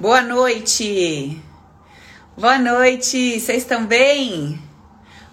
Boa 0.00 0.20
noite! 0.20 1.40
Boa 2.36 2.58
noite! 2.58 3.38
Vocês 3.38 3.62
estão 3.62 3.86
bem? 3.86 4.60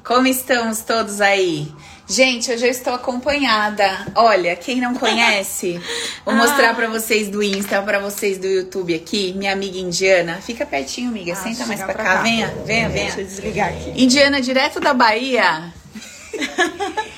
Como 0.03 0.27
estamos 0.27 0.81
todos 0.81 1.19
aí? 1.19 1.67
Gente, 2.07 2.51
hoje 2.51 2.67
eu 2.67 2.69
estou 2.69 2.93
acompanhada. 2.93 4.05
Olha, 4.13 4.55
quem 4.55 4.79
não 4.79 4.93
conhece, 4.93 5.81
vou 6.23 6.35
mostrar 6.35 6.69
ah. 6.69 6.73
para 6.75 6.87
vocês 6.87 7.27
do 7.27 7.41
Insta, 7.41 7.81
para 7.81 7.97
vocês 7.97 8.37
do 8.37 8.45
YouTube 8.45 8.93
aqui, 8.93 9.33
minha 9.33 9.51
amiga 9.51 9.79
indiana. 9.79 10.39
Fica 10.39 10.63
pertinho, 10.63 11.09
amiga. 11.09 11.33
Ah, 11.33 11.37
Senta 11.37 11.65
mais 11.65 11.81
pra, 11.81 11.93
pra 11.93 12.03
cá. 12.03 12.13
cá. 12.17 12.21
Venha, 12.21 12.53
venha, 12.63 12.87
venha. 12.87 13.05
Deixa 13.05 13.21
eu 13.21 13.25
desligar 13.25 13.69
aqui. 13.69 13.93
Indiana, 13.95 14.39
direto 14.39 14.79
da 14.79 14.93
Bahia. 14.93 15.73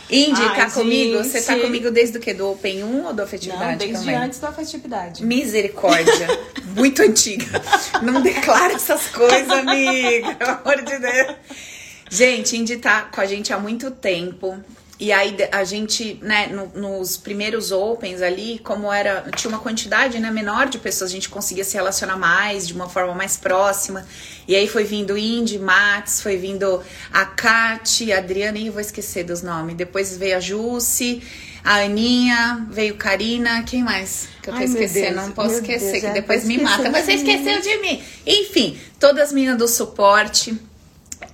Indy, 0.09 0.41
Ai, 0.41 0.55
tá 0.55 0.63
gente. 0.65 0.73
comigo? 0.73 1.23
Você 1.23 1.41
tá 1.41 1.57
comigo 1.57 1.89
desde 1.89 2.17
o 2.17 2.21
que? 2.21 2.33
Do 2.33 2.51
Open 2.51 2.83
1 2.83 3.05
ou 3.05 3.13
do 3.13 3.21
Afetividade? 3.23 3.71
Não, 3.71 3.77
desde 3.77 3.97
também? 3.97 4.15
antes 4.15 4.39
da 4.39 4.49
Afetividade. 4.49 5.25
Misericórdia. 5.25 6.27
Muito 6.75 7.01
antiga. 7.01 7.61
Não 8.01 8.21
declara 8.21 8.73
essas 8.73 9.07
coisas, 9.07 9.49
amiga. 9.49 10.35
Pelo 10.35 10.51
amor 10.51 10.81
de 10.83 10.99
Deus. 10.99 11.35
Gente, 12.09 12.57
Indy 12.57 12.77
tá 12.77 13.03
com 13.03 13.21
a 13.21 13.25
gente 13.25 13.51
há 13.51 13.59
muito 13.59 13.89
tempo. 13.89 14.63
E 14.99 15.11
aí 15.11 15.35
a 15.51 15.63
gente, 15.63 16.19
né, 16.21 16.47
no, 16.47 16.67
nos 16.79 17.17
primeiros 17.17 17.71
opens 17.71 18.21
ali, 18.21 18.59
como 18.63 18.93
era, 18.93 19.25
tinha 19.35 19.49
uma 19.49 19.59
quantidade, 19.59 20.19
né, 20.19 20.29
menor 20.29 20.67
de 20.67 20.77
pessoas, 20.77 21.09
a 21.09 21.13
gente 21.13 21.29
conseguia 21.29 21.63
se 21.63 21.73
relacionar 21.75 22.15
mais, 22.15 22.67
de 22.67 22.73
uma 22.73 22.87
forma 22.87 23.13
mais 23.13 23.35
próxima. 23.35 24.05
E 24.47 24.55
aí 24.55 24.67
foi 24.67 24.83
vindo 24.83 25.17
Indy, 25.17 25.57
Max, 25.57 26.21
foi 26.21 26.37
vindo 26.37 26.81
a 27.11 27.25
Kati, 27.25 28.13
a 28.13 28.19
Adriana, 28.19 28.57
e 28.59 28.67
eu 28.67 28.73
vou 28.73 28.81
esquecer 28.81 29.23
dos 29.23 29.41
nomes. 29.41 29.75
Depois 29.75 30.15
veio 30.15 30.37
a 30.37 30.39
Jussi, 30.39 31.23
a 31.63 31.77
Aninha, 31.77 32.67
veio 32.69 32.95
Karina, 32.95 33.63
quem 33.63 33.81
mais 33.81 34.27
que 34.43 34.49
eu 34.49 34.53
tô 34.53 34.59
Ai, 34.59 34.65
esquecendo? 34.65 35.15
Não 35.15 35.31
posso 35.31 35.55
esquecer, 35.55 36.01
Deus, 36.01 36.03
que 36.03 36.09
depois 36.11 36.45
me 36.45 36.59
mata. 36.59 36.89
Mas 36.91 37.05
você 37.05 37.13
esqueceu 37.13 37.61
de 37.61 37.77
mim. 37.77 38.03
Enfim, 38.27 38.77
todas 38.99 39.29
as 39.29 39.33
meninas 39.33 39.57
do 39.57 39.67
suporte. 39.67 40.55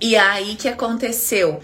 E 0.00 0.16
aí 0.16 0.54
que 0.54 0.68
aconteceu? 0.68 1.60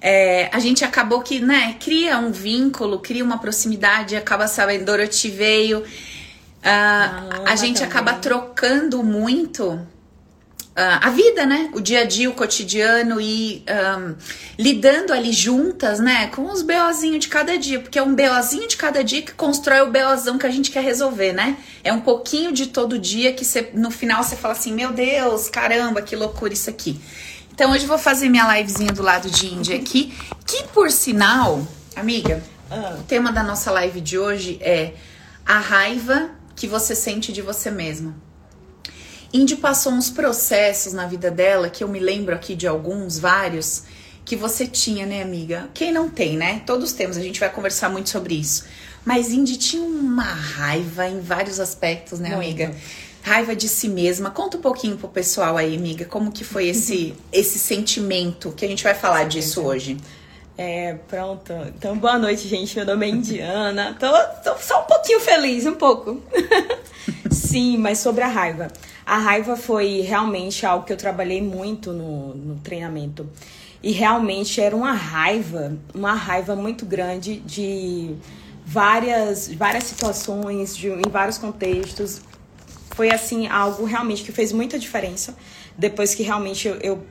É, 0.00 0.48
a 0.52 0.58
gente 0.58 0.84
acabou 0.84 1.20
que, 1.20 1.40
né, 1.40 1.76
cria 1.78 2.18
um 2.18 2.32
vínculo, 2.32 3.00
cria 3.00 3.22
uma 3.22 3.38
proximidade, 3.38 4.16
acaba 4.16 4.48
sabendo, 4.48 4.86
Dorothy 4.86 5.28
veio. 5.28 5.80
Uh, 5.80 5.84
ah, 6.64 7.42
a 7.46 7.56
gente 7.56 7.80
também. 7.80 7.88
acaba 7.88 8.14
trocando 8.14 9.02
muito 9.02 9.80
Uh, 10.70 10.96
a 11.02 11.10
vida, 11.10 11.44
né? 11.44 11.68
O 11.74 11.80
dia 11.80 12.02
a 12.02 12.04
dia, 12.04 12.30
o 12.30 12.32
cotidiano 12.32 13.20
e 13.20 13.64
um, 13.68 14.14
lidando 14.56 15.12
ali 15.12 15.32
juntas, 15.32 15.98
né? 15.98 16.28
Com 16.28 16.44
os 16.44 16.62
BOzinhos 16.62 17.18
de 17.18 17.28
cada 17.28 17.58
dia, 17.58 17.80
porque 17.80 17.98
é 17.98 18.02
um 18.02 18.14
BOzinho 18.14 18.68
de 18.68 18.76
cada 18.76 19.02
dia 19.02 19.20
que 19.20 19.32
constrói 19.32 19.80
o 19.80 19.90
BOzão 19.90 20.38
que 20.38 20.46
a 20.46 20.50
gente 20.50 20.70
quer 20.70 20.84
resolver, 20.84 21.32
né? 21.32 21.56
É 21.82 21.92
um 21.92 22.00
pouquinho 22.00 22.52
de 22.52 22.68
todo 22.68 23.00
dia 23.00 23.32
que 23.32 23.44
você, 23.44 23.70
no 23.74 23.90
final 23.90 24.22
você 24.22 24.36
fala 24.36 24.54
assim: 24.54 24.72
Meu 24.72 24.92
Deus, 24.92 25.50
caramba, 25.50 26.00
que 26.02 26.14
loucura 26.14 26.52
isso 26.52 26.70
aqui. 26.70 27.00
Então 27.60 27.72
hoje 27.72 27.84
eu 27.84 27.88
vou 27.88 27.98
fazer 27.98 28.30
minha 28.30 28.56
livezinha 28.56 28.90
do 28.90 29.02
lado 29.02 29.30
de 29.30 29.52
Índia 29.52 29.76
aqui, 29.76 30.14
que 30.46 30.64
por 30.68 30.90
sinal, 30.90 31.60
amiga, 31.94 32.42
ah. 32.70 32.96
o 32.98 33.02
tema 33.02 33.30
da 33.30 33.42
nossa 33.42 33.70
live 33.70 34.00
de 34.00 34.18
hoje 34.18 34.58
é 34.62 34.94
a 35.44 35.58
raiva 35.58 36.30
que 36.56 36.66
você 36.66 36.94
sente 36.94 37.34
de 37.34 37.42
você 37.42 37.70
mesma. 37.70 38.14
Indy 39.30 39.56
passou 39.56 39.92
uns 39.92 40.08
processos 40.08 40.94
na 40.94 41.06
vida 41.06 41.30
dela, 41.30 41.68
que 41.68 41.84
eu 41.84 41.88
me 41.88 41.98
lembro 41.98 42.34
aqui 42.34 42.54
de 42.54 42.66
alguns, 42.66 43.18
vários, 43.18 43.82
que 44.24 44.36
você 44.36 44.66
tinha, 44.66 45.04
né, 45.04 45.20
amiga? 45.20 45.68
Quem 45.74 45.92
não 45.92 46.08
tem, 46.08 46.38
né? 46.38 46.62
Todos 46.64 46.94
temos, 46.94 47.18
a 47.18 47.20
gente 47.20 47.38
vai 47.38 47.50
conversar 47.50 47.90
muito 47.90 48.08
sobre 48.08 48.36
isso. 48.36 48.64
Mas 49.04 49.32
Indy 49.32 49.58
tinha 49.58 49.82
uma 49.82 50.22
raiva 50.22 51.06
em 51.06 51.20
vários 51.20 51.60
aspectos, 51.60 52.20
né, 52.20 52.32
amiga? 52.32 52.74
Raiva 53.22 53.54
de 53.54 53.68
si 53.68 53.88
mesma. 53.88 54.30
Conta 54.30 54.56
um 54.56 54.60
pouquinho 54.60 54.96
pro 54.96 55.08
pessoal 55.08 55.56
aí, 55.56 55.76
amiga, 55.76 56.04
como 56.04 56.32
que 56.32 56.42
foi 56.42 56.68
esse, 56.68 57.14
esse 57.32 57.58
sentimento, 57.58 58.52
que 58.52 58.64
a 58.64 58.68
gente 58.68 58.82
vai 58.82 58.94
falar 58.94 59.24
disso 59.24 59.62
hoje. 59.62 59.98
É, 60.56 60.94
pronto. 61.08 61.52
Então, 61.76 61.96
boa 61.96 62.18
noite, 62.18 62.48
gente. 62.48 62.76
Meu 62.76 62.86
nome 62.86 63.06
é 63.06 63.10
Indiana. 63.10 63.96
Tô, 63.98 64.06
tô 64.42 64.58
só 64.58 64.82
um 64.82 64.84
pouquinho 64.84 65.20
feliz, 65.20 65.66
um 65.66 65.74
pouco. 65.74 66.20
Sim, 67.30 67.78
mas 67.78 67.98
sobre 67.98 68.22
a 68.22 68.26
raiva. 68.26 68.68
A 69.04 69.18
raiva 69.18 69.56
foi 69.56 70.00
realmente 70.00 70.64
algo 70.64 70.84
que 70.84 70.92
eu 70.92 70.96
trabalhei 70.96 71.42
muito 71.42 71.92
no, 71.92 72.34
no 72.34 72.56
treinamento. 72.56 73.28
E 73.82 73.92
realmente 73.92 74.60
era 74.60 74.76
uma 74.76 74.92
raiva, 74.92 75.76
uma 75.94 76.12
raiva 76.12 76.54
muito 76.54 76.84
grande 76.84 77.36
de 77.40 78.14
várias, 78.64 79.48
várias 79.48 79.84
situações, 79.84 80.76
de, 80.76 80.88
em 80.88 81.10
vários 81.10 81.38
contextos 81.38 82.20
foi 83.00 83.10
assim 83.10 83.46
algo 83.46 83.86
realmente 83.86 84.22
que 84.22 84.30
fez 84.30 84.52
muita 84.52 84.78
diferença. 84.78 85.34
Depois 85.74 86.14
que 86.14 86.22
realmente 86.22 86.68
eu, 86.68 86.74
eu 86.82 87.06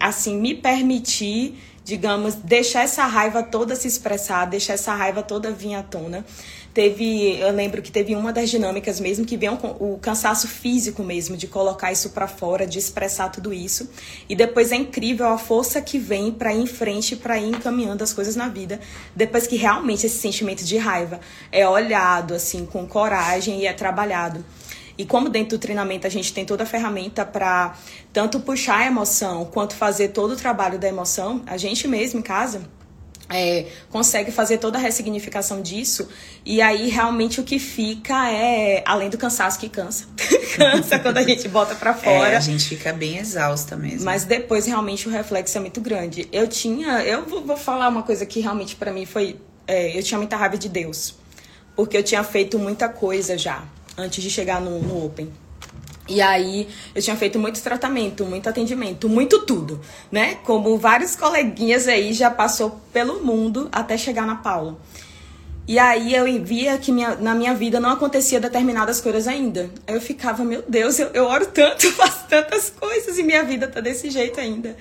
assim 0.00 0.40
me 0.40 0.54
permiti 0.54 1.54
digamos 1.84 2.34
deixar 2.34 2.82
essa 2.82 3.04
raiva 3.04 3.42
toda 3.42 3.76
se 3.76 3.86
expressar 3.86 4.46
deixar 4.46 4.72
essa 4.72 4.94
raiva 4.94 5.22
toda 5.22 5.52
vir 5.52 5.74
à 5.74 5.82
tona. 5.82 6.24
Teve 6.72 7.38
eu 7.38 7.52
lembro 7.52 7.82
que 7.82 7.92
teve 7.92 8.16
uma 8.16 8.32
das 8.32 8.48
dinâmicas 8.48 9.00
mesmo 9.00 9.26
que 9.26 9.36
veio 9.36 9.52
o 9.78 9.98
cansaço 9.98 10.48
físico 10.48 11.02
mesmo 11.02 11.36
de 11.36 11.46
colocar 11.46 11.92
isso 11.92 12.08
para 12.08 12.26
fora 12.26 12.66
de 12.66 12.78
expressar 12.78 13.28
tudo 13.28 13.52
isso. 13.52 13.90
E 14.30 14.34
depois 14.34 14.72
é 14.72 14.76
incrível 14.76 15.26
a 15.26 15.36
força 15.36 15.82
que 15.82 15.98
vem 15.98 16.32
para 16.32 16.54
ir 16.54 16.62
em 16.62 16.66
frente 16.66 17.14
para 17.14 17.38
ir 17.38 17.50
encaminhando 17.50 18.02
as 18.02 18.14
coisas 18.14 18.34
na 18.34 18.48
vida 18.48 18.80
depois 19.14 19.46
que 19.46 19.56
realmente 19.56 20.06
esse 20.06 20.16
sentimento 20.16 20.64
de 20.64 20.78
raiva 20.78 21.20
é 21.52 21.68
olhado 21.68 22.32
assim 22.32 22.64
com 22.64 22.86
coragem 22.86 23.60
e 23.60 23.66
é 23.66 23.74
trabalhado 23.74 24.42
e 24.98 25.06
como 25.06 25.28
dentro 25.28 25.56
do 25.56 25.60
treinamento 25.60 26.06
a 26.06 26.10
gente 26.10 26.32
tem 26.34 26.44
toda 26.44 26.64
a 26.64 26.66
ferramenta 26.66 27.24
para 27.24 27.76
tanto 28.12 28.40
puxar 28.40 28.80
a 28.80 28.86
emoção 28.86 29.44
quanto 29.44 29.74
fazer 29.74 30.08
todo 30.08 30.32
o 30.32 30.36
trabalho 30.36 30.76
da 30.76 30.88
emoção, 30.88 31.40
a 31.46 31.56
gente 31.56 31.86
mesmo 31.86 32.18
em 32.18 32.22
casa 32.22 32.62
é, 33.30 33.66
consegue 33.90 34.32
fazer 34.32 34.58
toda 34.58 34.78
a 34.78 34.80
ressignificação 34.80 35.60
disso. 35.60 36.08
E 36.44 36.62
aí, 36.62 36.88
realmente, 36.88 37.40
o 37.40 37.44
que 37.44 37.58
fica 37.58 38.30
é, 38.30 38.82
além 38.86 39.10
do 39.10 39.18
cansaço 39.18 39.58
que 39.58 39.68
cansa, 39.68 40.06
cansa 40.56 40.98
quando 40.98 41.18
a 41.18 41.22
gente 41.22 41.46
bota 41.46 41.74
para 41.74 41.92
fora. 41.92 42.30
É, 42.30 42.36
a 42.36 42.40
gente 42.40 42.64
fica 42.64 42.92
bem 42.92 43.18
exausta 43.18 43.76
mesmo. 43.76 44.04
Mas 44.04 44.24
depois, 44.24 44.66
realmente, 44.66 45.06
o 45.06 45.10
reflexo 45.10 45.58
é 45.58 45.60
muito 45.60 45.80
grande. 45.80 46.26
Eu 46.32 46.48
tinha, 46.48 47.02
eu 47.02 47.24
vou, 47.26 47.44
vou 47.44 47.56
falar 47.56 47.88
uma 47.88 48.02
coisa 48.02 48.24
que 48.24 48.40
realmente 48.40 48.74
para 48.76 48.90
mim 48.90 49.04
foi, 49.04 49.38
é, 49.66 49.96
eu 49.96 50.02
tinha 50.02 50.16
muita 50.16 50.36
raiva 50.36 50.56
de 50.56 50.68
Deus. 50.68 51.14
Porque 51.76 51.96
eu 51.96 52.02
tinha 52.02 52.24
feito 52.24 52.58
muita 52.58 52.88
coisa 52.88 53.36
já 53.36 53.62
antes 53.98 54.22
de 54.22 54.30
chegar 54.30 54.60
no, 54.60 54.80
no 54.80 55.04
Open. 55.04 55.30
E 56.08 56.22
aí 56.22 56.66
eu 56.94 57.02
tinha 57.02 57.16
feito 57.16 57.38
muito 57.38 57.60
tratamento, 57.62 58.24
muito 58.24 58.48
atendimento, 58.48 59.08
muito 59.08 59.40
tudo, 59.40 59.78
né? 60.10 60.36
Como 60.36 60.78
vários 60.78 61.14
coleguinhas 61.14 61.86
aí 61.86 62.14
já 62.14 62.30
passou 62.30 62.80
pelo 62.92 63.22
mundo 63.22 63.68
até 63.70 63.98
chegar 63.98 64.26
na 64.26 64.36
Paula. 64.36 64.78
E 65.66 65.78
aí 65.78 66.14
eu 66.14 66.24
via 66.42 66.78
que 66.78 66.90
minha, 66.90 67.14
na 67.16 67.34
minha 67.34 67.52
vida 67.52 67.78
não 67.78 67.90
acontecia 67.90 68.40
determinadas 68.40 69.02
coisas 69.02 69.28
ainda. 69.28 69.70
Aí 69.86 69.94
eu 69.94 70.00
ficava, 70.00 70.42
meu 70.42 70.64
Deus, 70.66 70.98
eu, 70.98 71.08
eu 71.08 71.26
oro 71.26 71.44
tanto, 71.44 71.90
faço 71.92 72.26
tantas 72.26 72.70
coisas 72.70 73.18
e 73.18 73.22
minha 73.22 73.44
vida 73.44 73.68
tá 73.68 73.78
desse 73.80 74.08
jeito 74.08 74.40
ainda. 74.40 74.74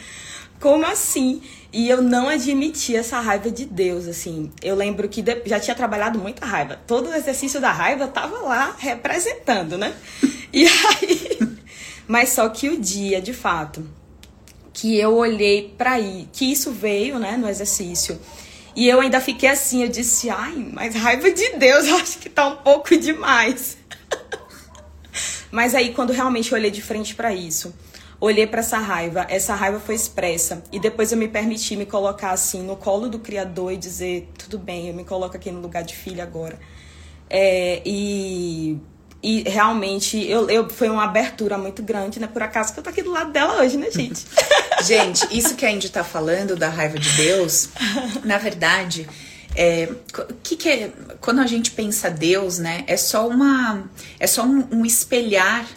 Como 0.62 0.86
assim? 0.86 1.42
E 1.72 1.90
eu 1.90 2.02
não 2.02 2.30
admiti 2.30 2.96
essa 2.96 3.20
raiva 3.20 3.52
de 3.52 3.66
Deus, 3.66 4.08
assim. 4.08 4.52
Eu 4.62 4.76
lembro 4.76 5.08
que 5.10 5.24
já 5.46 5.60
tinha 5.60 5.76
trabalhado 5.76 6.18
muita 6.18 6.46
raiva. 6.46 6.80
Todo 6.88 7.10
o 7.10 7.14
exercício 7.14 7.60
da 7.60 7.72
raiva 7.72 8.08
tava 8.08 8.40
lá 8.40 8.76
representando, 8.78 9.78
né? 9.78 9.94
E 10.54 10.66
aí. 10.66 11.58
Mas 12.08 12.30
só 12.30 12.48
que 12.48 12.70
o 12.70 12.80
dia, 12.80 13.22
de 13.22 13.34
fato, 13.34 13.86
que 14.74 14.98
eu 14.98 15.16
olhei 15.16 15.74
para 15.78 16.00
ir, 16.00 16.30
que 16.32 16.50
isso 16.50 16.72
veio, 16.72 17.20
né, 17.20 17.36
no 17.36 17.50
exercício. 17.50 18.20
E 18.76 18.88
eu 18.88 19.02
ainda 19.02 19.20
fiquei 19.20 19.50
assim, 19.50 19.84
eu 19.84 19.90
disse, 19.90 20.30
ai, 20.30 20.70
mas 20.72 20.96
raiva 20.96 21.30
de 21.30 21.58
Deus, 21.58 21.88
eu 21.88 21.98
acho 21.98 22.20
que 22.20 22.30
tá 22.30 22.48
um 22.48 22.58
pouco 22.58 22.96
demais. 22.96 23.78
mas 25.52 25.76
aí, 25.76 25.94
quando 25.94 26.14
realmente 26.14 26.52
eu 26.52 26.58
olhei 26.58 26.72
de 26.72 26.82
frente 26.82 27.14
para 27.14 27.34
isso, 27.34 27.74
olhei 28.20 28.48
para 28.48 28.60
essa 28.60 28.78
raiva, 28.78 29.26
essa 29.30 29.54
raiva 29.54 29.80
foi 29.80 29.96
expressa 29.96 30.64
e 30.72 30.80
depois 30.80 31.12
eu 31.12 31.18
me 31.18 31.28
permiti 31.28 31.76
me 31.76 31.86
colocar 31.86 32.32
assim 32.32 32.64
no 32.64 32.76
colo 32.76 33.08
do 33.10 33.20
Criador 33.20 33.74
e 33.74 33.78
dizer 33.78 34.30
tudo 34.38 34.58
bem, 34.58 34.88
eu 34.88 34.94
me 34.94 35.04
coloco 35.04 35.36
aqui 35.36 35.52
no 35.52 35.62
lugar 35.62 35.84
de 35.84 35.96
filha 35.96 36.24
agora. 36.24 36.60
É, 37.30 37.82
e, 37.86 38.80
e 39.22 39.44
realmente 39.44 40.18
eu, 40.30 40.50
eu, 40.50 40.70
foi 40.70 40.90
uma 40.90 41.04
abertura 41.04 41.58
muito 41.58 41.84
grande, 41.84 42.20
né? 42.20 42.28
Por 42.28 42.42
acaso 42.42 42.74
que 42.74 42.80
eu 42.80 42.84
tô 42.84 42.90
aqui 42.90 43.04
do 43.04 43.12
lado 43.12 43.32
dela 43.32 43.62
hoje, 43.62 43.78
né, 43.78 43.92
gente? 43.92 44.26
gente, 44.84 45.28
isso 45.38 45.56
que 45.56 45.66
a 45.66 45.72
Indy 45.72 45.90
tá 45.90 46.04
falando 46.04 46.56
da 46.56 46.70
raiva 46.70 46.98
de 46.98 47.10
Deus, 47.18 47.70
na 48.24 48.38
verdade, 48.38 49.08
é, 49.56 49.90
que, 50.42 50.56
que 50.56 50.70
é, 50.70 50.92
quando 51.20 51.42
a 51.42 51.48
gente 51.48 51.72
pensa 51.72 52.10
Deus, 52.10 52.58
né? 52.58 52.84
É 52.88 52.96
só 52.96 53.28
uma, 53.28 53.90
é 54.20 54.26
só 54.26 54.44
um, 54.44 54.68
um 54.72 54.86
espelhar 54.86 55.68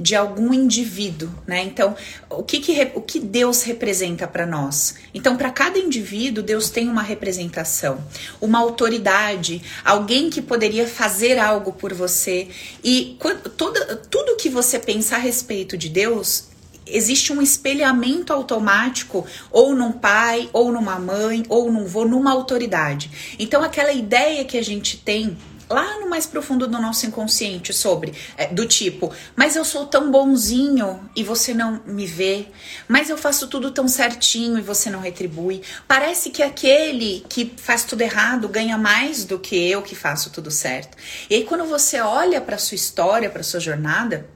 de 0.00 0.16
algum 0.16 0.52
indivíduo, 0.52 1.28
né? 1.46 1.62
Então, 1.62 1.94
o 2.28 2.42
que, 2.42 2.58
que 2.60 2.92
o 2.94 3.00
que 3.00 3.20
Deus 3.20 3.62
representa 3.62 4.26
para 4.26 4.46
nós? 4.46 4.96
Então, 5.14 5.36
para 5.36 5.50
cada 5.50 5.78
indivíduo, 5.78 6.42
Deus 6.42 6.70
tem 6.70 6.88
uma 6.88 7.02
representação, 7.02 8.02
uma 8.40 8.58
autoridade, 8.58 9.62
alguém 9.84 10.30
que 10.30 10.40
poderia 10.40 10.86
fazer 10.86 11.38
algo 11.38 11.72
por 11.72 11.92
você. 11.92 12.48
E 12.82 13.16
quando, 13.18 13.50
toda, 13.50 13.96
tudo 13.96 14.36
que 14.36 14.48
você 14.48 14.78
pensa 14.78 15.16
a 15.16 15.18
respeito 15.18 15.76
de 15.76 15.88
Deus 15.88 16.50
existe 16.92 17.32
um 17.32 17.40
espelhamento 17.40 18.32
automático 18.32 19.24
ou 19.50 19.74
num 19.74 19.92
pai, 19.92 20.48
ou 20.52 20.72
numa 20.72 20.98
mãe, 20.98 21.44
ou 21.48 21.70
num 21.70 21.84
vô, 21.84 22.04
numa 22.04 22.32
autoridade. 22.32 23.36
Então, 23.38 23.62
aquela 23.62 23.92
ideia 23.92 24.44
que 24.44 24.58
a 24.58 24.62
gente 24.62 24.96
tem 24.96 25.36
lá 25.70 26.00
no 26.00 26.10
mais 26.10 26.26
profundo 26.26 26.66
do 26.66 26.80
nosso 26.80 27.06
inconsciente 27.06 27.72
sobre 27.72 28.12
é, 28.36 28.48
do 28.48 28.66
tipo, 28.66 29.12
mas 29.36 29.54
eu 29.54 29.64
sou 29.64 29.86
tão 29.86 30.10
bonzinho 30.10 31.08
e 31.14 31.22
você 31.22 31.54
não 31.54 31.80
me 31.86 32.04
vê, 32.04 32.48
mas 32.88 33.08
eu 33.08 33.16
faço 33.16 33.46
tudo 33.46 33.70
tão 33.70 33.86
certinho 33.86 34.58
e 34.58 34.62
você 34.62 34.90
não 34.90 35.00
retribui. 35.00 35.62
Parece 35.86 36.30
que 36.30 36.42
aquele 36.42 37.24
que 37.28 37.54
faz 37.56 37.84
tudo 37.84 38.02
errado 38.02 38.48
ganha 38.48 38.76
mais 38.76 39.24
do 39.24 39.38
que 39.38 39.56
eu 39.56 39.80
que 39.80 39.94
faço 39.94 40.30
tudo 40.30 40.50
certo. 40.50 40.98
E 41.30 41.36
aí 41.36 41.44
quando 41.44 41.64
você 41.64 42.00
olha 42.00 42.40
para 42.40 42.58
sua 42.58 42.74
história, 42.74 43.30
para 43.30 43.44
sua 43.44 43.60
jornada, 43.60 44.28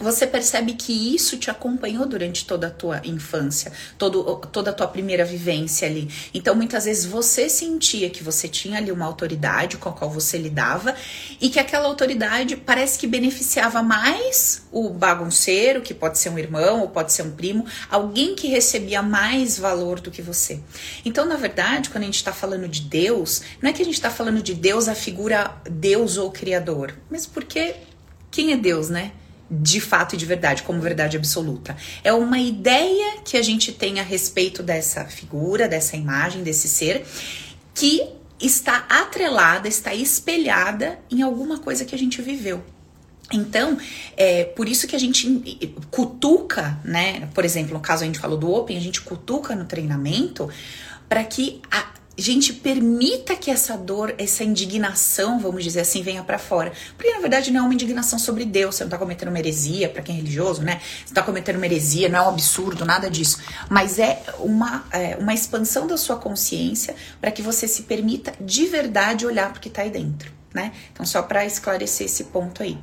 você 0.00 0.26
percebe 0.26 0.74
que 0.74 1.14
isso 1.14 1.36
te 1.36 1.50
acompanhou 1.50 2.06
durante 2.06 2.46
toda 2.46 2.68
a 2.68 2.70
tua 2.70 3.00
infância, 3.04 3.72
todo, 3.98 4.36
toda 4.50 4.70
a 4.70 4.72
tua 4.72 4.88
primeira 4.88 5.24
vivência 5.24 5.86
ali. 5.86 6.10
Então, 6.32 6.54
muitas 6.54 6.84
vezes 6.86 7.04
você 7.04 7.48
sentia 7.48 8.08
que 8.10 8.24
você 8.24 8.48
tinha 8.48 8.78
ali 8.78 8.90
uma 8.90 9.04
autoridade 9.04 9.76
com 9.76 9.88
a 9.88 9.92
qual 9.92 10.10
você 10.10 10.38
lidava 10.38 10.94
e 11.40 11.50
que 11.50 11.58
aquela 11.58 11.86
autoridade 11.86 12.56
parece 12.56 12.98
que 12.98 13.06
beneficiava 13.06 13.82
mais 13.82 14.66
o 14.72 14.88
bagunceiro, 14.88 15.82
que 15.82 15.92
pode 15.92 16.18
ser 16.18 16.30
um 16.30 16.38
irmão 16.38 16.80
ou 16.80 16.88
pode 16.88 17.12
ser 17.12 17.22
um 17.22 17.32
primo, 17.32 17.66
alguém 17.90 18.34
que 18.34 18.48
recebia 18.48 19.02
mais 19.02 19.58
valor 19.58 20.00
do 20.00 20.10
que 20.10 20.22
você. 20.22 20.60
Então, 21.04 21.26
na 21.26 21.36
verdade, 21.36 21.90
quando 21.90 22.04
a 22.04 22.06
gente 22.06 22.16
está 22.16 22.32
falando 22.32 22.68
de 22.68 22.82
Deus, 22.82 23.42
não 23.60 23.70
é 23.70 23.72
que 23.72 23.82
a 23.82 23.84
gente 23.84 23.94
está 23.94 24.10
falando 24.10 24.42
de 24.42 24.54
Deus, 24.54 24.88
a 24.88 24.94
figura 24.94 25.54
Deus 25.70 26.16
ou 26.16 26.30
Criador, 26.30 26.94
mas 27.10 27.26
porque 27.26 27.74
quem 28.30 28.52
é 28.52 28.56
Deus, 28.56 28.88
né? 28.88 29.12
De 29.50 29.80
fato 29.80 30.14
e 30.14 30.18
de 30.18 30.24
verdade, 30.24 30.62
como 30.62 30.80
verdade 30.80 31.16
absoluta. 31.16 31.76
É 32.04 32.12
uma 32.12 32.38
ideia 32.38 33.18
que 33.24 33.36
a 33.36 33.42
gente 33.42 33.72
tem 33.72 33.98
a 33.98 34.02
respeito 34.02 34.62
dessa 34.62 35.04
figura, 35.06 35.66
dessa 35.66 35.96
imagem, 35.96 36.42
desse 36.42 36.68
ser, 36.68 37.04
que 37.74 38.02
está 38.40 38.86
atrelada, 38.88 39.66
está 39.66 39.94
espelhada 39.94 40.98
em 41.10 41.22
alguma 41.22 41.58
coisa 41.58 41.84
que 41.84 41.94
a 41.94 41.98
gente 41.98 42.22
viveu. 42.22 42.62
Então, 43.32 43.78
é 44.16 44.44
por 44.44 44.68
isso 44.68 44.86
que 44.86 44.96
a 44.96 44.98
gente 44.98 45.28
cutuca, 45.90 46.78
né? 46.84 47.28
Por 47.34 47.44
exemplo, 47.44 47.74
no 47.74 47.80
caso 47.80 48.02
a 48.02 48.06
gente 48.06 48.18
falou 48.18 48.36
do 48.36 48.52
Open, 48.52 48.76
a 48.76 48.80
gente 48.80 49.00
cutuca 49.00 49.54
no 49.54 49.64
treinamento 49.66 50.48
para 51.08 51.22
que 51.22 51.60
a, 51.70 51.92
gente, 52.20 52.52
permita 52.52 53.34
que 53.34 53.50
essa 53.50 53.76
dor, 53.76 54.14
essa 54.18 54.44
indignação, 54.44 55.38
vamos 55.38 55.64
dizer 55.64 55.80
assim, 55.80 56.02
venha 56.02 56.22
para 56.22 56.38
fora. 56.38 56.72
Porque 56.96 57.12
na 57.12 57.20
verdade 57.20 57.50
não 57.50 57.60
é 57.60 57.62
uma 57.64 57.74
indignação 57.74 58.18
sobre 58.18 58.44
Deus, 58.44 58.76
você 58.76 58.84
não 58.84 58.90
tá 58.90 58.98
cometendo 58.98 59.28
uma 59.28 59.38
heresia, 59.38 59.88
para 59.88 60.02
quem 60.02 60.14
é 60.14 60.18
religioso, 60.18 60.62
né? 60.62 60.80
Você 61.04 61.14
tá 61.14 61.22
cometendo 61.22 61.56
uma 61.56 61.66
heresia, 61.66 62.08
não 62.08 62.18
é 62.18 62.22
um 62.22 62.28
absurdo, 62.28 62.84
nada 62.84 63.10
disso. 63.10 63.40
Mas 63.68 63.98
é 63.98 64.22
uma, 64.38 64.84
é, 64.92 65.16
uma 65.16 65.32
expansão 65.32 65.86
da 65.86 65.96
sua 65.96 66.16
consciência 66.16 66.94
para 67.20 67.30
que 67.30 67.42
você 67.42 67.66
se 67.66 67.82
permita 67.82 68.32
de 68.40 68.66
verdade 68.66 69.26
olhar 69.26 69.50
para 69.50 69.60
que 69.60 69.70
tá 69.70 69.82
aí 69.82 69.90
dentro, 69.90 70.30
né? 70.54 70.72
Então, 70.92 71.06
só 71.06 71.22
para 71.22 71.44
esclarecer 71.46 72.06
esse 72.06 72.24
ponto 72.24 72.62
aí. 72.62 72.78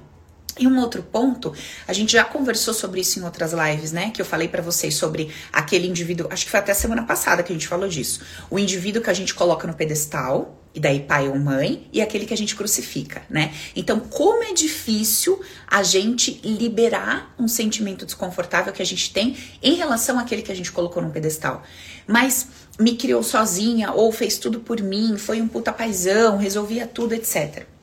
E 0.60 0.68
um 0.68 0.80
outro 0.80 1.04
ponto, 1.04 1.54
a 1.88 1.94
gente 1.94 2.14
já 2.14 2.24
conversou 2.24 2.74
sobre 2.74 3.02
isso 3.02 3.20
em 3.20 3.24
outras 3.24 3.54
lives, 3.54 3.92
né? 3.92 4.12
Que 4.12 4.22
eu 4.22 4.26
falei 4.26 4.48
para 4.48 4.62
vocês 4.62 4.96
sobre 4.96 5.32
aquele 5.54 5.88
indivíduo, 5.88 6.28
acho 6.32 6.46
que 6.46 6.52
foi 6.52 6.60
até 6.60 6.74
semana 6.74 7.04
passada 7.04 7.44
que 7.44 7.52
a 7.52 7.56
gente 7.56 7.68
falou 7.68 7.88
disso. 7.88 8.22
O 8.50 8.58
indivíduo 8.58 9.02
que 9.02 9.10
a 9.10 9.14
gente 9.14 9.34
coloca 9.36 9.68
no 9.68 9.74
pedestal, 9.74 10.64
e 10.74 10.80
daí 10.80 11.00
pai 11.00 11.28
ou 11.28 11.38
mãe, 11.38 11.88
e 11.94 12.02
aquele 12.02 12.26
que 12.26 12.34
a 12.34 12.38
gente 12.38 12.56
crucifica, 12.56 13.22
né? 13.30 13.54
Então, 13.76 14.00
como 14.00 14.44
é 14.44 14.54
difícil 14.54 15.42
a 15.68 15.84
gente 15.84 16.40
liberar 16.44 17.34
um 17.38 17.48
sentimento 17.48 18.06
desconfortável 18.06 18.74
que 18.74 18.82
a 18.82 18.86
gente 18.86 19.14
tem 19.14 19.38
em 19.62 19.76
relação 19.76 20.20
àquele 20.20 20.42
que 20.42 20.52
a 20.52 20.56
gente 20.56 20.72
colocou 20.72 21.02
no 21.02 21.12
pedestal. 21.12 21.64
Mas 22.08 22.48
me 22.80 22.96
criou 22.96 23.22
sozinha, 23.22 23.92
ou 23.92 24.12
fez 24.12 24.38
tudo 24.38 24.60
por 24.60 24.82
mim, 24.82 25.18
foi 25.18 25.42
um 25.42 25.48
puta 25.48 25.72
paizão, 25.72 26.38
resolvia 26.38 26.88
tudo, 26.88 27.14
etc. 27.14 27.77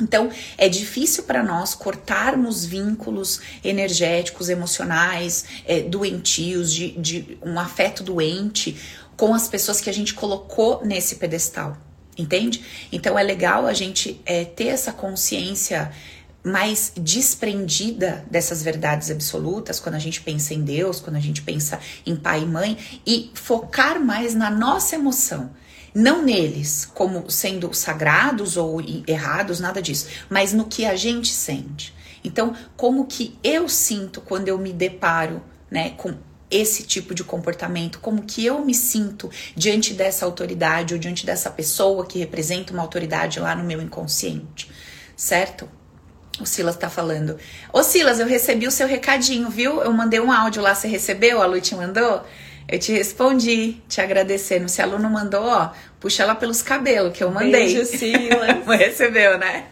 Então, 0.00 0.30
é 0.56 0.68
difícil 0.68 1.24
para 1.24 1.42
nós 1.42 1.74
cortarmos 1.74 2.64
vínculos 2.64 3.40
energéticos, 3.64 4.48
emocionais, 4.48 5.44
é, 5.66 5.80
doentios, 5.80 6.72
de, 6.72 6.92
de 6.92 7.38
um 7.42 7.58
afeto 7.58 8.02
doente 8.02 8.76
com 9.16 9.34
as 9.34 9.48
pessoas 9.48 9.80
que 9.80 9.90
a 9.90 9.92
gente 9.92 10.14
colocou 10.14 10.84
nesse 10.84 11.16
pedestal, 11.16 11.76
entende? 12.16 12.64
Então, 12.92 13.18
é 13.18 13.22
legal 13.22 13.66
a 13.66 13.72
gente 13.72 14.20
é, 14.24 14.44
ter 14.44 14.68
essa 14.68 14.92
consciência 14.92 15.90
mais 16.44 16.92
desprendida 16.96 18.24
dessas 18.30 18.62
verdades 18.62 19.10
absolutas, 19.10 19.80
quando 19.80 19.96
a 19.96 19.98
gente 19.98 20.20
pensa 20.20 20.54
em 20.54 20.62
Deus, 20.62 21.00
quando 21.00 21.16
a 21.16 21.20
gente 21.20 21.42
pensa 21.42 21.80
em 22.06 22.14
pai 22.14 22.42
e 22.42 22.46
mãe, 22.46 22.78
e 23.04 23.32
focar 23.34 24.00
mais 24.00 24.34
na 24.34 24.48
nossa 24.48 24.94
emoção 24.94 25.50
não 25.94 26.22
neles 26.22 26.90
como 26.94 27.30
sendo 27.30 27.72
sagrados 27.74 28.56
ou 28.56 28.80
errados, 29.06 29.60
nada 29.60 29.80
disso, 29.80 30.06
mas 30.28 30.52
no 30.52 30.66
que 30.66 30.84
a 30.84 30.96
gente 30.96 31.32
sente. 31.32 31.94
Então, 32.22 32.54
como 32.76 33.06
que 33.06 33.38
eu 33.42 33.68
sinto 33.68 34.20
quando 34.20 34.48
eu 34.48 34.58
me 34.58 34.72
deparo, 34.72 35.42
né, 35.70 35.90
com 35.90 36.14
esse 36.50 36.82
tipo 36.82 37.14
de 37.14 37.22
comportamento, 37.22 38.00
como 38.00 38.22
que 38.22 38.44
eu 38.44 38.64
me 38.64 38.74
sinto 38.74 39.30
diante 39.54 39.92
dessa 39.92 40.24
autoridade 40.24 40.94
ou 40.94 41.00
diante 41.00 41.26
dessa 41.26 41.50
pessoa 41.50 42.06
que 42.06 42.18
representa 42.18 42.72
uma 42.72 42.82
autoridade 42.82 43.38
lá 43.38 43.54
no 43.54 43.64
meu 43.64 43.80
inconsciente, 43.82 44.70
certo? 45.14 45.68
O 46.40 46.46
Silas 46.46 46.76
tá 46.76 46.88
falando. 46.88 47.36
Ô 47.72 47.82
Silas, 47.82 48.20
eu 48.20 48.26
recebi 48.26 48.66
o 48.66 48.70
seu 48.70 48.86
recadinho, 48.86 49.50
viu? 49.50 49.82
Eu 49.82 49.92
mandei 49.92 50.20
um 50.20 50.32
áudio 50.32 50.62
lá, 50.62 50.74
você 50.74 50.86
recebeu? 50.86 51.42
A 51.42 51.46
Lu 51.46 51.60
te 51.60 51.74
mandou? 51.74 52.24
Eu 52.68 52.78
te 52.78 52.92
respondi, 52.92 53.76
te 53.88 54.00
agradecendo. 54.00 54.68
Se 54.68 54.82
a 54.82 54.84
aluno 54.84 55.08
mandou, 55.08 55.42
ó, 55.42 55.72
puxa 55.98 56.22
ela 56.22 56.34
pelos 56.34 56.60
cabelos, 56.60 57.16
que 57.16 57.24
eu 57.24 57.30
mandei. 57.30 57.52
Beijo, 57.52 57.86
Silas. 57.86 58.66
Recebeu, 58.78 59.38
né? 59.38 59.66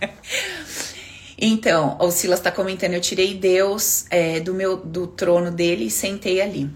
Então, 1.38 1.98
o 2.00 2.10
Silas 2.10 2.40
tá 2.40 2.50
comentando, 2.50 2.94
eu 2.94 3.00
tirei 3.00 3.34
Deus 3.34 4.06
é, 4.08 4.40
do 4.40 4.54
meu 4.54 4.78
do 4.78 5.06
trono 5.06 5.50
dele 5.50 5.84
e 5.84 5.90
sentei 5.90 6.40
ali. 6.40 6.70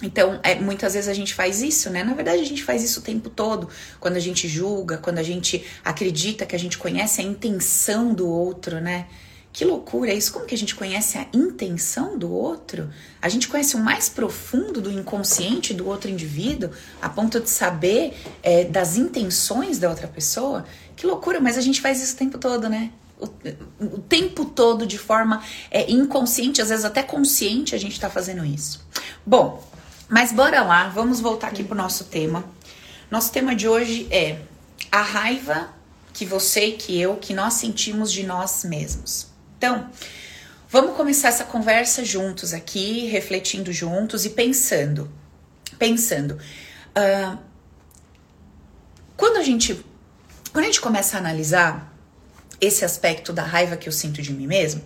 Então, 0.00 0.38
é, 0.44 0.54
muitas 0.54 0.94
vezes 0.94 1.08
a 1.08 1.14
gente 1.14 1.34
faz 1.34 1.60
isso, 1.60 1.90
né? 1.90 2.04
Na 2.04 2.14
verdade, 2.14 2.40
a 2.40 2.46
gente 2.46 2.62
faz 2.62 2.84
isso 2.84 3.00
o 3.00 3.02
tempo 3.02 3.28
todo. 3.28 3.68
Quando 3.98 4.16
a 4.16 4.20
gente 4.20 4.46
julga, 4.46 4.96
quando 4.98 5.18
a 5.18 5.24
gente 5.24 5.64
acredita 5.84 6.46
que 6.46 6.54
a 6.54 6.58
gente 6.58 6.78
conhece 6.78 7.20
a 7.20 7.24
intenção 7.24 8.14
do 8.14 8.28
outro, 8.28 8.80
né? 8.80 9.06
Que 9.58 9.64
loucura 9.64 10.14
isso! 10.14 10.32
Como 10.32 10.46
que 10.46 10.54
a 10.54 10.58
gente 10.58 10.76
conhece 10.76 11.18
a 11.18 11.26
intenção 11.34 12.16
do 12.16 12.32
outro? 12.32 12.88
A 13.20 13.28
gente 13.28 13.48
conhece 13.48 13.74
o 13.74 13.80
mais 13.80 14.08
profundo 14.08 14.80
do 14.80 14.88
inconsciente 14.88 15.74
do 15.74 15.88
outro 15.88 16.08
indivíduo, 16.08 16.70
a 17.02 17.08
ponto 17.08 17.40
de 17.40 17.50
saber 17.50 18.16
é, 18.40 18.62
das 18.62 18.96
intenções 18.96 19.80
da 19.80 19.90
outra 19.90 20.06
pessoa? 20.06 20.64
Que 20.94 21.04
loucura! 21.04 21.40
Mas 21.40 21.58
a 21.58 21.60
gente 21.60 21.80
faz 21.80 22.00
isso 22.00 22.14
o 22.14 22.16
tempo 22.16 22.38
todo, 22.38 22.68
né? 22.68 22.92
O, 23.18 23.26
o 23.80 23.98
tempo 23.98 24.44
todo, 24.44 24.86
de 24.86 24.96
forma 24.96 25.42
é, 25.72 25.90
inconsciente, 25.90 26.62
às 26.62 26.68
vezes 26.68 26.84
até 26.84 27.02
consciente, 27.02 27.74
a 27.74 27.78
gente 27.78 27.94
está 27.94 28.08
fazendo 28.08 28.44
isso. 28.44 28.86
Bom, 29.26 29.60
mas 30.08 30.30
bora 30.30 30.62
lá, 30.62 30.88
vamos 30.88 31.18
voltar 31.18 31.48
aqui 31.48 31.64
para 31.64 31.74
o 31.74 31.76
nosso 31.76 32.04
tema. 32.04 32.44
Nosso 33.10 33.32
tema 33.32 33.56
de 33.56 33.66
hoje 33.66 34.06
é 34.08 34.38
a 34.92 35.02
raiva 35.02 35.70
que 36.12 36.24
você, 36.24 36.70
que 36.70 36.96
eu, 36.96 37.16
que 37.16 37.34
nós 37.34 37.54
sentimos 37.54 38.12
de 38.12 38.22
nós 38.22 38.62
mesmos. 38.62 39.36
Então, 39.58 39.90
vamos 40.68 40.96
começar 40.96 41.28
essa 41.28 41.42
conversa 41.42 42.04
juntos 42.04 42.54
aqui, 42.54 43.06
refletindo 43.06 43.72
juntos 43.72 44.24
e 44.24 44.30
pensando. 44.30 45.10
Pensando. 45.76 46.38
Uh, 46.96 47.38
quando 49.16 49.36
a 49.36 49.42
gente. 49.42 49.84
Quando 50.52 50.64
a 50.64 50.68
gente 50.68 50.80
começa 50.80 51.16
a 51.16 51.20
analisar 51.20 51.92
esse 52.60 52.84
aspecto 52.84 53.32
da 53.32 53.42
raiva 53.42 53.76
que 53.76 53.88
eu 53.88 53.92
sinto 53.92 54.22
de 54.22 54.32
mim 54.32 54.46
mesmo, 54.46 54.82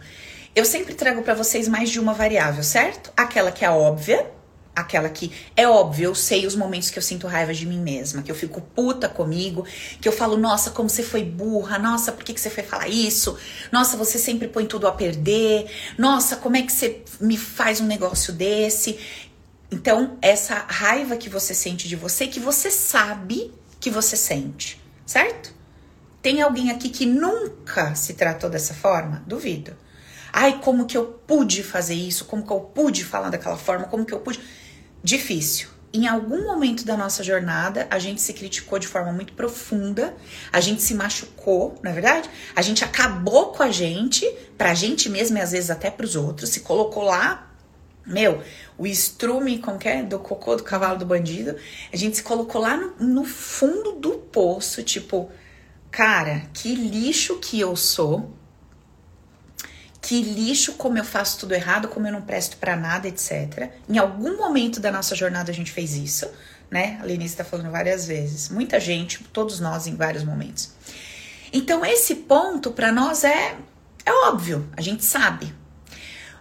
eu 0.57 0.65
sempre 0.65 0.95
trago 0.95 1.23
para 1.23 1.35
vocês 1.35 1.69
mais 1.69 1.91
de 1.91 2.01
uma 2.01 2.15
variável, 2.15 2.63
certo? 2.63 3.13
Aquela 3.15 3.53
que 3.53 3.65
é 3.65 3.71
óbvia, 3.71 4.27
aquela 4.75 5.09
que 5.09 5.31
é 5.55 5.69
óbvio, 5.69 6.07
eu 6.07 6.15
sei 6.15 6.47
os 6.47 6.57
momentos 6.57 6.91
que 6.91 6.99
eu 6.99 7.03
sinto 7.03 7.27
raiva 7.27 7.53
de 7.53 7.67
mim 7.67 7.81
mesma, 7.81 8.23
que 8.23 8.31
eu 8.31 8.35
fico 8.35 8.61
puta 8.61 9.09
comigo, 9.09 9.67
que 10.01 10.09
eu 10.09 10.13
falo, 10.13 10.37
nossa, 10.37 10.71
como 10.71 10.89
você 10.89 11.03
foi 11.03 11.23
burra, 11.25 11.79
nossa, 11.79 12.11
por 12.13 12.25
que, 12.25 12.33
que 12.33 12.41
você 12.41 12.51
foi 12.51 12.63
falar 12.63 12.89
isso? 12.89 13.37
Nossa, 13.71 13.97
você 13.97 14.19
sempre 14.19 14.49
põe 14.49 14.67
tudo 14.67 14.87
a 14.87 14.93
perder, 14.93 15.71
nossa, 15.99 16.37
como 16.37 16.57
é 16.57 16.63
que 16.63 16.73
você 16.73 17.03
me 17.21 17.37
faz 17.37 17.81
um 17.81 17.87
negócio 17.87 18.33
desse? 18.33 18.99
Então, 19.71 20.19
essa 20.21 20.67
raiva 20.69 21.17
que 21.17 21.29
você 21.29 21.55
sente 21.55 21.89
de 21.89 21.97
você, 21.97 22.27
que 22.27 22.41
você 22.41 22.71
sabe 22.71 23.53
que 23.81 23.91
você 23.91 24.17
sente, 24.17 24.81
certo? 25.05 25.53
Tem 26.23 26.41
alguém 26.41 26.71
aqui 26.71 26.89
que 26.89 27.05
nunca 27.05 27.95
se 27.95 28.15
tratou 28.15 28.49
dessa 28.49 28.73
forma? 28.75 29.23
Duvido. 29.27 29.77
Ai, 30.33 30.61
como 30.63 30.87
que 30.87 30.97
eu 30.97 31.21
pude 31.27 31.63
fazer 31.63 31.95
isso? 31.95 32.25
Como 32.25 32.47
que 32.47 32.53
eu 32.53 32.61
pude 32.61 33.05
falar 33.05 33.29
daquela 33.29 33.57
forma? 33.57 33.87
Como 33.87 34.05
que 34.05 34.15
eu 34.15 34.21
pude? 34.21 34.41
Difícil. 35.03 35.69
Em 35.95 36.09
algum 36.09 36.45
momento 36.45 36.87
da 36.87 36.97
nossa 36.97 37.23
jornada, 37.23 37.87
a 37.91 37.99
gente 37.99 38.21
se 38.23 38.33
criticou 38.33 38.79
de 38.79 38.89
forma 38.89 39.13
muito 39.13 39.35
profunda, 39.35 40.15
a 40.51 40.59
gente 40.59 40.81
se 40.83 40.95
machucou, 40.95 41.79
não 41.83 41.91
é 41.91 41.95
verdade? 41.95 42.31
A 42.57 42.63
gente 42.63 42.83
acabou 42.83 43.53
com 43.53 43.63
a 43.63 43.71
gente, 43.71 44.27
pra 44.57 44.73
gente 44.73 45.11
mesmo 45.11 45.37
e 45.37 45.41
às 45.41 45.53
vezes 45.53 45.71
até 45.71 45.91
pros 45.91 46.17
outros, 46.17 46.49
se 46.49 46.61
colocou 46.61 47.03
lá 47.03 47.53
meu, 48.05 48.43
o 48.77 48.87
estrume, 48.87 49.59
como 49.59 49.79
que 49.79 49.89
é? 49.89 50.03
Do 50.03 50.19
cocô 50.19 50.57
do 50.57 50.65
cavalo 50.65 50.99
do 50.99 51.07
bandido. 51.07 51.57
A 51.93 51.97
gente 51.97 52.17
se 52.17 52.23
colocou 52.23 52.61
lá 52.61 52.77
no, 52.77 52.95
no 52.99 53.25
fundo 53.25 53.93
do 53.93 54.13
poço, 54.13 54.83
tipo, 54.83 55.31
cara, 55.91 56.43
que 56.53 56.75
lixo 56.75 57.39
que 57.39 57.61
eu 57.61 57.77
sou. 57.77 58.37
Que 60.03 60.21
lixo 60.21 60.75
como 60.75 60.99
eu 60.99 61.05
faço 61.05 61.39
tudo 61.39 61.55
errado, 61.55 61.89
como 61.89 62.07
eu 62.07 62.13
não 62.13 62.21
presto 62.21 62.59
para 62.59 62.77
nada, 62.77 63.09
etc. 63.09 63.71
Em 63.89 63.97
algum 63.97 64.37
momento 64.37 64.81
da 64.81 64.93
nossa 64.93 65.15
jornada 65.15 65.51
a 65.51 65.55
gente 65.55 65.73
fez 65.73 65.95
isso, 65.95 66.29
né? 66.71 66.99
A 67.01 67.05
Lenice 67.05 67.37
tá 67.37 67.45
falando 67.45 67.71
várias 67.71 68.07
vezes. 68.07 68.49
Muita 68.49 68.79
gente, 68.81 69.23
todos 69.33 69.61
nós 69.61 69.87
em 69.87 69.95
vários 69.95 70.25
momentos. 70.25 70.73
Então 71.53 71.87
esse 71.87 72.17
ponto 72.17 72.73
para 72.73 72.93
nós 72.93 73.25
é 73.25 73.57
é 74.05 74.13
óbvio, 74.29 74.69
a 74.77 74.81
gente 74.81 75.05
sabe, 75.05 75.55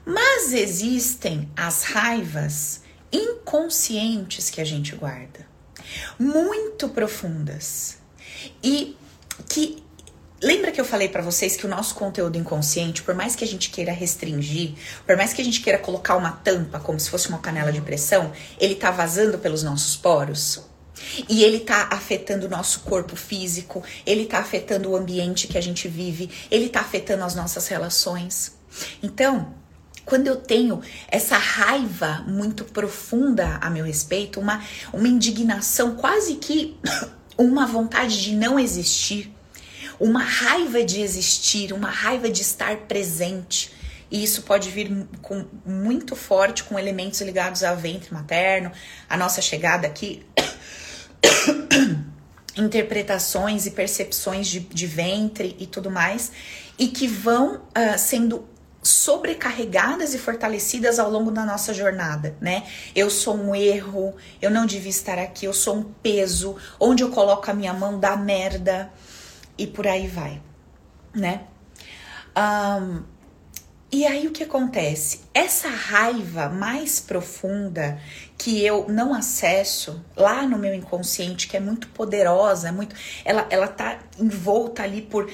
mas 0.03 0.51
existem 0.51 1.47
as 1.55 1.83
raivas 1.83 2.81
inconscientes 3.11 4.49
que 4.49 4.59
a 4.59 4.65
gente 4.65 4.95
guarda, 4.95 5.45
muito 6.17 6.89
profundas. 6.89 7.99
E 8.63 8.97
que 9.47 9.83
Lembra 10.43 10.71
que 10.71 10.81
eu 10.81 10.85
falei 10.85 11.07
para 11.07 11.21
vocês 11.21 11.55
que 11.55 11.67
o 11.67 11.69
nosso 11.69 11.93
conteúdo 11.93 12.35
inconsciente, 12.35 13.03
por 13.03 13.13
mais 13.13 13.35
que 13.35 13.43
a 13.43 13.47
gente 13.47 13.69
queira 13.69 13.91
restringir, 13.91 14.73
por 15.05 15.15
mais 15.15 15.33
que 15.33 15.41
a 15.41 15.45
gente 15.45 15.61
queira 15.61 15.77
colocar 15.77 16.15
uma 16.15 16.31
tampa 16.31 16.79
como 16.79 16.99
se 16.99 17.11
fosse 17.11 17.29
uma 17.29 17.37
panela 17.37 17.71
de 17.71 17.79
pressão, 17.79 18.31
ele 18.59 18.73
tá 18.73 18.89
vazando 18.89 19.37
pelos 19.37 19.61
nossos 19.61 19.95
poros? 19.95 20.59
E 21.29 21.43
ele 21.43 21.59
tá 21.59 21.89
afetando 21.91 22.47
o 22.47 22.49
nosso 22.49 22.79
corpo 22.79 23.15
físico, 23.15 23.83
ele 24.03 24.25
tá 24.25 24.39
afetando 24.39 24.89
o 24.89 24.95
ambiente 24.95 25.47
que 25.47 25.59
a 25.59 25.61
gente 25.61 25.87
vive, 25.87 26.31
ele 26.49 26.69
tá 26.69 26.79
afetando 26.79 27.23
as 27.23 27.35
nossas 27.35 27.67
relações. 27.67 28.53
Então, 29.03 29.53
quando 30.05 30.25
eu 30.25 30.37
tenho 30.37 30.81
essa 31.07 31.37
raiva 31.37 32.25
muito 32.27 32.65
profunda 32.65 33.59
a 33.61 33.69
meu 33.69 33.85
respeito, 33.85 34.39
uma, 34.39 34.63
uma 34.91 35.07
indignação, 35.07 35.95
quase 35.95 36.35
que 36.35 36.79
uma 37.37 37.67
vontade 37.67 38.23
de 38.23 38.35
não 38.35 38.59
existir, 38.59 39.31
uma 40.01 40.23
raiva 40.23 40.83
de 40.83 40.99
existir, 40.99 41.71
uma 41.71 41.89
raiva 41.89 42.27
de 42.27 42.41
estar 42.41 42.75
presente. 42.87 43.71
E 44.09 44.23
isso 44.23 44.41
pode 44.41 44.71
vir 44.71 45.07
com, 45.21 45.45
muito 45.63 46.15
forte 46.15 46.63
com 46.63 46.77
elementos 46.77 47.21
ligados 47.21 47.63
ao 47.63 47.77
ventre 47.77 48.11
materno, 48.11 48.71
a 49.07 49.15
nossa 49.15 49.41
chegada 49.41 49.85
aqui, 49.85 50.25
interpretações 52.57 53.67
e 53.67 53.71
percepções 53.71 54.47
de, 54.47 54.61
de 54.61 54.87
ventre 54.87 55.55
e 55.59 55.67
tudo 55.67 55.91
mais, 55.91 56.31
e 56.79 56.87
que 56.87 57.07
vão 57.07 57.57
uh, 57.57 57.97
sendo 57.97 58.49
sobrecarregadas 58.81 60.15
e 60.15 60.17
fortalecidas 60.17 60.97
ao 60.97 61.11
longo 61.11 61.29
da 61.29 61.45
nossa 61.45 61.75
jornada, 61.75 62.35
né? 62.41 62.63
Eu 62.95 63.11
sou 63.11 63.37
um 63.37 63.53
erro, 63.53 64.15
eu 64.41 64.49
não 64.49 64.65
devia 64.65 64.89
estar 64.89 65.19
aqui, 65.19 65.45
eu 65.45 65.53
sou 65.53 65.75
um 65.75 65.83
peso, 65.83 66.57
onde 66.79 67.03
eu 67.03 67.11
coloco 67.11 67.51
a 67.51 67.53
minha 67.53 67.73
mão 67.73 67.99
dá 67.99 68.17
merda 68.17 68.91
e 69.61 69.67
por 69.67 69.85
aí 69.85 70.07
vai, 70.07 70.41
né? 71.13 71.41
Um, 72.35 73.03
e 73.91 74.07
aí 74.07 74.25
o 74.25 74.31
que 74.31 74.43
acontece? 74.43 75.21
Essa 75.33 75.67
raiva 75.67 76.49
mais 76.49 76.99
profunda 76.99 77.99
que 78.37 78.65
eu 78.65 78.87
não 78.89 79.13
acesso 79.13 80.03
lá 80.15 80.47
no 80.47 80.57
meu 80.57 80.73
inconsciente, 80.73 81.47
que 81.47 81.55
é 81.55 81.59
muito 81.59 81.89
poderosa, 81.89 82.71
muito, 82.71 82.95
ela, 83.23 83.45
ela 83.51 83.67
tá 83.67 83.99
envolta 84.17 84.81
ali 84.81 85.01
por 85.01 85.29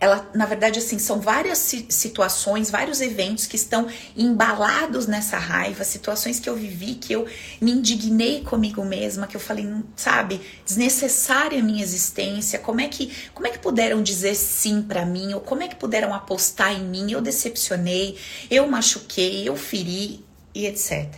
ela, 0.00 0.30
na 0.34 0.46
verdade, 0.46 0.78
assim, 0.78 0.98
são 0.98 1.20
várias 1.20 1.58
situações, 1.88 2.70
vários 2.70 3.00
eventos 3.02 3.46
que 3.46 3.56
estão 3.56 3.86
embalados 4.16 5.06
nessa 5.06 5.36
raiva, 5.36 5.84
situações 5.84 6.40
que 6.40 6.48
eu 6.48 6.56
vivi, 6.56 6.94
que 6.94 7.12
eu 7.12 7.26
me 7.60 7.72
indignei 7.72 8.42
comigo 8.42 8.82
mesma, 8.84 9.26
que 9.26 9.36
eu 9.36 9.40
falei, 9.40 9.68
sabe, 9.94 10.40
desnecessária 10.64 11.58
a 11.58 11.62
minha 11.62 11.82
existência, 11.82 12.58
como 12.58 12.80
é 12.80 12.88
que, 12.88 13.12
como 13.34 13.46
é 13.46 13.50
que 13.50 13.58
puderam 13.58 14.02
dizer 14.02 14.34
sim 14.34 14.82
para 14.82 15.04
mim, 15.04 15.34
ou 15.34 15.40
como 15.40 15.62
é 15.62 15.68
que 15.68 15.76
puderam 15.76 16.14
apostar 16.14 16.72
em 16.72 16.84
mim, 16.84 17.12
eu 17.12 17.20
decepcionei, 17.20 18.16
eu 18.50 18.66
machuquei, 18.66 19.46
eu 19.46 19.56
feri 19.56 20.24
e 20.54 20.66
etc. 20.66 21.12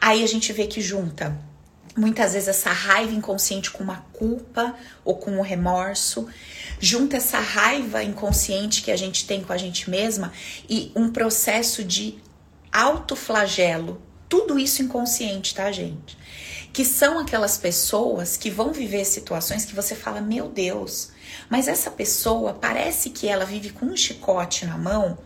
Aí 0.00 0.22
a 0.22 0.28
gente 0.28 0.52
vê 0.52 0.66
que 0.66 0.80
junta 0.80 1.36
muitas 1.96 2.34
vezes 2.34 2.48
essa 2.48 2.70
raiva 2.70 3.12
inconsciente 3.12 3.70
com 3.70 3.82
uma 3.82 4.04
culpa 4.12 4.74
ou 5.04 5.16
com 5.16 5.32
um 5.32 5.40
remorso 5.40 6.28
junta 6.78 7.16
essa 7.16 7.38
raiva 7.38 8.02
inconsciente 8.02 8.82
que 8.82 8.90
a 8.90 8.96
gente 8.96 9.26
tem 9.26 9.42
com 9.42 9.52
a 9.52 9.56
gente 9.56 9.88
mesma 9.88 10.32
e 10.68 10.92
um 10.94 11.10
processo 11.10 11.82
de 11.82 12.18
autoflagelo. 12.72 14.02
Tudo 14.28 14.58
isso 14.58 14.82
inconsciente, 14.82 15.54
tá, 15.54 15.70
gente? 15.72 16.18
Que 16.72 16.84
são 16.84 17.18
aquelas 17.18 17.56
pessoas 17.56 18.36
que 18.36 18.50
vão 18.50 18.72
viver 18.72 19.04
situações 19.04 19.64
que 19.64 19.74
você 19.74 19.94
fala: 19.94 20.20
Meu 20.20 20.48
Deus, 20.48 21.10
mas 21.48 21.68
essa 21.68 21.90
pessoa 21.90 22.52
parece 22.52 23.10
que 23.10 23.28
ela 23.28 23.46
vive 23.46 23.70
com 23.70 23.86
um 23.86 23.96
chicote 23.96 24.66
na 24.66 24.76
mão 24.76 25.16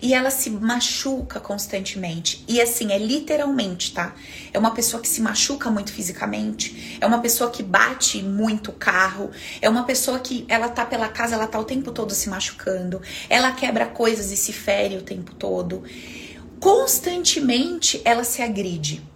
e 0.00 0.14
ela 0.14 0.30
se 0.30 0.50
machuca 0.50 1.40
constantemente. 1.40 2.44
E 2.46 2.60
assim, 2.60 2.92
é 2.92 2.98
literalmente, 2.98 3.92
tá? 3.92 4.14
É 4.52 4.58
uma 4.58 4.72
pessoa 4.72 5.02
que 5.02 5.08
se 5.08 5.20
machuca 5.20 5.70
muito 5.70 5.92
fisicamente, 5.92 6.98
é 7.00 7.06
uma 7.06 7.20
pessoa 7.20 7.50
que 7.50 7.62
bate 7.62 8.22
muito 8.22 8.70
o 8.70 8.74
carro, 8.74 9.30
é 9.60 9.68
uma 9.68 9.84
pessoa 9.84 10.18
que 10.18 10.44
ela 10.48 10.68
tá 10.68 10.84
pela 10.84 11.08
casa, 11.08 11.34
ela 11.34 11.46
tá 11.46 11.58
o 11.58 11.64
tempo 11.64 11.92
todo 11.92 12.14
se 12.14 12.28
machucando, 12.28 13.00
ela 13.28 13.52
quebra 13.52 13.86
coisas 13.86 14.30
e 14.30 14.36
se 14.36 14.52
fere 14.52 14.96
o 14.96 15.02
tempo 15.02 15.34
todo. 15.34 15.82
Constantemente 16.60 18.00
ela 18.04 18.24
se 18.24 18.40
agride. 18.42 19.13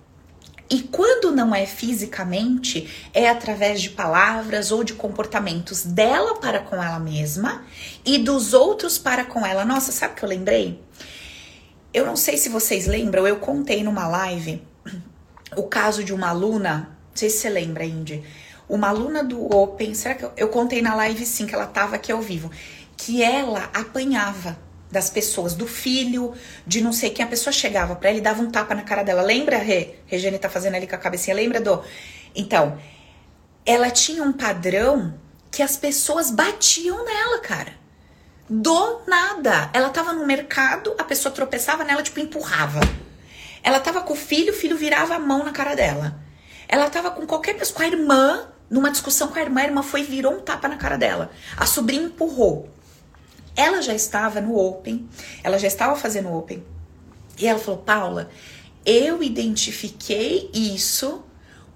E 0.71 0.83
quando 0.83 1.31
não 1.31 1.55
é 1.55 1.65
fisicamente, 1.65 3.09
é 3.15 3.29
através 3.29 3.81
de 3.81 3.91
palavras 3.91 4.71
ou 4.71 4.85
de 4.85 4.93
comportamentos 4.93 5.83
dela 5.83 6.35
para 6.35 6.61
com 6.61 6.83
ela 6.83 6.99
mesma 6.99 7.65
e 8.05 8.19
dos 8.19 8.53
outros 8.53 8.99
para 8.99 9.25
com 9.25 9.47
ela. 9.47 9.65
Nossa, 9.65 9.93
sabe 9.93 10.13
o 10.13 10.17
que 10.17 10.25
eu 10.25 10.29
lembrei? 10.29 10.83
Eu 11.93 12.05
não 12.05 12.17
sei 12.17 12.37
se 12.37 12.51
vocês 12.51 12.87
lembram, 12.87 13.27
eu 13.27 13.37
contei 13.37 13.83
numa 13.83 14.07
live 14.07 14.63
o 15.57 15.63
caso 15.63 16.05
de 16.05 16.13
uma 16.13 16.29
aluna, 16.29 16.91
não 17.11 17.17
sei 17.17 17.31
se 17.31 17.39
você 17.39 17.49
lembra, 17.49 17.85
Indy, 17.85 18.23
uma 18.69 18.89
aluna 18.89 19.25
do 19.25 19.43
Open, 19.51 19.95
será 19.95 20.15
que 20.15 20.25
eu, 20.25 20.33
eu 20.37 20.49
contei 20.49 20.83
na 20.83 20.95
live 20.95 21.25
sim, 21.25 21.47
que 21.47 21.55
ela 21.55 21.67
tava 21.67 21.97
aqui 21.97 22.13
ao 22.13 22.21
vivo, 22.21 22.51
que 22.95 23.23
ela 23.23 23.71
apanhava 23.73 24.59
das 24.91 25.11
pessoas, 25.11 25.55
do 25.55 25.67
filho, 25.67 26.35
de 26.67 26.81
não 26.81 26.93
sei 26.93 27.11
quem. 27.11 27.25
A 27.25 27.29
pessoa 27.29 27.53
chegava 27.53 27.95
para 27.95 28.11
ele 28.11 28.21
dava 28.21 28.43
um 28.43 28.51
tapa 28.51 28.75
na 28.75 28.83
cara 28.83 29.03
dela. 29.03 29.23
Lembra, 29.23 29.59
Rê? 29.59 29.97
Regiane 30.07 30.39
tá 30.39 30.49
fazendo 30.49 30.75
ali 30.75 30.87
com 30.87 30.95
a 30.95 30.99
cabecinha. 30.99 31.37
Lembra 31.37 31.61
do. 31.61 31.83
Então, 32.35 32.79
ela 33.67 33.91
tinha 33.91 34.23
um 34.23 34.33
padrão 34.33 35.15
que 35.51 35.63
as 35.63 35.77
pessoas 35.77 36.31
batiam 36.31 37.05
nela, 37.05 37.41
cara. 37.41 37.73
Do 38.49 39.03
nada. 39.07 39.71
Ela 39.75 39.91
tava 39.91 40.13
no 40.13 40.27
mercado, 40.27 40.95
a 40.99 41.05
pessoa 41.05 41.35
tropeçava 41.35 41.85
nela, 41.85 42.03
tipo, 42.03 42.19
empurrava. 42.21 42.81
Ela 43.63 43.81
tava 43.81 44.01
com 44.01 44.15
o 44.15 44.17
filho, 44.17 44.53
o 44.53 44.57
filho 44.57 44.77
virava 44.77 45.17
a 45.17 45.19
mão 45.19 45.45
na 45.45 45.53
cara 45.53 45.75
dela. 45.75 46.19
Ela 46.67 46.89
tava 46.89 47.11
com 47.11 47.27
qualquer 47.27 47.59
pessoa, 47.59 47.77
com 47.77 47.83
a 47.83 47.87
irmã, 47.87 48.49
numa 48.71 48.91
discussão 48.91 49.29
com 49.29 49.39
a 49.39 49.43
irmã, 49.43 49.61
a 49.63 49.65
irmã 49.65 49.83
foi 49.83 50.01
e 50.01 50.05
virou 50.05 50.35
um 50.35 50.41
tapa 50.41 50.69
na 50.69 50.77
cara 50.77 50.97
dela. 50.97 51.31
A 51.57 51.67
sobrinha 51.67 52.05
empurrou. 52.05 52.71
Ela 53.59 53.83
já 53.83 53.93
estava 53.93 54.41
no 54.41 54.57
Open, 54.57 55.09
ela 55.43 55.59
já 55.59 55.67
estava 55.67 55.97
fazendo 55.97 56.33
Open. 56.33 56.63
E 57.37 57.45
ela 57.45 57.59
falou: 57.59 57.81
Paula, 57.81 58.31
eu 58.87 59.21
identifiquei 59.21 60.49
isso 60.55 61.25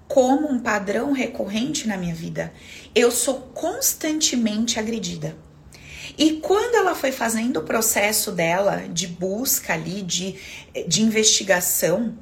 como 0.07 0.49
um 0.49 0.61
padrão 0.61 1.11
recorrente 1.11 1.85
na 1.85 1.97
minha 1.97 2.15
vida. 2.15 2.53
Eu 2.95 3.11
sou 3.11 3.51
constantemente 3.53 4.79
agredida. 4.79 5.35
E 6.17 6.37
quando 6.37 6.75
ela 6.75 6.95
foi 6.95 7.11
fazendo 7.11 7.57
o 7.57 7.63
processo 7.63 8.31
dela 8.31 8.87
de 8.87 9.05
busca 9.05 9.73
ali, 9.73 10.03
de, 10.03 10.35
de 10.87 11.01
investigação, 11.01 12.17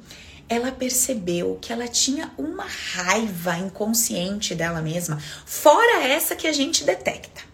ela 0.48 0.72
percebeu 0.72 1.56
que 1.62 1.72
ela 1.72 1.86
tinha 1.86 2.32
uma 2.36 2.66
raiva 2.66 3.56
inconsciente 3.58 4.56
dela 4.56 4.82
mesma, 4.82 5.22
fora 5.46 6.02
essa 6.02 6.34
que 6.34 6.48
a 6.48 6.52
gente 6.52 6.82
detecta 6.82 7.51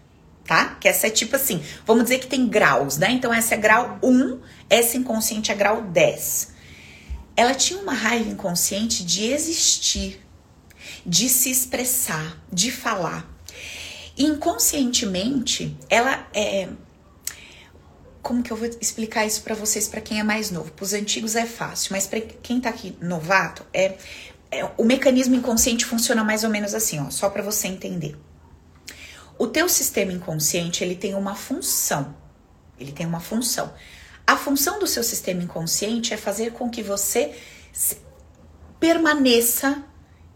tá? 0.49 0.77
Que 0.79 0.87
essa 0.87 1.05
é 1.05 1.11
tipo 1.11 1.35
assim, 1.35 1.63
vamos 1.85 2.05
dizer 2.05 2.17
que 2.17 2.25
tem 2.25 2.47
graus, 2.47 2.97
né? 2.97 3.11
Então 3.11 3.31
essa 3.31 3.53
é 3.53 3.57
grau 3.57 3.99
1, 4.01 4.39
essa 4.67 4.97
inconsciente 4.97 5.51
é 5.51 5.55
grau 5.55 5.83
10. 5.83 6.53
Ela 7.37 7.53
tinha 7.53 7.79
uma 7.79 7.93
raiva 7.93 8.27
inconsciente 8.27 9.05
de 9.05 9.31
existir, 9.31 10.19
de 11.05 11.29
se 11.29 11.51
expressar, 11.51 12.43
de 12.51 12.71
falar. 12.71 13.29
inconscientemente, 14.17 15.77
ela 15.87 16.27
é 16.33 16.67
como 18.21 18.43
que 18.43 18.51
eu 18.51 18.57
vou 18.57 18.67
explicar 18.81 19.25
isso 19.25 19.43
para 19.43 19.55
vocês, 19.55 19.87
para 19.87 20.01
quem 20.01 20.19
é 20.19 20.23
mais 20.23 20.51
novo? 20.51 20.71
Para 20.71 20.83
os 20.83 20.93
antigos 20.93 21.35
é 21.35 21.45
fácil, 21.45 21.93
mas 21.93 22.05
para 22.05 22.19
quem 22.19 22.59
tá 22.59 22.69
aqui 22.69 22.97
novato, 22.99 23.65
é, 23.73 23.95
é, 24.51 24.67
o 24.77 24.83
mecanismo 24.83 25.35
inconsciente 25.35 25.85
funciona 25.85 26.23
mais 26.23 26.43
ou 26.43 26.49
menos 26.49 26.73
assim, 26.73 26.99
ó, 26.99 27.09
só 27.09 27.29
para 27.29 27.41
você 27.41 27.67
entender. 27.67 28.17
O 29.39 29.47
teu 29.47 29.69
sistema 29.69 30.11
inconsciente, 30.11 30.83
ele 30.83 30.95
tem 30.95 31.15
uma 31.15 31.33
função. 31.33 32.13
Ele 32.77 32.91
tem 32.91 33.05
uma 33.05 33.21
função. 33.21 33.73
A 34.27 34.35
função 34.35 34.79
do 34.79 34.85
seu 34.85 35.01
sistema 35.01 35.41
inconsciente 35.41 36.13
é 36.13 36.17
fazer 36.17 36.51
com 36.51 36.69
que 36.69 36.83
você 36.83 37.33
permaneça 38.81 39.81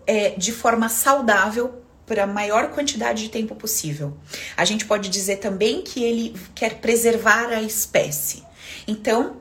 é, 0.07 0.29
de 0.31 0.53
forma 0.53 0.87
saudável 0.87 1.83
para 2.05 2.23
a 2.23 2.27
maior 2.27 2.71
quantidade 2.71 3.23
de 3.23 3.29
tempo 3.29 3.55
possível. 3.55 4.17
A 4.55 4.63
gente 4.63 4.85
pode 4.85 5.09
dizer 5.09 5.37
também 5.37 5.81
que 5.81 6.01
ele 6.01 6.39
quer 6.55 6.79
preservar 6.79 7.49
a 7.49 7.61
espécie. 7.61 8.41
Então, 8.87 9.35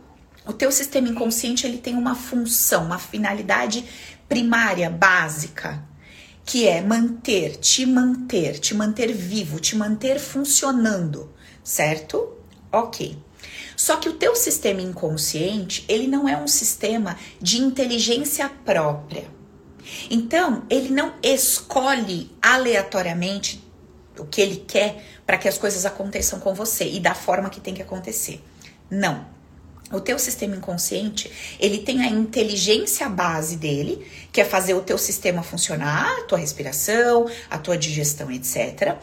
o 0.45 0.53
teu 0.53 0.73
sistema 0.73 1.09
inconsciente 1.09 1.69
ele 1.69 1.79
tem 1.79 1.95
uma 1.95 2.17
função, 2.17 2.85
uma 2.85 2.99
finalidade 2.99 3.85
primária, 4.29 4.91
básica, 4.91 5.83
que 6.45 6.67
é 6.67 6.81
manter, 6.81 7.57
te 7.57 7.87
manter, 7.87 8.59
te 8.59 8.75
manter 8.75 9.13
vivo, 9.13 9.61
te 9.61 9.77
manter 9.77 10.19
funcionando, 10.19 11.33
certo? 11.63 12.37
Ok. 12.71 13.17
Só 13.77 13.97
que 13.97 14.09
o 14.09 14.15
teu 14.15 14.35
sistema 14.35 14.81
inconsciente, 14.81 15.85
ele 15.89 16.07
não 16.07 16.29
é 16.29 16.37
um 16.37 16.49
sistema 16.49 17.17
de 17.41 17.59
inteligência 17.59 18.49
própria. 18.65 19.27
Então, 20.11 20.65
ele 20.71 20.91
não 20.91 21.15
escolhe 21.23 22.31
aleatoriamente 22.41 23.63
o 24.19 24.25
que 24.25 24.41
ele 24.41 24.57
quer 24.57 25.05
para 25.27 25.39
que 25.39 25.49
as 25.49 25.59
coisas 25.59 25.87
aconteçam 25.87 26.39
com 26.39 26.55
você 26.55 26.89
e 26.89 27.01
da 27.01 27.15
forma 27.15 27.51
que 27.51 27.61
tem 27.61 27.75
que 27.75 27.83
acontecer. 27.83 28.43
Não. 28.91 29.32
O 29.93 30.01
teu 30.01 30.19
sistema 30.19 30.57
inconsciente, 30.57 31.31
ele 31.61 31.79
tem 31.79 32.03
a 32.03 32.09
inteligência 32.09 33.09
base 33.09 33.57
dele, 33.57 34.07
que 34.33 34.41
é 34.41 34.45
fazer 34.45 34.75
o 34.75 34.81
teu 34.81 34.97
sistema 34.97 35.43
funcionar, 35.43 36.21
a 36.21 36.23
tua 36.23 36.39
respiração, 36.39 37.29
a 37.51 37.59
tua 37.59 37.77
digestão, 37.77 38.31
etc. 38.31 38.97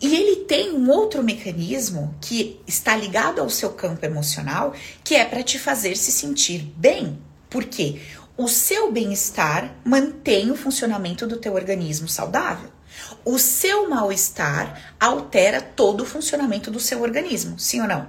E 0.00 0.14
ele 0.14 0.44
tem 0.44 0.72
um 0.72 0.90
outro 0.90 1.22
mecanismo 1.22 2.14
que 2.20 2.60
está 2.66 2.96
ligado 2.96 3.40
ao 3.40 3.48
seu 3.48 3.70
campo 3.70 4.04
emocional, 4.04 4.74
que 5.02 5.14
é 5.14 5.24
para 5.24 5.42
te 5.42 5.58
fazer 5.58 5.96
se 5.96 6.10
sentir 6.10 6.70
bem. 6.76 7.18
Por 7.48 7.64
quê? 7.64 8.00
O 8.36 8.48
seu 8.48 8.92
bem-estar 8.92 9.74
mantém 9.82 10.50
o 10.50 10.56
funcionamento 10.56 11.26
do 11.26 11.38
teu 11.38 11.54
organismo 11.54 12.08
saudável. 12.08 12.70
O 13.24 13.38
seu 13.38 13.88
mal-estar 13.88 14.94
altera 15.00 15.62
todo 15.62 16.02
o 16.02 16.06
funcionamento 16.06 16.70
do 16.70 16.80
seu 16.80 17.00
organismo, 17.00 17.58
sim 17.58 17.80
ou 17.80 17.88
não? 17.88 18.08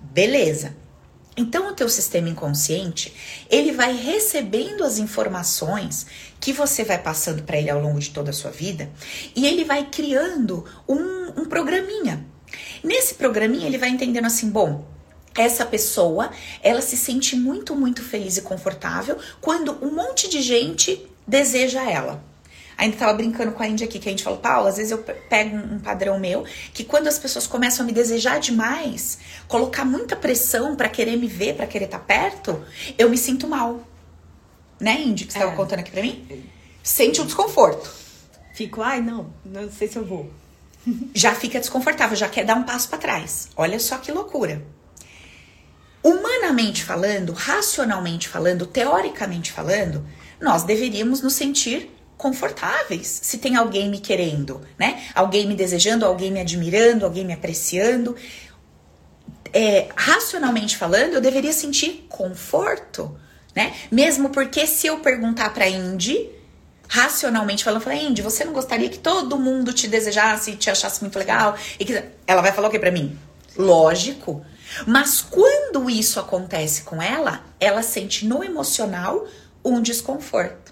Beleza. 0.00 0.83
Então 1.36 1.68
o 1.68 1.74
teu 1.74 1.88
sistema 1.88 2.28
inconsciente, 2.28 3.12
ele 3.50 3.72
vai 3.72 3.96
recebendo 3.96 4.84
as 4.84 4.98
informações 4.98 6.06
que 6.40 6.52
você 6.52 6.84
vai 6.84 6.98
passando 6.98 7.42
para 7.42 7.58
ele 7.58 7.70
ao 7.70 7.80
longo 7.80 7.98
de 7.98 8.10
toda 8.10 8.30
a 8.30 8.34
sua 8.34 8.50
vida 8.50 8.90
e 9.34 9.46
ele 9.46 9.64
vai 9.64 9.86
criando 9.90 10.64
um, 10.88 11.40
um 11.40 11.44
programinha. 11.46 12.24
Nesse 12.84 13.14
programinha 13.14 13.66
ele 13.66 13.78
vai 13.78 13.88
entendendo 13.88 14.26
assim, 14.26 14.48
bom, 14.48 14.86
essa 15.36 15.66
pessoa, 15.66 16.30
ela 16.62 16.80
se 16.80 16.96
sente 16.96 17.34
muito, 17.34 17.74
muito 17.74 18.02
feliz 18.04 18.36
e 18.36 18.42
confortável 18.42 19.18
quando 19.40 19.76
um 19.84 19.92
monte 19.92 20.28
de 20.28 20.40
gente 20.40 21.04
deseja 21.26 21.90
ela. 21.90 22.22
Ainda 22.76 22.96
tava 22.96 23.14
brincando 23.14 23.52
com 23.52 23.62
a 23.62 23.68
Índia 23.68 23.86
aqui, 23.86 23.98
que 23.98 24.08
a 24.08 24.10
gente 24.10 24.24
falou, 24.24 24.38
Paula, 24.38 24.68
às 24.68 24.76
vezes 24.76 24.90
eu 24.90 24.98
pego 24.98 25.56
um 25.56 25.78
padrão 25.78 26.18
meu, 26.18 26.44
que 26.72 26.84
quando 26.84 27.06
as 27.06 27.18
pessoas 27.18 27.46
começam 27.46 27.84
a 27.84 27.86
me 27.86 27.92
desejar 27.92 28.40
demais, 28.40 29.18
colocar 29.46 29.84
muita 29.84 30.16
pressão 30.16 30.74
para 30.74 30.88
querer 30.88 31.16
me 31.16 31.28
ver, 31.28 31.54
para 31.54 31.66
querer 31.66 31.84
estar 31.86 31.98
tá 31.98 32.04
perto, 32.04 32.64
eu 32.98 33.08
me 33.08 33.16
sinto 33.16 33.46
mal. 33.46 33.80
Né, 34.80 35.00
Índia, 35.00 35.26
que 35.26 35.32
você 35.32 35.38
é. 35.38 35.42
tava 35.42 35.56
contando 35.56 35.80
aqui 35.80 35.90
pra 35.90 36.02
mim? 36.02 36.50
Sente 36.82 37.20
um 37.20 37.24
desconforto. 37.24 37.90
Fico, 38.54 38.82
ai, 38.82 39.00
não, 39.00 39.32
não 39.44 39.70
sei 39.70 39.88
se 39.88 39.96
eu 39.96 40.04
vou. 40.04 40.30
já 41.14 41.34
fica 41.34 41.60
desconfortável, 41.60 42.16
já 42.16 42.28
quer 42.28 42.44
dar 42.44 42.56
um 42.56 42.64
passo 42.64 42.88
para 42.88 42.98
trás. 42.98 43.48
Olha 43.56 43.78
só 43.78 43.98
que 43.98 44.12
loucura. 44.12 44.62
Humanamente 46.02 46.84
falando, 46.84 47.32
racionalmente 47.32 48.28
falando, 48.28 48.66
teoricamente 48.66 49.50
falando, 49.50 50.06
nós 50.40 50.62
deveríamos 50.62 51.22
nos 51.22 51.32
sentir 51.32 51.90
confortáveis 52.16 53.20
se 53.22 53.38
tem 53.38 53.56
alguém 53.56 53.88
me 53.88 53.98
querendo, 53.98 54.60
né? 54.78 55.02
Alguém 55.14 55.46
me 55.46 55.54
desejando, 55.54 56.06
alguém 56.06 56.30
me 56.30 56.40
admirando, 56.40 57.04
alguém 57.04 57.24
me 57.24 57.32
apreciando. 57.32 58.16
É, 59.52 59.88
racionalmente 59.94 60.76
falando, 60.76 61.14
eu 61.14 61.20
deveria 61.20 61.52
sentir 61.52 62.06
conforto, 62.08 63.16
né? 63.54 63.72
Mesmo 63.90 64.30
porque 64.30 64.66
se 64.66 64.86
eu 64.86 64.98
perguntar 64.98 65.52
para 65.54 65.68
Indy, 65.68 66.28
racionalmente 66.88 67.64
falando, 67.64 67.82
falar, 67.82 67.96
Indy, 67.96 68.22
você 68.22 68.44
não 68.44 68.52
gostaria 68.52 68.88
que 68.88 68.98
todo 68.98 69.38
mundo 69.38 69.72
te 69.72 69.88
desejasse, 69.88 70.56
te 70.56 70.70
achasse 70.70 71.00
muito 71.02 71.18
legal? 71.18 71.56
E 71.78 71.84
que 71.84 72.02
ela 72.26 72.42
vai 72.42 72.52
falar 72.52 72.68
o 72.68 72.70
que 72.70 72.78
para 72.78 72.90
mim? 72.90 73.18
Lógico. 73.56 74.44
Mas 74.86 75.20
quando 75.20 75.88
isso 75.88 76.18
acontece 76.18 76.82
com 76.82 77.00
ela, 77.00 77.44
ela 77.60 77.82
sente 77.82 78.26
no 78.26 78.42
emocional 78.42 79.26
um 79.64 79.80
desconforto. 79.80 80.63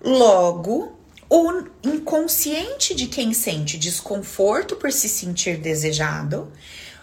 Logo, 0.00 0.96
o 1.28 1.62
inconsciente 1.82 2.94
de 2.94 3.06
quem 3.06 3.32
sente 3.34 3.76
desconforto 3.76 4.76
por 4.76 4.92
se 4.92 5.08
sentir 5.08 5.58
desejado 5.58 6.50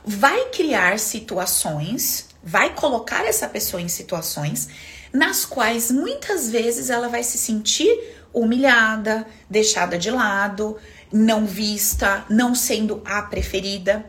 vai 0.03 0.49
criar 0.49 0.99
situações, 0.99 2.27
vai 2.43 2.73
colocar 2.73 3.25
essa 3.25 3.47
pessoa 3.47 3.81
em 3.81 3.87
situações 3.87 4.69
nas 5.11 5.45
quais 5.45 5.89
muitas 5.89 6.49
vezes 6.49 6.89
ela 6.89 7.07
vai 7.07 7.23
se 7.23 7.37
sentir 7.37 7.87
humilhada, 8.33 9.25
deixada 9.49 9.97
de 9.97 10.11
lado, 10.11 10.77
não 11.11 11.45
vista, 11.45 12.25
não 12.29 12.53
sendo 12.53 13.01
a 13.05 13.21
preferida. 13.21 14.05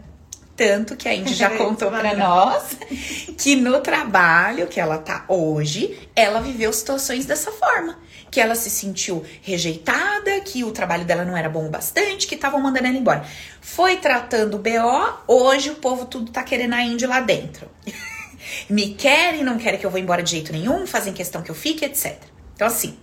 Tanto 0.56 0.96
que 0.96 1.08
a 1.08 1.14
Indy 1.14 1.34
já 1.34 1.50
contou 1.56 1.90
para 1.90 2.16
nós 2.16 2.76
que 3.38 3.54
no 3.54 3.80
trabalho 3.80 4.66
que 4.66 4.80
ela 4.80 4.98
tá 4.98 5.24
hoje, 5.28 6.08
ela 6.16 6.40
viveu 6.40 6.72
situações 6.72 7.26
dessa 7.26 7.52
forma. 7.52 7.98
Que 8.36 8.40
ela 8.42 8.54
se 8.54 8.68
sentiu 8.68 9.24
rejeitada, 9.40 10.38
que 10.42 10.62
o 10.62 10.70
trabalho 10.70 11.06
dela 11.06 11.24
não 11.24 11.34
era 11.34 11.48
bom 11.48 11.64
o 11.64 11.70
bastante, 11.70 12.26
que 12.26 12.34
estavam 12.34 12.60
mandando 12.60 12.86
ela 12.86 12.98
embora. 12.98 13.24
Foi 13.62 13.96
tratando 13.96 14.56
o 14.56 14.58
BO, 14.58 15.14
hoje 15.26 15.70
o 15.70 15.76
povo 15.76 16.04
tudo 16.04 16.30
tá 16.30 16.42
querendo 16.42 16.74
a 16.74 16.82
Indy 16.82 17.06
lá 17.06 17.20
dentro. 17.20 17.66
Me 18.68 18.92
querem, 18.92 19.42
não 19.42 19.56
querem 19.56 19.80
que 19.80 19.86
eu 19.86 19.90
vou 19.90 19.98
embora 19.98 20.22
de 20.22 20.32
jeito 20.32 20.52
nenhum, 20.52 20.86
fazem 20.86 21.14
questão 21.14 21.40
que 21.40 21.50
eu 21.50 21.54
fique, 21.54 21.82
etc. 21.82 22.18
Então, 22.54 22.66
assim, 22.66 22.98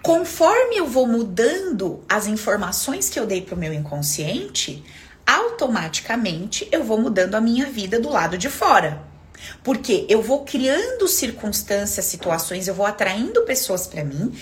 conforme 0.00 0.76
eu 0.76 0.86
vou 0.86 1.08
mudando 1.08 2.04
as 2.08 2.28
informações 2.28 3.08
que 3.08 3.18
eu 3.18 3.26
dei 3.26 3.42
pro 3.42 3.56
meu 3.56 3.72
inconsciente, 3.72 4.84
automaticamente 5.26 6.68
eu 6.70 6.84
vou 6.84 7.00
mudando 7.00 7.34
a 7.34 7.40
minha 7.40 7.66
vida 7.66 7.98
do 7.98 8.08
lado 8.08 8.38
de 8.38 8.48
fora. 8.48 9.02
Porque 9.62 10.06
eu 10.08 10.22
vou 10.22 10.44
criando 10.44 11.08
circunstâncias, 11.08 12.04
situações, 12.04 12.68
eu 12.68 12.74
vou 12.74 12.86
atraindo 12.86 13.42
pessoas 13.42 13.86
para 13.86 14.04
mim 14.04 14.32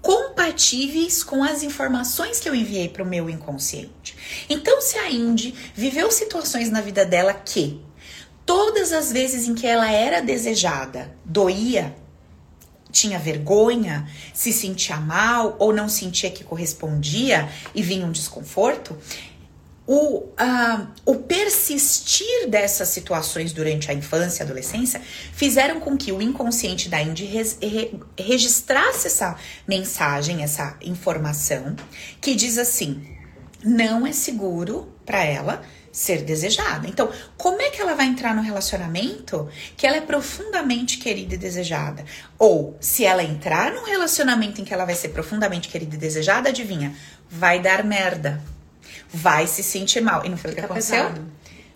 compatíveis 0.00 1.24
com 1.24 1.42
as 1.42 1.62
informações 1.62 2.38
que 2.38 2.48
eu 2.48 2.54
enviei 2.54 2.88
para 2.88 3.02
o 3.02 3.06
meu 3.06 3.28
inconsciente. 3.28 4.16
Então, 4.48 4.80
se 4.80 4.96
a 4.96 5.10
Indy 5.10 5.54
viveu 5.74 6.10
situações 6.10 6.70
na 6.70 6.80
vida 6.80 7.04
dela 7.04 7.34
que 7.34 7.82
todas 8.46 8.92
as 8.92 9.12
vezes 9.12 9.46
em 9.46 9.54
que 9.54 9.66
ela 9.66 9.90
era 9.90 10.22
desejada, 10.22 11.14
doía, 11.24 11.94
tinha 12.90 13.18
vergonha, 13.18 14.08
se 14.32 14.52
sentia 14.52 14.96
mal 14.96 15.56
ou 15.58 15.72
não 15.72 15.88
sentia 15.88 16.30
que 16.30 16.44
correspondia 16.44 17.48
e 17.74 17.82
vinha 17.82 18.06
um 18.06 18.12
desconforto, 18.12 18.96
o, 19.90 20.18
uh, 20.18 20.86
o 21.06 21.14
persistir 21.14 22.46
dessas 22.50 22.90
situações 22.90 23.54
durante 23.54 23.90
a 23.90 23.94
infância 23.94 24.42
e 24.42 24.44
adolescência 24.44 25.00
fizeram 25.32 25.80
com 25.80 25.96
que 25.96 26.12
o 26.12 26.20
inconsciente 26.20 26.90
da 26.90 27.00
Indy 27.00 27.24
re, 27.24 27.98
registrasse 28.18 29.06
essa 29.06 29.34
mensagem, 29.66 30.42
essa 30.42 30.76
informação, 30.82 31.74
que 32.20 32.34
diz 32.34 32.58
assim: 32.58 33.02
não 33.64 34.06
é 34.06 34.12
seguro 34.12 34.92
para 35.06 35.24
ela 35.24 35.62
ser 35.90 36.22
desejada. 36.22 36.86
Então, 36.86 37.10
como 37.38 37.62
é 37.62 37.70
que 37.70 37.80
ela 37.80 37.94
vai 37.94 38.08
entrar 38.08 38.36
no 38.36 38.42
relacionamento 38.42 39.48
que 39.74 39.86
ela 39.86 39.96
é 39.96 40.02
profundamente 40.02 40.98
querida 40.98 41.34
e 41.34 41.38
desejada? 41.38 42.04
Ou, 42.38 42.76
se 42.78 43.06
ela 43.06 43.24
entrar 43.24 43.72
num 43.72 43.86
relacionamento 43.86 44.60
em 44.60 44.66
que 44.66 44.74
ela 44.74 44.84
vai 44.84 44.94
ser 44.94 45.08
profundamente 45.08 45.66
querida 45.66 45.96
e 45.96 45.98
desejada, 45.98 46.50
adivinha? 46.50 46.94
Vai 47.30 47.58
dar 47.62 47.82
merda 47.82 48.38
vai 49.12 49.46
se 49.46 49.62
sentir 49.62 50.00
mal. 50.00 50.24
E 50.24 50.28
não 50.28 50.36
foi 50.36 50.52
o 50.52 50.54
que 50.54 50.60
aconteceu? 50.60 51.04
Pesado. 51.04 51.26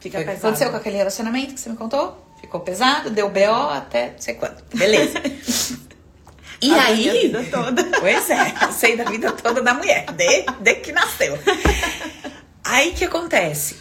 Fica 0.01 0.19
foi 0.19 0.25
pesado. 0.27 0.47
aconteceu 0.47 0.71
com 0.71 0.77
aquele 0.77 0.97
relacionamento 0.97 1.55
que 1.55 1.61
você 1.61 1.71
me 1.71 1.77
contou? 1.77 2.27
Ficou 2.41 2.61
pesado, 2.61 3.11
deu 3.11 3.31
BO 3.31 3.71
até 3.71 4.11
não 4.11 4.19
sei 4.21 4.35
quanto. 4.35 4.65
Beleza. 4.77 5.21
E 6.65 6.73
a 6.73 6.85
aí. 6.85 7.11
vida 7.11 7.43
toda. 7.51 7.83
Pois 7.99 8.31
é, 8.31 8.55
eu 8.63 8.71
sei 8.71 8.97
da 8.97 9.03
vida 9.03 9.33
toda 9.33 9.61
da 9.61 9.75
mulher, 9.75 10.07
desde, 10.13 10.77
que 10.77 10.93
nasceu. 10.93 11.37
Aí 12.63 12.93
que 12.93 13.05
acontece? 13.05 13.75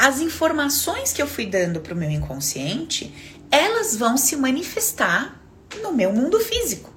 as 0.00 0.18
informações 0.18 1.12
que 1.12 1.20
eu 1.20 1.26
fui 1.26 1.44
dando 1.44 1.80
para 1.80 1.92
o 1.92 1.96
meu 1.96 2.10
inconsciente, 2.10 3.14
elas 3.50 3.94
vão 3.94 4.16
se 4.16 4.34
manifestar 4.34 5.38
no 5.82 5.92
meu 5.92 6.10
mundo 6.10 6.40
físico. 6.40 6.90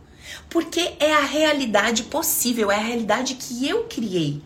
Porque 0.49 0.93
é 1.02 1.12
a 1.12 1.26
realidade 1.26 2.04
possível, 2.04 2.71
é 2.71 2.76
a 2.76 2.82
realidade 2.82 3.36
que 3.36 3.67
eu 3.67 3.84
criei 3.89 4.41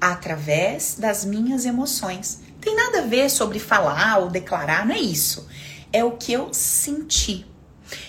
através 0.00 0.96
das 0.98 1.24
minhas 1.24 1.66
emoções. 1.66 2.40
Tem 2.60 2.74
nada 2.74 3.00
a 3.00 3.06
ver 3.06 3.28
sobre 3.30 3.58
falar 3.58 4.18
ou 4.18 4.28
declarar, 4.28 4.86
não 4.86 4.94
é 4.94 4.98
isso. 4.98 5.46
É 5.92 6.04
o 6.04 6.12
que 6.12 6.32
eu 6.32 6.52
senti. 6.52 7.46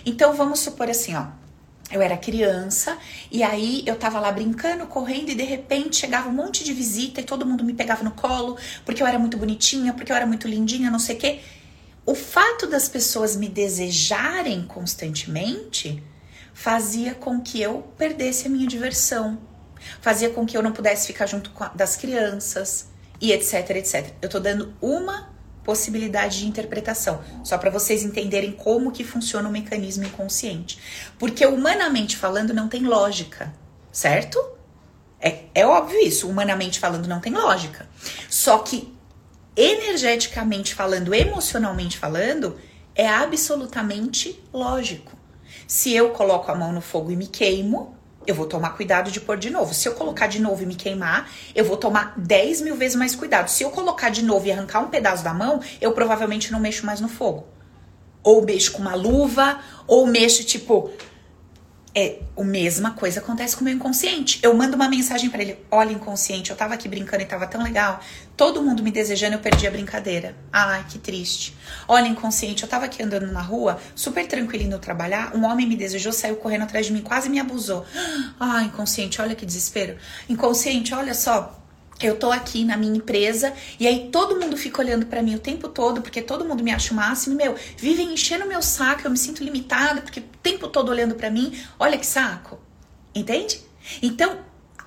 Então 0.06 0.34
vamos 0.34 0.60
supor 0.60 0.90
assim, 0.90 1.16
ó. 1.16 1.28
Eu 1.92 2.02
era 2.02 2.16
criança 2.16 2.98
e 3.30 3.44
aí 3.44 3.84
eu 3.86 3.98
tava 3.98 4.20
lá 4.20 4.32
brincando, 4.32 4.88
correndo 4.88 5.30
e 5.30 5.36
de 5.36 5.44
repente 5.44 5.98
chegava 5.98 6.30
um 6.30 6.34
monte 6.34 6.64
de 6.64 6.74
visita 6.74 7.20
e 7.20 7.24
todo 7.24 7.46
mundo 7.46 7.66
me 7.66 7.74
pegava 7.74 8.02
no 8.02 8.12
colo 8.12 8.58
porque 8.86 9.04
eu 9.04 9.08
era 9.08 9.20
muito 9.20 9.38
bonitinha, 9.38 9.94
porque 9.94 10.10
eu 10.10 10.16
era 10.16 10.26
muito 10.26 10.48
lindinha, 10.48 10.90
não 10.90 11.00
sei 11.00 11.18
o 11.18 11.20
quê. 11.20 11.40
O 12.06 12.16
fato 12.16 12.66
das 12.66 12.88
pessoas 12.88 13.36
me 13.36 13.50
desejarem 13.50 14.64
constantemente 14.64 16.02
fazia 16.54 17.14
com 17.14 17.42
que 17.42 17.62
eu 17.62 17.82
perdesse 17.98 18.48
a 18.48 18.50
minha 18.50 18.68
diversão, 18.68 19.38
fazia 20.02 20.30
com 20.30 20.46
que 20.46 20.58
eu 20.58 20.62
não 20.62 20.72
pudesse 20.72 21.08
ficar 21.08 21.26
junto 21.26 21.52
a, 21.60 21.70
das 21.70 21.96
crianças 21.96 22.88
e 23.20 23.32
etc, 23.32 23.70
etc. 23.72 24.13
Eu 24.22 24.30
tô 24.30 24.39
dando 24.39 24.74
uma 24.82 25.30
possibilidade 25.63 26.39
de 26.39 26.48
interpretação, 26.48 27.22
só 27.44 27.58
para 27.58 27.70
vocês 27.70 28.04
entenderem 28.04 28.52
como 28.52 28.91
que 28.91 29.04
funciona 29.04 29.48
o 29.48 29.52
mecanismo 29.52 30.04
inconsciente. 30.04 30.80
Porque 31.20 31.46
humanamente 31.46 32.17
falando 32.17 32.54
não 32.54 32.67
tem 32.67 32.84
lógica, 32.84 33.54
certo? 33.91 34.44
É, 35.20 35.44
é 35.54 35.65
óbvio 35.65 36.00
isso, 36.00 36.28
humanamente 36.28 36.80
falando 36.80 37.08
não 37.08 37.20
tem 37.20 37.32
lógica. 37.32 37.88
Só 38.28 38.58
que 38.60 38.91
energeticamente 39.56 40.74
falando, 40.74 41.13
emocionalmente 41.13 41.98
falando, 41.98 42.58
é 42.96 43.08
absolutamente 43.08 44.41
lógico. 44.52 45.12
Se 45.67 45.94
eu 45.94 46.10
coloco 46.10 46.52
a 46.52 46.56
mão 46.56 46.72
no 46.72 46.82
fogo 46.82 47.12
e 47.12 47.15
me 47.15 47.28
queimo, 47.28 47.96
eu 48.26 48.36
vou 48.36 48.46
tomar 48.46 48.72
cuidado 48.72 49.12
de 49.12 49.20
pôr 49.20 49.38
de 49.38 49.50
novo. 49.50 49.74
Se 49.74 49.88
eu 49.88 49.94
colocar 49.94 50.28
de 50.28 50.40
novo 50.40 50.62
e 50.64 50.66
me 50.66 50.76
queimar, 50.76 51.30
eu 51.56 51.66
vou 51.66 51.78
tomar 51.78 52.14
10 52.18 52.62
mil 52.62 52.76
vezes 52.76 52.96
mais 52.96 53.16
cuidado. 53.16 53.48
Se 53.50 53.64
eu 53.64 53.72
colocar 53.72 54.10
de 54.10 54.24
novo 54.24 54.46
e 54.46 54.52
arrancar 54.52 54.82
um 54.82 54.90
pedaço 54.90 55.24
da 55.24 55.34
mão, 55.34 55.62
eu 55.80 55.92
provavelmente 55.92 56.52
não 56.52 56.60
mexo 56.60 56.86
mais 56.86 57.02
no 57.02 57.08
fogo. 57.08 57.48
Ou 58.24 58.46
mexo 58.46 58.72
com 58.72 58.82
uma 58.82 58.94
luva, 58.94 59.60
ou 59.88 60.06
mexo 60.06 60.44
tipo, 60.44 60.92
é 61.94 62.20
a 62.38 62.44
mesma 62.44 62.92
coisa 62.92 63.20
acontece 63.20 63.56
com 63.56 63.62
o 63.62 63.66
meu 63.66 63.74
inconsciente. 63.74 64.40
Eu 64.42 64.54
mando 64.54 64.76
uma 64.76 64.88
mensagem 64.88 65.30
para 65.30 65.42
ele: 65.42 65.58
Olha, 65.70 65.92
inconsciente, 65.92 66.50
eu 66.50 66.56
tava 66.56 66.74
aqui 66.74 66.88
brincando 66.88 67.24
e 67.24 67.26
tava 67.26 67.46
tão 67.48 67.62
legal. 67.62 68.00
Todo 68.36 68.62
mundo 68.62 68.82
me 68.82 68.92
desejando, 68.92 69.36
eu 69.36 69.40
perdi 69.40 69.68
a 69.68 69.72
brincadeira. 69.72 70.36
Ai, 70.52 70.86
que 70.90 70.98
triste. 70.98 71.56
Olha, 71.88 72.08
inconsciente, 72.08 72.64
eu 72.64 72.70
tava 72.70 72.86
aqui 72.86 73.04
andando 73.04 73.28
na 73.28 73.42
rua, 73.42 73.80
super 73.94 74.26
tranquilo 74.26 74.64
indo 74.64 74.80
trabalhar. 74.80 75.36
Um 75.36 75.46
homem 75.46 75.68
me 75.68 75.76
desejou, 75.76 76.12
saiu 76.12 76.38
correndo 76.38 76.64
atrás 76.64 76.86
de 76.86 76.94
mim, 76.94 77.02
quase 77.02 77.30
me 77.30 77.40
abusou. 77.40 77.86
Ai, 78.40 78.66
inconsciente, 78.66 79.22
olha 79.22 79.36
que 79.36 79.46
desespero. 79.46 79.98
Inconsciente, 80.28 80.94
olha 80.94 81.14
só, 81.14 81.61
eu 82.06 82.18
tô 82.18 82.32
aqui 82.32 82.64
na 82.64 82.78
minha 82.78 82.98
empresa 82.98 83.54
e 83.80 83.88
aí 83.88 84.10
todo 84.12 84.40
mundo 84.40 84.58
fica 84.58 84.82
olhando 84.82 85.06
para 85.06 85.22
mim 85.22 85.36
o 85.36 85.40
tempo 85.40 85.68
todo, 85.68 86.02
porque 86.02 86.22
todo 86.22 86.46
mundo 86.46 86.64
me 86.64 86.72
acha 86.72 86.94
o 86.94 86.96
máximo, 86.96 87.36
meu, 87.36 87.56
vivem 87.78 88.14
enchendo 88.14 88.46
meu 88.46 88.62
saco, 88.62 89.02
eu 89.06 89.12
me 89.12 89.18
sinto 89.18 89.44
limitada, 89.44 90.02
porque 90.02 90.20
o 90.20 90.24
tempo 90.42 90.68
todo 90.68 90.90
olhando 90.90 91.16
para 91.16 91.30
mim, 91.30 91.58
olha 91.80 91.98
que 91.98 92.06
saco. 92.06 92.60
Entende? 93.14 93.62
Então, 94.02 94.40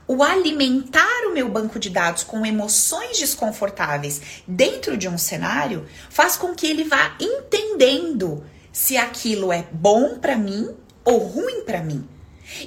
o 0.06 0.22
alimentar 0.22 1.26
o 1.26 1.32
meu 1.32 1.48
banco 1.48 1.78
de 1.78 1.88
dados 1.88 2.22
com 2.22 2.44
emoções 2.44 3.18
desconfortáveis 3.18 4.42
dentro 4.46 4.96
de 4.96 5.08
um 5.08 5.16
cenário 5.16 5.86
faz 6.10 6.36
com 6.36 6.54
que 6.54 6.66
ele 6.66 6.84
vá 6.84 7.16
entendendo 7.18 8.44
se 8.72 8.96
aquilo 8.96 9.52
é 9.52 9.64
bom 9.72 10.18
para 10.18 10.36
mim 10.36 10.68
ou 11.04 11.18
ruim 11.18 11.62
para 11.62 11.82
mim. 11.82 12.06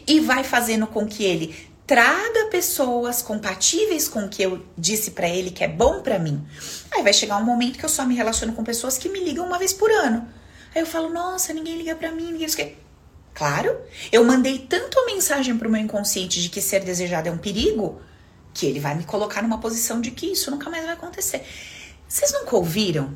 E 0.07 0.19
vai 0.19 0.43
fazendo 0.43 0.87
com 0.87 1.05
que 1.05 1.23
ele 1.23 1.66
traga 1.87 2.47
pessoas 2.51 3.21
compatíveis 3.21 4.09
com 4.09 4.25
o 4.25 4.29
que 4.29 4.43
eu 4.43 4.63
disse 4.77 5.11
para 5.11 5.29
ele 5.29 5.49
que 5.49 5.63
é 5.63 5.69
bom 5.69 6.01
para 6.01 6.19
mim. 6.19 6.45
Aí 6.91 7.01
vai 7.01 7.13
chegar 7.13 7.37
um 7.37 7.45
momento 7.45 7.79
que 7.79 7.85
eu 7.85 7.89
só 7.89 8.05
me 8.05 8.13
relaciono 8.13 8.51
com 8.51 8.61
pessoas 8.61 8.97
que 8.97 9.07
me 9.07 9.23
ligam 9.23 9.47
uma 9.47 9.57
vez 9.57 9.71
por 9.71 9.89
ano. 9.89 10.27
Aí 10.75 10.81
eu 10.81 10.85
falo, 10.85 11.09
nossa, 11.09 11.53
ninguém 11.53 11.77
liga 11.77 11.95
para 11.95 12.11
mim, 12.11 12.33
ninguém. 12.33 12.75
Claro, 13.33 13.79
eu 14.11 14.23
mandei 14.25 14.59
tanto 14.59 14.99
a 14.99 15.05
mensagem 15.05 15.57
pro 15.57 15.69
meu 15.69 15.79
inconsciente 15.79 16.41
de 16.41 16.49
que 16.49 16.59
ser 16.59 16.83
desejado 16.83 17.29
é 17.29 17.31
um 17.31 17.37
perigo, 17.37 18.01
que 18.53 18.65
ele 18.65 18.79
vai 18.79 18.93
me 18.93 19.05
colocar 19.05 19.41
numa 19.41 19.59
posição 19.59 20.01
de 20.01 20.11
que 20.11 20.25
isso 20.25 20.51
nunca 20.51 20.69
mais 20.69 20.83
vai 20.83 20.93
acontecer. 20.93 21.45
Vocês 22.07 22.33
nunca 22.33 22.55
ouviram? 22.55 23.15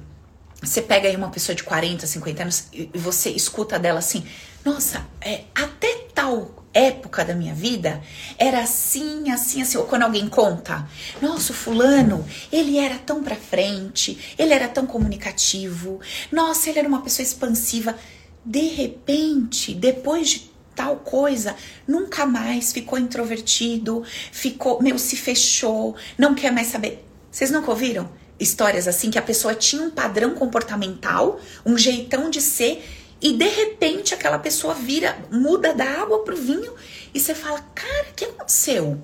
Você 0.62 0.82
pega 0.82 1.10
aí 1.10 1.16
uma 1.16 1.30
pessoa 1.30 1.56
de 1.56 1.64
40, 1.64 2.06
50 2.06 2.42
anos 2.44 2.68
e 2.72 2.90
você 2.94 3.32
escuta 3.32 3.80
dela 3.80 3.98
assim: 3.98 4.24
Nossa, 4.64 5.06
é, 5.20 5.46
até 5.56 6.06
tal 6.14 6.61
época 6.74 7.24
da 7.26 7.36
minha 7.36 7.54
vida 7.54 8.02
era 8.38 8.62
assim, 8.62 9.30
assim, 9.32 9.62
assim. 9.62 9.78
Ou 9.78 9.86
quando 9.86 10.04
alguém 10.04 10.28
conta, 10.28 10.88
nossa, 11.22 11.52
o 11.52 11.56
fulano, 11.56 12.26
ele 12.52 12.78
era 12.78 12.98
tão 12.98 13.24
pra 13.24 13.36
frente, 13.36 14.36
ele 14.38 14.54
era 14.54 14.68
tão 14.68 14.86
comunicativo, 14.86 16.00
nossa, 16.32 16.70
ele 16.70 16.80
era 16.80 16.88
uma 16.88 17.02
pessoa 17.02 17.24
expansiva. 17.24 17.96
De 18.44 18.68
repente, 18.70 19.74
depois 19.74 20.30
de 20.30 20.52
tal 20.76 20.98
coisa, 20.98 21.56
nunca 21.88 22.26
mais 22.26 22.72
ficou 22.72 22.98
introvertido, 22.98 24.04
ficou, 24.32 24.82
meu, 24.82 24.98
se 24.98 25.16
fechou, 25.16 25.96
não 26.18 26.34
quer 26.34 26.52
mais 26.52 26.68
saber. 26.68 27.06
Vocês 27.30 27.52
nunca 27.52 27.70
ouviram 27.70 28.10
histórias 28.40 28.88
assim 28.88 29.12
que 29.12 29.20
a 29.20 29.22
pessoa 29.22 29.54
tinha 29.54 29.84
um 29.84 29.92
padrão 29.92 30.34
comportamental, 30.34 31.40
um 31.64 31.78
jeitão 31.78 32.30
de 32.30 32.42
ser 32.42 32.84
e 33.22 33.34
de 33.34 33.48
repente 33.48 34.14
aquela 34.14 34.40
pessoa 34.40 34.74
vira, 34.74 35.18
muda 35.30 35.74
da 35.74 35.86
água 35.86 36.24
pro 36.24 36.36
vinho 36.36 36.74
e 37.14 37.20
você 37.20 37.36
fala: 37.36 37.60
"Cara, 37.76 38.08
o 38.12 38.14
que 38.14 38.26
aconteceu?" 38.26 39.02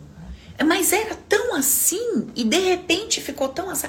Mas 0.66 0.92
era 0.92 1.16
tão 1.30 1.56
assim 1.56 2.28
e 2.36 2.44
de 2.44 2.58
repente 2.58 3.22
ficou 3.22 3.50
tão 3.50 3.70
assim. 3.70 3.88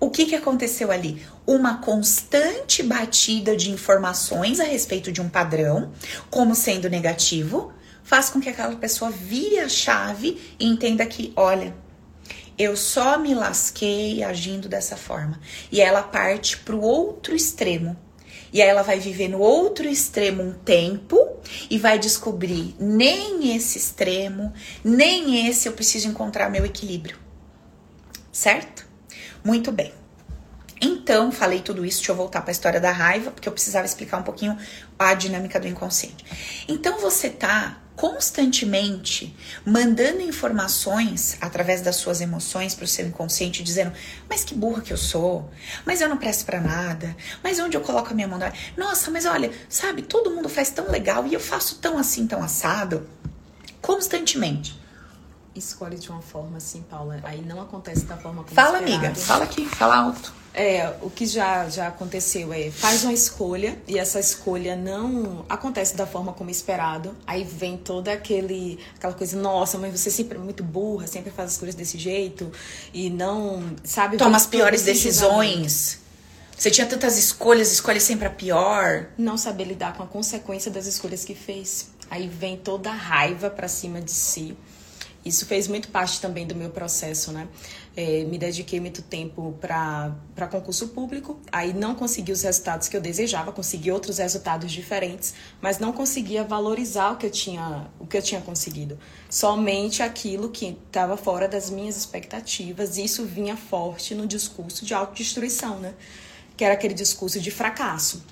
O 0.00 0.10
que, 0.10 0.26
que 0.26 0.36
aconteceu 0.36 0.92
ali? 0.92 1.26
Uma 1.44 1.78
constante 1.78 2.84
batida 2.84 3.56
de 3.56 3.70
informações 3.70 4.60
a 4.60 4.64
respeito 4.64 5.10
de 5.10 5.20
um 5.20 5.28
padrão, 5.28 5.92
como 6.30 6.54
sendo 6.54 6.88
negativo, 6.88 7.72
faz 8.04 8.30
com 8.30 8.40
que 8.40 8.48
aquela 8.48 8.76
pessoa 8.76 9.10
vire 9.10 9.58
a 9.58 9.68
chave 9.68 10.40
e 10.58 10.66
entenda 10.66 11.04
que, 11.04 11.32
olha, 11.34 11.74
eu 12.56 12.76
só 12.76 13.18
me 13.18 13.34
lasquei 13.34 14.22
agindo 14.22 14.68
dessa 14.68 14.96
forma. 14.96 15.40
E 15.70 15.80
ela 15.80 16.02
parte 16.02 16.58
para 16.58 16.76
o 16.76 16.80
outro 16.80 17.34
extremo, 17.34 17.96
e 18.52 18.62
aí 18.62 18.68
ela 18.68 18.82
vai 18.82 18.98
viver 18.98 19.28
no 19.28 19.38
outro 19.38 19.88
extremo 19.88 20.42
um 20.42 20.52
tempo 20.52 21.16
e 21.70 21.78
vai 21.78 21.98
descobrir 21.98 22.74
nem 22.78 23.54
esse 23.54 23.78
extremo, 23.78 24.52
nem 24.84 25.48
esse 25.48 25.68
eu 25.68 25.72
preciso 25.72 26.08
encontrar 26.08 26.50
meu 26.50 26.64
equilíbrio. 26.64 27.18
Certo? 28.32 28.86
Muito 29.44 29.72
bem. 29.72 29.92
Então, 30.80 31.32
falei 31.32 31.60
tudo 31.60 31.84
isso, 31.84 31.98
deixa 31.98 32.12
eu 32.12 32.16
voltar 32.16 32.40
para 32.40 32.50
a 32.50 32.52
história 32.52 32.80
da 32.80 32.92
raiva, 32.92 33.30
porque 33.30 33.48
eu 33.48 33.52
precisava 33.52 33.84
explicar 33.84 34.18
um 34.18 34.22
pouquinho 34.22 34.56
a 34.98 35.12
dinâmica 35.14 35.58
do 35.58 35.66
inconsciente. 35.66 36.24
Então, 36.68 37.00
você 37.00 37.28
tá 37.28 37.82
constantemente 37.98 39.36
mandando 39.66 40.22
informações 40.22 41.36
através 41.40 41.80
das 41.80 41.96
suas 41.96 42.20
emoções 42.20 42.72
para 42.72 42.84
o 42.84 42.88
seu 42.88 43.04
inconsciente, 43.04 43.60
dizendo: 43.60 43.92
Mas 44.30 44.44
que 44.44 44.54
burra 44.54 44.80
que 44.80 44.92
eu 44.92 44.96
sou, 44.96 45.50
mas 45.84 46.00
eu 46.00 46.08
não 46.08 46.16
presto 46.16 46.46
para 46.46 46.60
nada, 46.60 47.16
mas 47.42 47.58
onde 47.58 47.76
eu 47.76 47.80
coloco 47.80 48.10
a 48.10 48.14
minha 48.14 48.28
mão? 48.28 48.38
Nossa, 48.76 49.10
mas 49.10 49.26
olha, 49.26 49.50
sabe, 49.68 50.02
todo 50.02 50.30
mundo 50.30 50.48
faz 50.48 50.70
tão 50.70 50.88
legal 50.88 51.26
e 51.26 51.34
eu 51.34 51.40
faço 51.40 51.80
tão 51.80 51.98
assim, 51.98 52.24
tão 52.24 52.40
assado, 52.40 53.04
constantemente. 53.82 54.77
Escolhe 55.58 55.96
de 55.96 56.08
uma 56.08 56.22
forma 56.22 56.56
assim, 56.58 56.82
Paula, 56.82 57.20
aí 57.24 57.42
não 57.42 57.60
acontece 57.60 58.04
da 58.04 58.16
forma 58.16 58.44
como 58.44 58.54
Fala, 58.54 58.78
esperado. 58.78 59.04
amiga, 59.04 59.14
fala 59.14 59.44
aqui, 59.44 59.66
fala 59.66 59.96
alto. 59.96 60.32
É, 60.54 60.92
o 61.02 61.10
que 61.10 61.26
já, 61.26 61.68
já 61.68 61.88
aconteceu 61.88 62.52
é 62.52 62.70
faz 62.70 63.04
uma 63.04 63.12
escolha 63.12 63.78
e 63.86 63.98
essa 63.98 64.18
escolha 64.18 64.74
não 64.74 65.44
acontece 65.48 65.94
da 65.96 66.06
forma 66.06 66.32
como 66.32 66.50
esperado. 66.50 67.14
Aí 67.26 67.44
vem 67.44 67.76
toda 67.76 68.12
aquele 68.12 68.78
aquela 68.96 69.12
coisa, 69.14 69.36
nossa, 69.36 69.78
mas 69.78 69.98
você 70.00 70.10
sempre 70.10 70.38
é 70.38 70.40
muito 70.40 70.64
burra, 70.64 71.06
sempre 71.06 71.30
faz 71.30 71.52
as 71.52 71.58
coisas 71.58 71.74
desse 71.74 71.98
jeito 71.98 72.50
e 72.92 73.10
não 73.10 73.62
sabe 73.84 74.16
toma 74.16 74.36
as 74.36 74.46
piores 74.46 74.82
decisões. 74.82 76.00
Você 76.56 76.72
tinha 76.72 76.86
tantas 76.88 77.16
escolhas, 77.16 77.70
escolhe 77.70 78.00
sempre 78.00 78.26
a 78.26 78.30
pior. 78.30 79.06
Não 79.16 79.36
saber 79.38 79.62
lidar 79.64 79.96
com 79.96 80.02
a 80.02 80.06
consequência 80.06 80.72
das 80.72 80.86
escolhas 80.86 81.24
que 81.24 81.34
fez. 81.34 81.90
Aí 82.10 82.26
vem 82.26 82.56
toda 82.56 82.90
a 82.90 82.94
raiva 82.94 83.48
pra 83.48 83.68
cima 83.68 84.00
de 84.00 84.10
si. 84.10 84.56
Isso 85.28 85.46
fez 85.46 85.68
muito 85.68 85.88
parte 85.88 86.20
também 86.20 86.46
do 86.46 86.54
meu 86.54 86.70
processo, 86.70 87.30
né? 87.30 87.46
É, 87.96 88.24
me 88.24 88.38
dediquei 88.38 88.80
muito 88.80 89.02
tempo 89.02 89.56
para 89.60 90.48
concurso 90.50 90.88
público, 90.88 91.38
aí 91.50 91.72
não 91.72 91.94
consegui 91.94 92.32
os 92.32 92.42
resultados 92.42 92.88
que 92.88 92.96
eu 92.96 93.00
desejava, 93.00 93.52
consegui 93.52 93.90
outros 93.90 94.18
resultados 94.18 94.70
diferentes, 94.70 95.34
mas 95.60 95.78
não 95.78 95.92
conseguia 95.92 96.44
valorizar 96.44 97.10
o 97.10 97.16
que 97.16 97.26
eu 97.26 97.30
tinha, 97.30 97.90
o 97.98 98.06
que 98.06 98.16
eu 98.16 98.22
tinha 98.22 98.40
conseguido. 98.40 98.98
Somente 99.28 100.02
aquilo 100.02 100.48
que 100.48 100.78
estava 100.86 101.16
fora 101.16 101.46
das 101.46 101.70
minhas 101.70 101.96
expectativas, 101.96 102.96
e 102.96 103.04
isso 103.04 103.24
vinha 103.24 103.56
forte 103.56 104.14
no 104.14 104.26
discurso 104.26 104.86
de 104.86 104.94
autodestruição, 104.94 105.78
né? 105.78 105.94
Que 106.56 106.64
era 106.64 106.74
aquele 106.74 106.94
discurso 106.94 107.40
de 107.40 107.50
fracasso. 107.50 108.24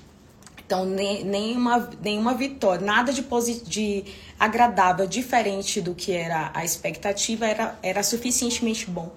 Então, 0.67 0.83
nem, 0.83 1.23
nenhuma, 1.23 1.89
nenhuma 2.03 2.33
vitória, 2.33 2.85
nada 2.85 3.13
de, 3.13 3.23
de 3.63 4.03
agradável, 4.37 5.07
diferente 5.07 5.79
do 5.79 5.95
que 5.95 6.11
era 6.11 6.51
a 6.53 6.65
expectativa, 6.65 7.47
era, 7.47 7.79
era 7.81 8.03
suficientemente 8.03 8.85
bom. 8.89 9.09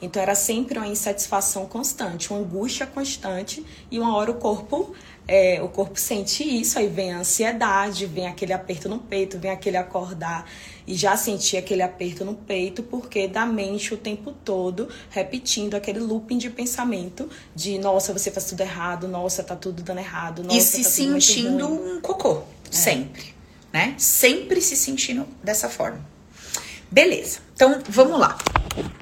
Então, 0.00 0.22
era 0.22 0.34
sempre 0.34 0.78
uma 0.78 0.88
insatisfação 0.88 1.66
constante, 1.66 2.30
uma 2.30 2.40
angústia 2.40 2.86
constante, 2.86 3.62
e 3.90 3.98
uma 3.98 4.16
hora 4.16 4.30
o 4.30 4.36
corpo 4.36 4.94
é, 5.26 5.60
o 5.62 5.68
corpo 5.68 5.98
sente 5.98 6.42
isso, 6.44 6.78
aí 6.78 6.86
vem 6.86 7.12
a 7.12 7.18
ansiedade, 7.18 8.06
vem 8.06 8.26
aquele 8.26 8.52
aperto 8.52 8.88
no 8.88 8.98
peito, 8.98 9.38
vem 9.38 9.50
aquele 9.50 9.76
acordar 9.76 10.46
e 10.86 10.94
já 10.94 11.16
sentir 11.16 11.56
aquele 11.56 11.82
aperto 11.82 12.24
no 12.24 12.34
peito, 12.34 12.82
porque 12.82 13.26
da 13.26 13.46
mente 13.46 13.94
o 13.94 13.96
tempo 13.96 14.32
todo 14.44 14.88
repetindo 15.08 15.74
aquele 15.74 15.98
looping 15.98 16.36
de 16.36 16.50
pensamento 16.50 17.28
de 17.54 17.78
nossa, 17.78 18.12
você 18.12 18.30
faz 18.30 18.46
tudo 18.46 18.60
errado, 18.60 19.08
nossa, 19.08 19.42
tá 19.42 19.56
tudo 19.56 19.82
dando 19.82 19.98
errado, 19.98 20.42
nossa, 20.42 20.56
E 20.56 20.60
se 20.60 20.82
tá 20.82 20.90
sentindo 20.90 21.66
um 21.66 22.00
cocô, 22.00 22.38
é. 22.38 22.42
sempre, 22.70 23.34
né? 23.72 23.94
Sempre 23.96 24.60
se 24.60 24.76
sentindo 24.76 25.26
dessa 25.42 25.70
forma. 25.70 26.04
Beleza, 26.90 27.40
então 27.54 27.80
vamos 27.88 28.20
lá. 28.20 28.36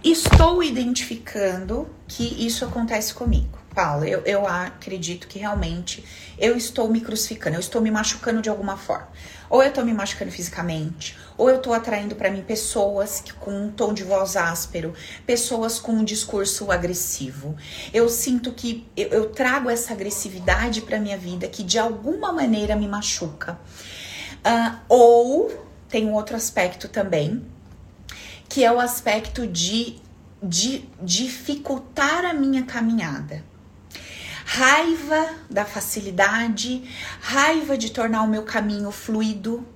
Estou 0.04 0.62
identificando 0.62 1.88
que 2.06 2.46
isso 2.46 2.64
acontece 2.64 3.12
comigo. 3.12 3.61
Paula, 3.74 4.06
eu, 4.06 4.20
eu 4.24 4.46
acredito 4.46 5.26
que 5.26 5.38
realmente 5.38 6.04
eu 6.38 6.56
estou 6.56 6.88
me 6.88 7.00
crucificando, 7.00 7.56
eu 7.56 7.60
estou 7.60 7.80
me 7.80 7.90
machucando 7.90 8.42
de 8.42 8.50
alguma 8.50 8.76
forma. 8.76 9.08
Ou 9.48 9.62
eu 9.62 9.68
estou 9.68 9.84
me 9.84 9.92
machucando 9.92 10.30
fisicamente, 10.30 11.16
ou 11.36 11.48
eu 11.48 11.56
estou 11.56 11.72
atraindo 11.72 12.14
para 12.14 12.30
mim 12.30 12.42
pessoas 12.42 13.20
que, 13.20 13.32
com 13.32 13.50
um 13.50 13.70
tom 13.70 13.92
de 13.92 14.04
voz 14.04 14.36
áspero, 14.36 14.94
pessoas 15.26 15.78
com 15.78 15.92
um 15.92 16.04
discurso 16.04 16.70
agressivo. 16.70 17.56
Eu 17.92 18.08
sinto 18.08 18.52
que 18.52 18.86
eu, 18.96 19.08
eu 19.08 19.30
trago 19.30 19.70
essa 19.70 19.92
agressividade 19.92 20.82
para 20.82 20.98
minha 20.98 21.16
vida 21.16 21.48
que 21.48 21.62
de 21.62 21.78
alguma 21.78 22.32
maneira 22.32 22.76
me 22.76 22.88
machuca. 22.88 23.58
Uh, 24.44 24.78
ou 24.88 25.66
tem 25.88 26.06
um 26.06 26.14
outro 26.14 26.36
aspecto 26.36 26.88
também, 26.88 27.44
que 28.48 28.64
é 28.64 28.72
o 28.72 28.80
aspecto 28.80 29.46
de, 29.46 29.96
de 30.42 30.88
dificultar 31.00 32.24
a 32.24 32.34
minha 32.34 32.64
caminhada 32.64 33.51
raiva 34.44 35.28
da 35.48 35.64
facilidade, 35.64 36.82
raiva 37.20 37.76
de 37.76 37.90
tornar 37.90 38.22
o 38.22 38.28
meu 38.28 38.42
caminho 38.42 38.90
fluido. 38.90 39.66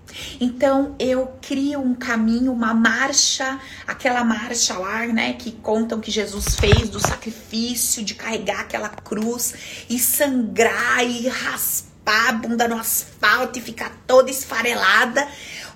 Então 0.40 0.94
eu 0.98 1.33
crio 1.40 1.81
um 1.81 1.94
caminho, 1.94 2.52
uma 2.52 2.74
marcha, 2.74 3.59
aquela 3.87 4.24
marcha 4.24 4.79
lá, 4.79 5.07
né, 5.07 5.35
que 5.35 5.52
contam 5.52 6.00
que 6.00 6.11
Jesus 6.11 6.57
fez 6.57 6.88
do 6.88 7.00
sacrifício 7.00 8.05
de 8.05 8.14
carregar 8.14 8.61
aquela 8.61 8.88
cruz 8.88 9.55
e 9.88 9.98
sangrar 9.98 11.05
e 11.05 11.29
raspar 11.29 11.96
a 12.29 12.33
bunda 12.33 12.68
no 12.68 12.79
asfalto 12.79 13.59
e 13.59 13.62
ficar 13.62 13.90
toda 14.07 14.31
esfarelada, 14.31 15.26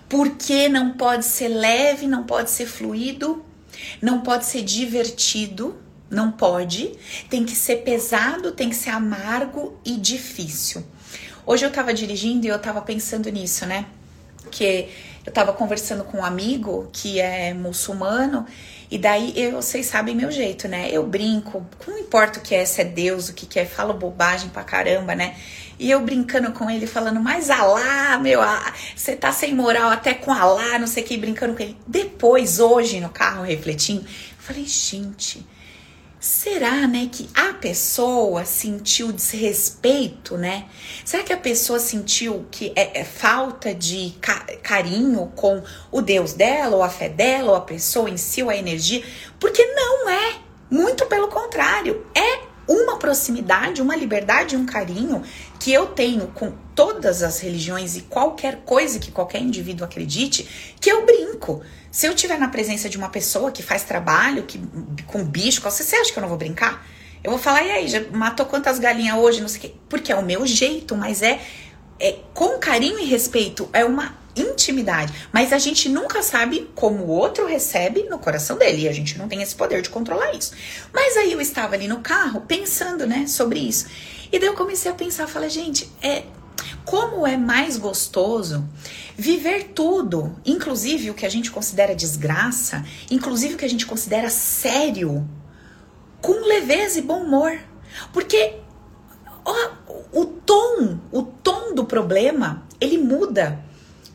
porque 0.09 0.69
não 0.69 0.93
pode 0.93 1.25
ser 1.25 1.49
leve, 1.49 2.07
não 2.07 2.23
pode 2.23 2.51
ser 2.51 2.67
fluido, 2.67 3.45
não 4.01 4.21
pode 4.21 4.47
ser 4.47 4.63
divertido 4.63 5.77
não 6.11 6.33
pode. 6.33 6.93
Tem 7.29 7.45
que 7.45 7.55
ser 7.55 7.77
pesado, 7.77 8.53
tem 8.53 8.69
que 8.69 8.77
ser 8.77 8.91
amargo 8.91 9.79
e 9.85 9.97
difícil. 9.97 10.85
Hoje 11.47 11.65
eu 11.65 11.71
tava 11.71 11.95
dirigindo 11.95 12.47
e 12.47 12.49
eu 12.49 12.59
tava 12.59 12.83
pensando 12.83 13.31
nisso, 13.31 13.65
né? 13.65 13.87
Que 14.51 14.89
eu 15.25 15.33
tava 15.33 15.53
conversando 15.53 16.05
com 16.05 16.19
um 16.19 16.25
amigo 16.25 16.89
que 16.93 17.21
é 17.21 17.55
muçulmano 17.55 18.47
e 18.91 18.99
daí 18.99 19.33
eu, 19.37 19.63
vocês 19.63 19.87
sabem 19.87 20.17
meu 20.17 20.33
jeito, 20.33 20.67
né? 20.67 20.91
Eu 20.91 21.07
brinco, 21.07 21.65
não 21.87 21.99
importa 21.99 22.41
o 22.41 22.43
que 22.43 22.55
é, 22.55 22.65
se 22.65 22.81
é 22.81 22.85
Deus, 22.85 23.29
o 23.29 23.35
que, 23.35 23.47
que 23.47 23.61
é, 23.61 23.65
falo 23.65 23.95
bobagem 23.95 24.49
pra 24.49 24.65
caramba, 24.65 25.15
né? 25.15 25.37
E 25.79 25.89
eu 25.91 26.01
brincando 26.01 26.51
com 26.53 26.69
ele, 26.69 26.87
falando, 26.87 27.21
mas 27.21 27.49
Alá, 27.51 28.19
meu, 28.19 28.41
você 28.95 29.15
tá 29.15 29.33
sem 29.33 29.55
moral 29.55 29.91
até 29.91 30.13
com 30.13 30.33
Alá, 30.33 30.79
não 30.79 30.89
sei 30.89 31.05
o 31.05 31.07
que, 31.07 31.17
brincando 31.17 31.55
com 31.55 31.63
ele. 31.63 31.77
Depois, 31.87 32.59
hoje, 32.59 33.01
no 33.01 33.09
carro, 33.09 33.45
refletindo, 33.45 34.03
eu 34.03 34.09
falei, 34.39 34.65
gente, 34.67 35.47
Será, 36.21 36.87
né, 36.87 37.09
que 37.11 37.31
a 37.35 37.55
pessoa 37.55 38.45
sentiu 38.45 39.11
desrespeito, 39.11 40.37
né? 40.37 40.67
Será 41.03 41.23
que 41.23 41.33
a 41.33 41.37
pessoa 41.39 41.81
sentiu 41.81 42.47
que 42.51 42.75
é, 42.77 43.01
é 43.01 43.05
falta 43.05 43.75
de 43.75 44.15
ca 44.21 44.45
carinho 44.63 45.33
com 45.35 45.63
o 45.91 46.03
Deus 46.03 46.35
dela, 46.35 46.77
ou 46.77 46.83
a 46.83 46.91
fé 46.91 47.09
dela, 47.09 47.53
ou 47.53 47.57
a 47.57 47.63
pessoa 47.63 48.11
em 48.11 48.19
si, 48.19 48.43
ou 48.43 48.51
a 48.51 48.57
energia? 48.57 49.03
Porque 49.39 49.65
não 49.65 50.11
é. 50.11 50.35
Muito 50.71 51.07
pelo 51.07 51.29
contrário, 51.29 52.07
é 52.15 52.41
uma 52.69 52.99
proximidade, 52.99 53.81
uma 53.81 53.97
liberdade, 53.97 54.57
um 54.57 54.67
carinho 54.67 55.23
que 55.59 55.73
eu 55.73 55.87
tenho 55.87 56.27
com 56.29 56.53
todas 56.81 57.23
as 57.23 57.41
religiões 57.41 57.95
e 57.95 58.01
qualquer 58.01 58.63
coisa 58.65 58.99
que 58.99 59.11
qualquer 59.13 59.43
indivíduo 59.43 59.85
acredite, 59.85 60.75
que 60.81 60.91
eu 60.91 61.05
brinco. 61.05 61.61
Se 61.91 62.07
eu 62.07 62.15
estiver 62.15 62.39
na 62.39 62.49
presença 62.49 62.89
de 62.89 62.97
uma 62.97 63.11
pessoa 63.11 63.53
que 63.53 63.63
faz 63.63 63.83
trabalho 63.83 64.45
que, 64.45 64.59
com 65.07 65.23
bicho, 65.23 65.61
você, 65.61 65.85
você 65.85 65.97
acha 65.97 66.11
que 66.11 66.19
eu 66.19 66.23
não 66.23 66.29
vou 66.31 66.39
brincar? 66.39 66.87
Eu 67.23 67.33
vou 67.33 67.39
falar, 67.39 67.63
e 67.65 67.71
aí, 67.71 67.87
já 67.87 68.01
matou 68.11 68.47
quantas 68.47 68.79
galinhas 68.79 69.19
hoje? 69.19 69.43
Não 69.43 69.49
sei 69.49 69.59
o 69.59 69.61
quê. 69.61 69.75
Porque 69.91 70.11
é 70.11 70.17
o 70.17 70.23
meu 70.23 70.47
jeito, 70.47 70.97
mas 70.97 71.21
é, 71.21 71.39
é 71.99 72.17
com 72.33 72.59
carinho 72.59 72.99
e 72.99 73.05
respeito. 73.05 73.69
É 73.75 73.85
uma 73.85 74.19
intimidade. 74.35 75.13
Mas 75.31 75.53
a 75.53 75.59
gente 75.59 75.87
nunca 75.87 76.23
sabe 76.23 76.71
como 76.75 77.05
o 77.05 77.09
outro 77.09 77.45
recebe 77.45 78.05
no 78.05 78.19
coração 78.19 78.57
dele. 78.57 78.85
E 78.85 78.89
a 78.89 78.93
gente 78.93 79.19
não 79.19 79.29
tem 79.29 79.43
esse 79.43 79.55
poder 79.55 79.83
de 79.83 79.91
controlar 79.91 80.33
isso. 80.33 80.55
Mas 80.95 81.15
aí 81.19 81.31
eu 81.31 81.43
estava 81.43 81.75
ali 81.75 81.87
no 81.87 82.01
carro 82.01 82.41
pensando, 82.41 83.07
né, 83.07 83.27
sobre 83.27 83.59
isso. 83.59 83.87
E 84.33 84.39
daí 84.39 84.49
eu 84.49 84.55
comecei 84.55 84.91
a 84.91 84.95
pensar, 84.95 85.27
falei, 85.27 85.51
gente, 85.51 85.87
é 86.01 86.23
como 86.85 87.27
é 87.27 87.37
mais 87.37 87.77
gostoso 87.77 88.69
viver 89.17 89.73
tudo, 89.75 90.37
inclusive 90.45 91.11
o 91.11 91.15
que 91.15 91.27
a 91.27 91.29
gente 91.29 91.51
considera 91.51 91.95
desgraça, 91.95 92.85
inclusive 93.11 93.55
o 93.55 93.57
que 93.59 93.65
a 93.65 93.71
gente 93.71 93.87
considera 93.87 94.31
sério, 94.31 95.29
com 96.21 96.33
leveza 96.47 96.99
e 96.99 97.03
bom 97.03 97.23
humor. 97.23 97.59
Porque 98.13 98.57
ó, 99.45 99.71
o 100.13 100.25
tom, 100.25 100.99
o 101.13 101.23
tom 101.23 101.75
do 101.75 101.85
problema, 101.85 102.67
ele 102.81 102.99
muda 102.99 103.63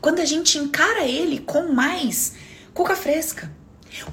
quando 0.01 0.19
a 0.19 0.25
gente 0.25 0.57
encara 0.57 1.05
ele 1.05 1.39
com 1.39 1.73
mais 1.73 2.33
cuca 2.73 2.95
fresca. 2.95 3.51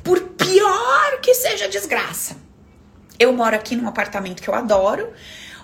Por 0.02 0.20
pior 0.20 1.20
que 1.20 1.34
seja 1.34 1.64
a 1.64 1.68
desgraça. 1.68 2.36
Eu 3.18 3.32
moro 3.32 3.54
aqui 3.54 3.76
num 3.76 3.88
apartamento 3.88 4.40
que 4.40 4.48
eu 4.48 4.54
adoro, 4.54 5.12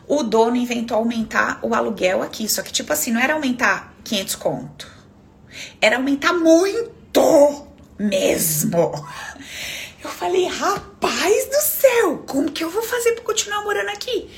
o 0.08 0.22
dono 0.22 0.56
inventou 0.56 0.96
aumentar 0.96 1.58
o 1.62 1.74
aluguel 1.74 2.22
aqui. 2.22 2.48
Só 2.48 2.62
que, 2.62 2.72
tipo 2.72 2.92
assim, 2.92 3.12
não 3.12 3.20
era 3.20 3.34
aumentar 3.34 3.94
500 4.04 4.34
conto. 4.36 4.90
Era 5.80 5.96
aumentar 5.96 6.32
muito 6.32 7.66
mesmo. 7.98 8.92
Eu 10.02 10.10
falei, 10.10 10.46
rapaz 10.46 11.46
do 11.46 11.60
céu, 11.60 12.24
como 12.26 12.50
que 12.50 12.62
eu 12.64 12.70
vou 12.70 12.82
fazer 12.82 13.12
pra 13.12 13.24
continuar 13.24 13.62
morando 13.64 13.90
aqui? 13.90 14.30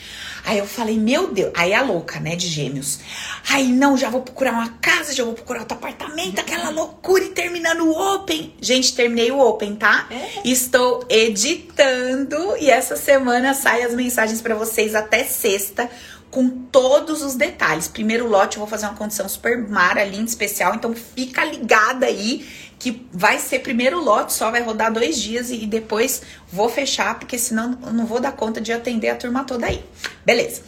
Aí 0.44 0.58
eu 0.58 0.66
falei, 0.66 0.98
meu 0.98 1.32
Deus. 1.32 1.52
Aí 1.54 1.72
a 1.74 1.82
louca, 1.82 2.18
né, 2.20 2.36
de 2.36 2.46
gêmeos. 2.46 3.00
Aí 3.48 3.68
não, 3.68 3.96
já 3.96 4.08
vou 4.08 4.22
procurar 4.22 4.52
uma 4.52 4.68
casa, 4.80 5.14
já 5.14 5.24
vou 5.24 5.34
procurar 5.34 5.60
outro 5.60 5.76
apartamento, 5.76 6.40
aquela 6.40 6.70
loucura 6.70 7.24
e 7.24 7.28
terminando 7.30 7.86
o 7.86 8.14
Open. 8.14 8.54
Gente, 8.60 8.94
terminei 8.94 9.30
o 9.30 9.38
Open, 9.38 9.76
tá? 9.76 10.06
É. 10.10 10.48
Estou 10.48 11.04
editando 11.08 12.56
e 12.58 12.70
essa 12.70 12.96
semana 12.96 13.54
sai 13.54 13.82
as 13.82 13.94
mensagens 13.94 14.40
para 14.40 14.54
vocês 14.54 14.94
até 14.94 15.24
sexta 15.24 15.90
com 16.30 16.48
todos 16.48 17.22
os 17.22 17.34
detalhes. 17.34 17.88
Primeiro 17.88 18.28
lote 18.28 18.56
eu 18.56 18.60
vou 18.60 18.68
fazer 18.68 18.86
uma 18.86 18.94
condição 18.94 19.28
super 19.28 19.58
mara, 19.68 20.04
linda, 20.04 20.28
especial, 20.28 20.74
então 20.74 20.94
fica 20.94 21.44
ligada 21.44 22.06
aí 22.06 22.46
que 22.80 23.06
vai 23.12 23.38
ser 23.38 23.58
primeiro 23.58 24.02
lote, 24.02 24.32
só 24.32 24.50
vai 24.50 24.62
rodar 24.62 24.90
dois 24.90 25.20
dias 25.20 25.50
e 25.50 25.66
depois 25.66 26.22
vou 26.50 26.66
fechar, 26.66 27.18
porque 27.18 27.38
senão 27.38 27.78
não 27.92 28.06
vou 28.06 28.18
dar 28.18 28.32
conta 28.32 28.58
de 28.58 28.72
atender 28.72 29.10
a 29.10 29.14
turma 29.14 29.44
toda 29.44 29.66
aí. 29.66 29.84
Beleza. 30.24 30.62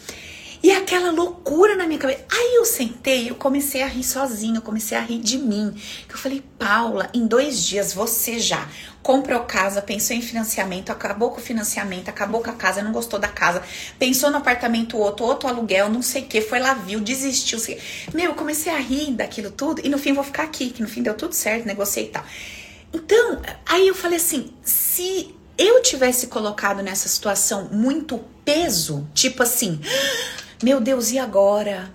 E 0.62 0.70
aquela 0.70 1.10
loucura 1.10 1.74
na 1.74 1.86
minha 1.86 1.98
cabeça. 1.98 2.24
Aí 2.30 2.54
eu 2.54 2.64
sentei, 2.64 3.28
eu 3.28 3.34
comecei 3.34 3.82
a 3.82 3.86
rir 3.86 4.04
sozinha, 4.04 4.58
eu 4.58 4.62
comecei 4.62 4.96
a 4.96 5.00
rir 5.00 5.18
de 5.18 5.36
mim. 5.36 5.74
Eu 6.08 6.16
falei, 6.16 6.42
Paula, 6.56 7.10
em 7.12 7.26
dois 7.26 7.64
dias 7.64 7.92
você 7.92 8.38
já 8.38 8.68
comprou 9.02 9.40
casa, 9.40 9.82
pensou 9.82 10.14
em 10.14 10.22
financiamento, 10.22 10.90
acabou 10.90 11.32
com 11.32 11.40
o 11.40 11.42
financiamento, 11.42 12.08
acabou 12.08 12.40
com 12.40 12.50
a 12.50 12.52
casa, 12.52 12.80
não 12.80 12.92
gostou 12.92 13.18
da 13.18 13.26
casa, 13.26 13.60
pensou 13.98 14.30
no 14.30 14.36
apartamento 14.36 14.96
outro, 14.96 15.24
outro 15.24 15.48
aluguel, 15.48 15.88
não 15.88 16.02
sei 16.02 16.22
o 16.22 16.26
que, 16.26 16.40
foi 16.40 16.60
lá, 16.60 16.74
viu, 16.74 17.00
desistiu. 17.00 17.58
Meu, 18.14 18.26
eu 18.26 18.34
comecei 18.34 18.72
a 18.72 18.78
rir 18.78 19.10
daquilo 19.12 19.50
tudo 19.50 19.82
e 19.84 19.88
no 19.88 19.98
fim 19.98 20.12
vou 20.12 20.22
ficar 20.22 20.44
aqui, 20.44 20.70
que 20.70 20.80
no 20.80 20.88
fim 20.88 21.02
deu 21.02 21.14
tudo 21.14 21.34
certo, 21.34 21.66
negociei 21.66 22.06
e 22.06 22.10
tal. 22.10 22.24
Então, 22.92 23.42
aí 23.66 23.88
eu 23.88 23.94
falei 23.94 24.18
assim: 24.18 24.52
se 24.62 25.34
eu 25.58 25.82
tivesse 25.82 26.28
colocado 26.28 26.82
nessa 26.82 27.08
situação 27.08 27.68
muito 27.72 28.18
peso, 28.44 29.08
tipo 29.14 29.42
assim, 29.42 29.80
meu 30.62 30.80
Deus, 30.80 31.10
e 31.10 31.18
agora? 31.18 31.92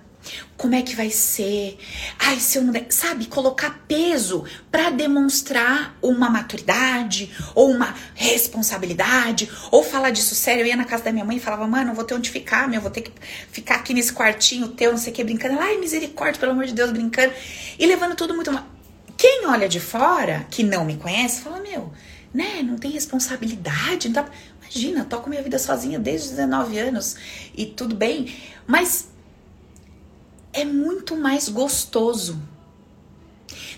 Como 0.56 0.74
é 0.74 0.82
que 0.82 0.94
vai 0.94 1.08
ser? 1.10 1.78
Ai, 2.18 2.36
se 2.38 2.58
eu 2.58 2.64
não 2.64 2.74
sabe, 2.90 3.26
colocar 3.26 3.84
peso 3.86 4.44
para 4.70 4.90
demonstrar 4.90 5.96
uma 6.02 6.28
maturidade 6.28 7.30
ou 7.54 7.70
uma 7.70 7.94
responsabilidade, 8.14 9.48
ou 9.70 9.82
falar 9.82 10.10
disso 10.10 10.34
sério. 10.34 10.62
Eu 10.62 10.66
ia 10.66 10.76
na 10.76 10.84
casa 10.84 11.04
da 11.04 11.12
minha 11.12 11.24
mãe 11.24 11.36
e 11.36 11.40
falava, 11.40 11.66
mano, 11.66 11.86
não 11.86 11.94
vou 11.94 12.04
ter 12.04 12.14
onde 12.14 12.28
ficar, 12.28 12.68
meu, 12.68 12.80
vou 12.80 12.90
ter 12.90 13.02
que 13.02 13.12
ficar 13.50 13.76
aqui 13.76 13.94
nesse 13.94 14.12
quartinho 14.12 14.68
teu, 14.68 14.90
não 14.90 14.98
sei 14.98 15.12
o 15.12 15.16
que, 15.16 15.24
brincando. 15.24 15.58
Ai, 15.60 15.78
misericórdia, 15.78 16.38
pelo 16.38 16.52
amor 16.52 16.66
de 16.66 16.74
Deus, 16.74 16.90
brincando. 16.90 17.32
E 17.78 17.86
levando 17.86 18.14
tudo 18.16 18.34
muito. 18.34 18.50
Quem 19.16 19.46
olha 19.46 19.68
de 19.68 19.80
fora, 19.80 20.46
que 20.50 20.62
não 20.62 20.84
me 20.84 20.96
conhece, 20.96 21.40
fala, 21.40 21.60
meu, 21.60 21.92
né, 22.34 22.62
não 22.62 22.76
tem 22.76 22.90
responsabilidade, 22.90 24.08
não 24.08 24.22
tá... 24.22 24.30
Imagina, 24.70 25.04
toco 25.04 25.30
minha 25.30 25.42
vida 25.42 25.58
sozinha 25.58 25.98
desde 25.98 26.28
os 26.28 26.30
19 26.32 26.78
anos 26.78 27.16
e 27.56 27.66
tudo 27.66 27.94
bem, 27.94 28.34
mas 28.66 29.08
é 30.52 30.64
muito 30.64 31.16
mais 31.16 31.48
gostoso 31.48 32.38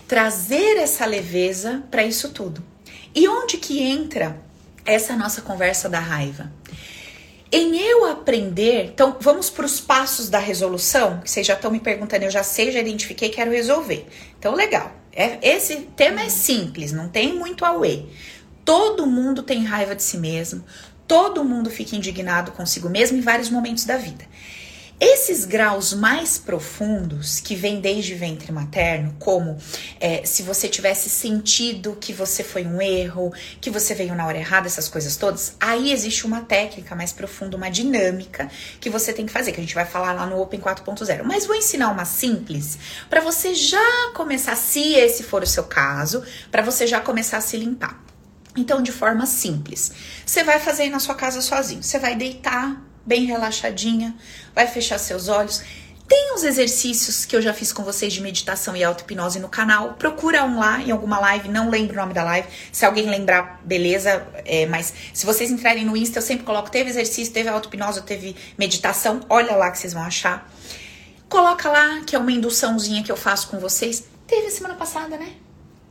trazer 0.07 0.77
essa 0.77 1.05
leveza 1.05 1.83
para 1.89 2.03
isso 2.03 2.29
tudo. 2.29 2.61
E 3.15 3.27
onde 3.27 3.57
que 3.57 3.81
entra 3.81 4.37
essa 4.85 5.15
nossa 5.15 5.41
conversa 5.41 5.87
da 5.87 5.99
raiva? 5.99 6.51
Em 7.53 7.77
eu 7.77 8.05
aprender, 8.05 8.85
então 8.85 9.17
vamos 9.19 9.49
para 9.49 9.65
os 9.65 9.79
passos 9.79 10.29
da 10.29 10.39
resolução, 10.39 11.19
que 11.19 11.29
vocês 11.29 11.45
já 11.45 11.53
estão 11.53 11.69
me 11.69 11.81
perguntando, 11.81 12.23
eu 12.23 12.31
já 12.31 12.43
sei, 12.43 12.71
já 12.71 12.79
identifiquei, 12.79 13.27
quero 13.27 13.51
resolver. 13.51 14.07
Então, 14.39 14.55
legal. 14.55 14.91
É, 15.13 15.37
esse 15.41 15.75
tema 15.95 16.21
é 16.21 16.29
simples, 16.29 16.93
não 16.93 17.09
tem 17.09 17.33
muito 17.33 17.65
a 17.65 17.77
way. 17.77 18.09
Todo 18.63 19.07
mundo 19.07 19.43
tem 19.43 19.63
raiva 19.63 19.95
de 19.95 20.03
si 20.03 20.17
mesmo, 20.17 20.63
todo 21.07 21.43
mundo 21.43 21.69
fica 21.69 21.95
indignado 21.95 22.51
consigo 22.51 22.89
mesmo 22.89 23.17
em 23.17 23.21
vários 23.21 23.49
momentos 23.49 23.85
da 23.85 23.97
vida. 23.97 24.25
Esses 25.03 25.45
graus 25.45 25.95
mais 25.95 26.37
profundos, 26.37 27.39
que 27.39 27.55
vêm 27.55 27.81
desde 27.81 28.13
ventre 28.13 28.51
materno, 28.51 29.15
como 29.17 29.57
é, 29.99 30.23
se 30.23 30.43
você 30.43 30.69
tivesse 30.69 31.09
sentido 31.09 31.97
que 31.99 32.13
você 32.13 32.43
foi 32.43 32.67
um 32.67 32.79
erro, 32.79 33.33
que 33.59 33.71
você 33.71 33.95
veio 33.95 34.13
na 34.13 34.27
hora 34.27 34.37
errada, 34.37 34.67
essas 34.67 34.87
coisas 34.87 35.15
todas, 35.15 35.55
aí 35.59 35.91
existe 35.91 36.23
uma 36.23 36.41
técnica 36.41 36.95
mais 36.95 37.11
profunda, 37.11 37.57
uma 37.57 37.71
dinâmica 37.71 38.47
que 38.79 38.91
você 38.91 39.11
tem 39.11 39.25
que 39.25 39.31
fazer, 39.31 39.53
que 39.53 39.57
a 39.57 39.63
gente 39.63 39.73
vai 39.73 39.85
falar 39.85 40.13
lá 40.13 40.27
no 40.27 40.39
Open 40.39 40.59
4.0. 40.59 41.23
Mas 41.23 41.47
vou 41.47 41.55
ensinar 41.55 41.89
uma 41.89 42.05
simples 42.05 42.77
para 43.09 43.21
você 43.21 43.55
já 43.55 44.11
começar, 44.13 44.55
se 44.55 44.93
esse 44.93 45.23
for 45.23 45.41
o 45.41 45.47
seu 45.47 45.63
caso, 45.63 46.23
para 46.51 46.61
você 46.61 46.85
já 46.85 47.01
começar 47.01 47.37
a 47.37 47.41
se 47.41 47.57
limpar. 47.57 48.10
Então, 48.55 48.81
de 48.81 48.91
forma 48.91 49.25
simples, 49.25 49.91
você 50.25 50.43
vai 50.43 50.59
fazer 50.59 50.83
aí 50.83 50.89
na 50.89 50.99
sua 50.99 51.15
casa 51.15 51.41
sozinho. 51.41 51.81
Você 51.81 51.97
vai 51.97 52.15
deitar 52.15 52.81
bem 53.05 53.25
relaxadinha, 53.25 54.15
vai 54.53 54.67
fechar 54.67 54.97
seus 54.97 55.27
olhos. 55.27 55.63
Tem 56.07 56.33
uns 56.33 56.43
exercícios 56.43 57.23
que 57.23 57.33
eu 57.33 57.41
já 57.41 57.53
fiz 57.53 57.71
com 57.71 57.83
vocês 57.83 58.11
de 58.11 58.19
meditação 58.19 58.75
e 58.75 58.83
auto-hipnose 58.83 59.39
no 59.39 59.47
canal. 59.47 59.93
Procura 59.93 60.43
um 60.43 60.59
lá 60.59 60.81
em 60.81 60.91
alguma 60.91 61.17
live, 61.19 61.47
não 61.47 61.69
lembro 61.69 61.93
o 61.93 61.95
nome 61.95 62.13
da 62.13 62.21
live. 62.21 62.49
Se 62.69 62.85
alguém 62.85 63.09
lembrar, 63.09 63.61
beleza. 63.63 64.27
É, 64.43 64.65
mas 64.65 64.93
se 65.13 65.25
vocês 65.25 65.49
entrarem 65.49 65.85
no 65.85 65.95
Insta, 65.95 66.19
eu 66.19 66.21
sempre 66.21 66.45
coloco: 66.45 66.69
teve 66.69 66.89
exercício, 66.89 67.33
teve 67.33 67.47
auto-hipnose, 67.47 68.01
teve 68.01 68.35
meditação. 68.57 69.21
Olha 69.29 69.55
lá 69.55 69.71
que 69.71 69.79
vocês 69.79 69.93
vão 69.93 70.03
achar. 70.03 70.51
Coloca 71.29 71.69
lá, 71.69 72.01
que 72.05 72.13
é 72.13 72.19
uma 72.19 72.31
induçãozinha 72.33 73.01
que 73.03 73.11
eu 73.11 73.15
faço 73.15 73.47
com 73.47 73.57
vocês. 73.57 74.03
Teve 74.27 74.49
semana 74.49 74.75
passada, 74.75 75.15
né? 75.15 75.31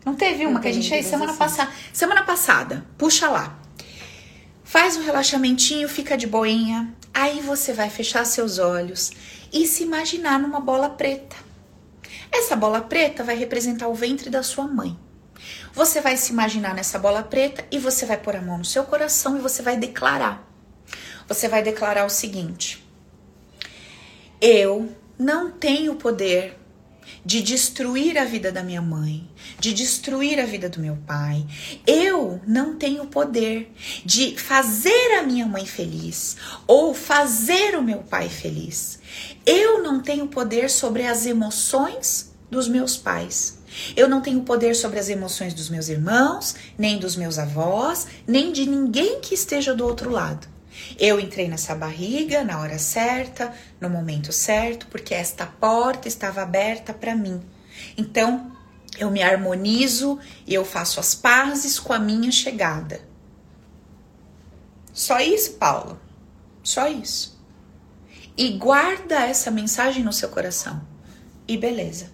Não 0.05 0.15
teve 0.15 0.45
uma 0.47 0.55
não 0.55 0.61
que 0.61 0.69
a 0.69 0.73
gente 0.73 0.89
fez 0.89 1.07
semana 1.07 1.35
passada. 1.35 1.71
Semana 1.93 2.23
passada, 2.23 2.87
puxa 2.97 3.29
lá. 3.29 3.59
Faz 4.65 4.97
um 4.97 5.03
relaxamentinho, 5.03 5.89
fica 5.89 6.17
de 6.17 6.27
boinha. 6.27 6.95
Aí 7.13 7.41
você 7.41 7.73
vai 7.73 7.91
fechar 7.91 8.25
seus 8.25 8.59
olhos 8.59 9.11
e 9.53 9.67
se 9.67 9.83
imaginar 9.83 10.39
numa 10.39 10.61
bola 10.61 10.89
preta. 10.89 11.37
Essa 12.33 12.55
bola 12.55 12.81
preta 12.81 13.25
vai 13.25 13.37
representar 13.37 13.89
o 13.89 13.95
ventre 13.95 14.31
da 14.31 14.43
sua 14.43 14.67
mãe. 14.67 14.97
Você 15.73 16.01
vai 16.01 16.17
se 16.17 16.33
imaginar 16.33 16.75
nessa 16.75 16.99
bola 16.99 17.23
preta 17.23 17.65
e 17.71 17.79
você 17.79 18.07
vai 18.07 18.17
pôr 18.17 18.37
a 18.37 18.43
mão 18.43 18.59
no 18.59 18.65
seu 18.65 18.85
coração 18.85 19.37
e 19.37 19.41
você 19.41 19.63
vai 19.63 19.77
declarar. 19.77 20.49
Você 21.27 21.49
vai 21.49 21.63
declarar 21.63 22.05
o 22.05 22.11
seguinte: 22.11 22.85
Eu 24.41 24.95
não 25.19 25.51
tenho 25.51 25.95
poder 25.97 26.59
de 27.25 27.43
destruir 27.43 28.17
a 28.19 28.25
vida 28.25 28.51
da 28.51 28.63
minha 28.63 28.81
mãe, 28.81 29.29
de 29.59 29.73
destruir 29.73 30.41
a 30.41 30.47
vida 30.47 30.69
do 30.69 30.81
meu 30.81 30.97
pai. 31.07 31.47
Eu 31.87 32.41
não 32.47 32.77
tenho 32.77 33.07
poder 33.07 33.73
de 34.05 34.37
fazer 34.37 35.19
a 35.19 35.23
minha 35.23 35.47
mãe 35.47 35.67
feliz 35.67 36.37
ou 36.67 36.95
fazer 36.95 37.77
o 37.77 37.83
meu 37.83 37.99
pai 37.99 38.29
feliz. 38.29 38.99
Eu 39.45 39.83
não 39.83 40.01
tenho 40.01 40.29
poder 40.29 40.71
sobre 40.71 41.07
as 41.07 41.27
emoções 41.27 42.33
dos 42.51 42.69
meus 42.69 42.97
pais. 42.97 43.59
Eu 43.97 44.09
não 44.09 44.21
tenho 44.21 44.43
poder 44.43 44.75
sobre 44.75 44.99
as 44.99 45.09
emoções 45.09 45.55
dos 45.55 45.69
meus 45.69 45.89
irmãos, 45.89 46.57
nem 46.77 46.99
dos 46.99 47.15
meus 47.15 47.39
avós, 47.39 48.07
nem 48.27 48.53
de 48.53 48.67
ninguém 48.67 49.21
que 49.21 49.35
esteja 49.35 49.75
do 49.75 49.85
outro 49.85 50.11
lado. 50.11 50.49
Eu 50.99 51.19
entrei 51.19 51.49
nessa 51.49 51.75
barriga 51.75 52.45
na 52.45 52.61
hora 52.61 52.79
certa, 52.79 53.53
no 53.81 53.89
momento 53.89 54.33
certo, 54.33 54.87
porque 54.89 55.15
esta 55.15 55.47
porta 55.47 56.09
estava 56.09 56.43
aberta 56.43 56.93
para 56.93 57.15
mim. 57.15 57.43
Então, 57.97 58.53
eu 58.99 59.11
me 59.11 59.23
harmonizo 59.23 60.19
e 60.47 60.55
eu 60.55 60.65
faço 60.65 61.01
as 61.01 61.15
pazes 61.15 61.79
com 61.79 61.93
a 61.93 61.99
minha 61.99 62.31
chegada. 62.31 63.01
Só 64.93 65.21
isso, 65.21 65.55
Paulo. 65.55 66.01
Só 66.63 66.89
isso. 66.89 67.39
E 68.37 68.51
guarda 68.59 69.27
essa 69.27 69.51
mensagem 69.51 70.03
no 70.03 70.13
seu 70.13 70.29
coração. 70.29 70.81
E 71.47 71.57
beleza. 71.57 72.11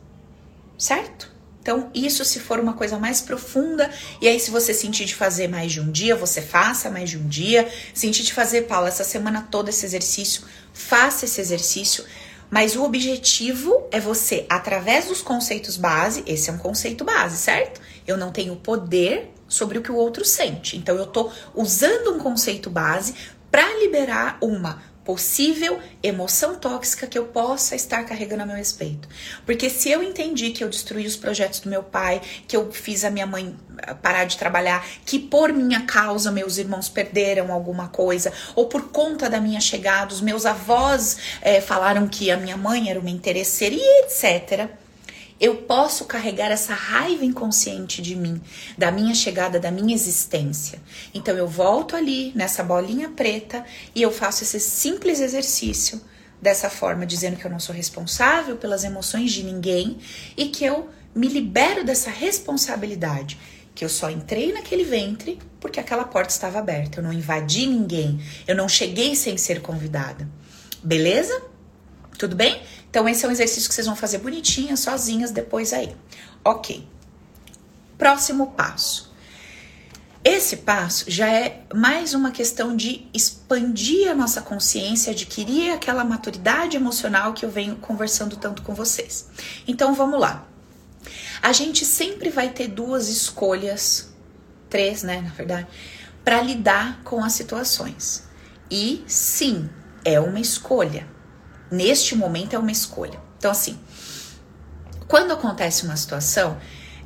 Certo? 0.79 1.36
Então, 1.67 1.91
isso 1.93 2.25
se 2.25 2.39
for 2.39 2.61
uma 2.61 2.75
coisa 2.75 2.97
mais 2.97 3.21
profunda, 3.21 3.91
e 4.21 4.29
aí 4.29 4.39
se 4.39 4.53
você 4.53 4.73
sentir 4.73 5.05
de 5.05 5.17
fazer 5.17 5.49
mais 5.49 5.73
de 5.73 5.81
um 5.81 5.91
dia, 5.91 6.15
você 6.15 6.41
faça 6.41 6.89
mais 6.89 7.11
de 7.11 7.19
um 7.19 7.27
dia. 7.27 7.69
Sentir 7.93 8.23
de 8.23 8.33
fazer, 8.33 8.69
Paula, 8.69 8.87
essa 8.87 9.03
semana 9.03 9.49
toda 9.51 9.71
esse 9.71 9.85
exercício, 9.85 10.45
faça 10.73 11.25
esse 11.25 11.41
exercício. 11.41 12.05
Mas 12.49 12.77
o 12.77 12.85
objetivo 12.85 13.85
é 13.91 13.99
você, 13.99 14.47
através 14.49 15.07
dos 15.07 15.21
conceitos 15.21 15.77
base, 15.77 16.23
esse 16.25 16.49
é 16.49 16.53
um 16.53 16.59
conceito 16.59 17.05
base, 17.05 17.37
certo? 17.37 17.81
Eu 18.07 18.17
não 18.17 18.31
tenho 18.31 18.55
poder 18.55 19.35
sobre 19.49 19.79
o 19.79 19.83
que 19.83 19.91
o 19.91 19.97
outro 19.97 20.25
sente. 20.25 20.77
Então 20.77 20.95
eu 20.95 21.07
tô 21.07 21.33
usando 21.53 22.15
um 22.15 22.21
conceito 22.21 22.71
base 22.71 23.13
para 23.51 23.77
liberar 23.81 24.39
uma 24.41 24.81
possível 25.07 25.79
emoção 26.03 26.57
tóxica 26.57 27.07
que 27.07 27.17
eu 27.17 27.27
possa 27.27 27.77
estar 27.77 28.03
carregando 28.05 28.43
a 28.43 28.47
meu 28.47 28.57
respeito. 28.57 29.09
Porque 29.47 29.71
se 29.71 29.89
eu 29.89 30.03
entendi 30.03 30.51
que 30.51 30.65
eu 30.65 30.69
destruí 30.69 31.07
os 31.07 31.17
projetos 31.17 31.61
do 31.61 31.71
meu 31.71 31.83
pai, 31.83 32.21
que 32.49 32.57
eu 32.57 32.71
fiz 32.73 33.05
a 33.05 33.11
minha 33.11 33.27
mãe 33.27 33.57
eh, 33.79 33.95
parar 33.95 34.25
de 34.25 34.37
trabalhar, 34.37 34.85
que 35.07 35.21
por 35.21 35.53
minha 35.53 35.83
causa 35.83 36.33
meus 36.33 36.59
irmãos 36.59 36.89
perderam 36.89 37.53
alguma 37.53 37.89
coisa, 37.89 38.33
ou 38.57 38.67
por 38.67 38.89
conta 38.89 39.31
da 39.31 39.41
minha 39.41 39.61
chegada, 39.61 40.13
os 40.13 40.21
meus 40.21 40.45
avós 40.45 41.17
é, 41.41 41.61
falaram 41.61 42.09
que 42.09 42.31
a 42.31 42.37
minha 42.37 42.57
mãe 42.57 42.91
era 42.91 42.99
uma 42.99 43.11
interesseira 43.11 43.77
e 43.77 44.05
etc 44.05 44.69
eu 45.41 45.57
posso 45.59 46.07
carregar 46.07 46.51
essa 46.51 46.75
raiva 46.75 47.25
inconsciente 47.25 48.01
de 48.01 48.17
mim, 48.17 48.41
da 48.77 48.91
minha 48.91 49.15
chegada, 49.15 49.61
da 49.61 49.71
minha 49.71 49.95
existência. 49.95 50.81
Então 51.13 51.37
eu 51.37 51.47
volto 51.47 51.95
ali 51.95 52.33
nessa 52.35 52.63
bolinha 52.63 53.11
preta 53.11 53.65
e 53.95 54.03
eu 54.03 54.11
faço 54.11 54.45
esse 54.45 54.59
simples 54.59 55.21
exercício 55.21 56.01
dessa 56.41 56.71
forma, 56.71 57.07
dizendo 57.07 57.37
que 57.37 57.45
eu 57.45 57.51
não 57.51 57.61
sou 57.61 57.75
responsável 57.75 58.57
pelas 58.57 58.85
emoções 58.85 59.33
de 59.33 59.43
ninguém 59.43 59.99
e 60.37 60.47
que 60.47 60.65
eu 60.65 60.89
me 61.15 61.29
libero 61.29 61.85
dessa 61.85 62.11
responsabilidade. 62.11 63.39
Que 63.75 63.85
eu 63.85 63.89
só 63.91 64.11
entrei 64.11 64.53
naquele 64.53 64.85
ventre 64.85 65.39
porque 65.61 65.79
aquela 65.79 66.05
porta 66.05 66.33
estava 66.33 66.59
aberta. 66.59 67.01
Eu 67.01 67.05
não 67.05 67.13
invadi 67.13 67.67
ninguém. 67.67 68.21
Eu 68.47 68.57
não 68.57 68.69
cheguei 68.69 69.15
sem 69.15 69.37
ser 69.37 69.61
convidada. 69.61 70.27
Beleza? 70.83 71.43
Tudo 72.17 72.35
bem? 72.35 72.63
Então, 72.97 73.07
esse 73.07 73.27
é 73.27 73.29
um 73.29 73.31
exercício 73.31 73.69
que 73.69 73.75
vocês 73.75 73.87
vão 73.87 73.95
fazer 73.95 74.17
bonitinhas, 74.17 74.81
sozinhas, 74.81 75.31
depois 75.31 75.75
aí. 75.75 75.95
Ok. 76.43 76.89
Próximo 77.99 78.53
passo. 78.53 79.13
Esse 80.25 80.57
passo 80.57 81.05
já 81.07 81.29
é 81.29 81.63
mais 81.75 82.15
uma 82.15 82.31
questão 82.31 82.75
de 82.75 83.07
expandir 83.13 84.11
a 84.11 84.15
nossa 84.15 84.41
consciência, 84.41 85.13
adquirir 85.13 85.73
aquela 85.73 86.07
maturidade 86.07 86.79
emocional 86.79 87.35
que 87.35 87.45
eu 87.45 87.51
venho 87.51 87.77
conversando 87.77 88.35
tanto 88.35 88.63
com 88.63 88.75
vocês. 88.75 89.29
Então 89.69 89.93
vamos 89.93 90.19
lá. 90.19 90.49
A 91.43 91.53
gente 91.53 91.85
sempre 91.85 92.31
vai 92.31 92.49
ter 92.49 92.69
duas 92.69 93.11
escolhas, 93.11 94.09
três, 94.71 95.03
né, 95.03 95.21
na 95.21 95.35
verdade, 95.35 95.67
para 96.25 96.41
lidar 96.41 97.03
com 97.05 97.23
as 97.23 97.35
situações. 97.35 98.27
E 98.71 99.05
sim, 99.07 99.69
é 100.03 100.19
uma 100.19 100.41
escolha 100.41 101.15
neste 101.71 102.15
momento 102.15 102.55
é 102.55 102.59
uma 102.59 102.73
escolha. 102.73 103.19
Então, 103.39 103.51
assim, 103.51 103.79
quando 105.09 105.33
acontece 105.33 105.85
uma 105.85 105.97
situação, 105.97 106.59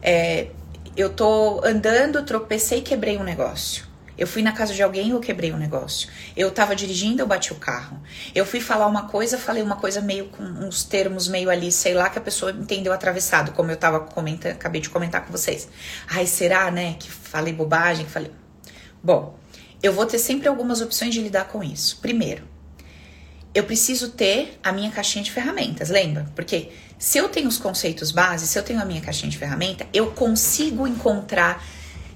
é, 0.03 0.49
eu 0.97 1.11
tô 1.11 1.61
andando, 1.65 2.25
tropecei 2.25 2.79
e 2.79 2.83
quebrei 2.83 3.17
um 3.19 3.23
negócio. 3.23 3.91
Eu 4.21 4.27
fui 4.27 4.43
na 4.43 4.53
casa 4.53 4.75
de 4.75 4.83
alguém 4.83 5.11
eu 5.11 5.19
quebrei 5.19 5.51
um 5.51 5.57
negócio. 5.57 6.11
Eu 6.37 6.51
tava 6.51 6.77
dirigindo, 6.77 7.23
eu 7.23 7.27
bati 7.27 7.55
o 7.55 7.57
carro. 7.57 7.99
Eu 8.35 8.45
fui 8.45 8.61
falar 8.61 8.87
uma 8.87 9.09
coisa, 9.09 9.39
falei 9.39 9.63
uma 9.63 9.77
coisa 9.77 10.03
meio 10.03 10.27
com 10.27 10.43
uns 10.43 10.85
termos 10.85 11.27
meio 11.27 11.49
ali, 11.49 11.73
sei 11.73 11.95
lá, 11.95 12.11
que 12.11 12.19
a 12.19 12.21
pessoa 12.21 12.53
entendeu 12.53 12.93
atravessado, 12.93 13.53
como 13.53 13.71
eu 13.71 13.79
tava 13.79 14.01
comentando, 14.01 14.53
acabei 14.53 14.83
de 14.83 14.91
comentar 14.91 15.25
com 15.25 15.33
vocês. 15.33 15.67
Ai, 16.07 16.27
será, 16.27 16.71
né, 16.71 16.97
que 16.99 17.11
falei 17.11 17.55
bobagem, 17.55 18.05
falei. 18.05 18.31
Bom, 19.03 19.39
eu 19.83 19.95
vou 19.95 20.05
ter 20.05 20.19
sempre 20.19 20.49
algumas 20.49 20.83
opções 20.83 21.15
de 21.15 21.23
lidar 21.23 21.49
com 21.49 21.65
isso. 21.65 21.99
Primeiro, 22.03 22.45
eu 23.55 23.65
preciso 23.65 24.11
ter 24.11 24.59
a 24.63 24.73
minha 24.73 24.91
caixinha 24.91 25.25
de 25.25 25.31
ferramentas, 25.31 25.89
lembra? 25.89 26.31
Porque 26.35 26.71
se 26.99 27.19
eu 27.19 27.29
tenho 27.29 27.49
os 27.49 27.59
conceitos 27.59 28.13
básicos, 28.13 28.51
se 28.51 28.59
eu 28.59 28.63
tenho 28.63 28.81
a 28.81 28.85
minha 28.85 29.01
caixinha 29.01 29.31
de 29.31 29.39
ferramenta, 29.39 29.87
eu 29.93 30.13
consigo 30.13 30.87
encontrar 30.87 31.65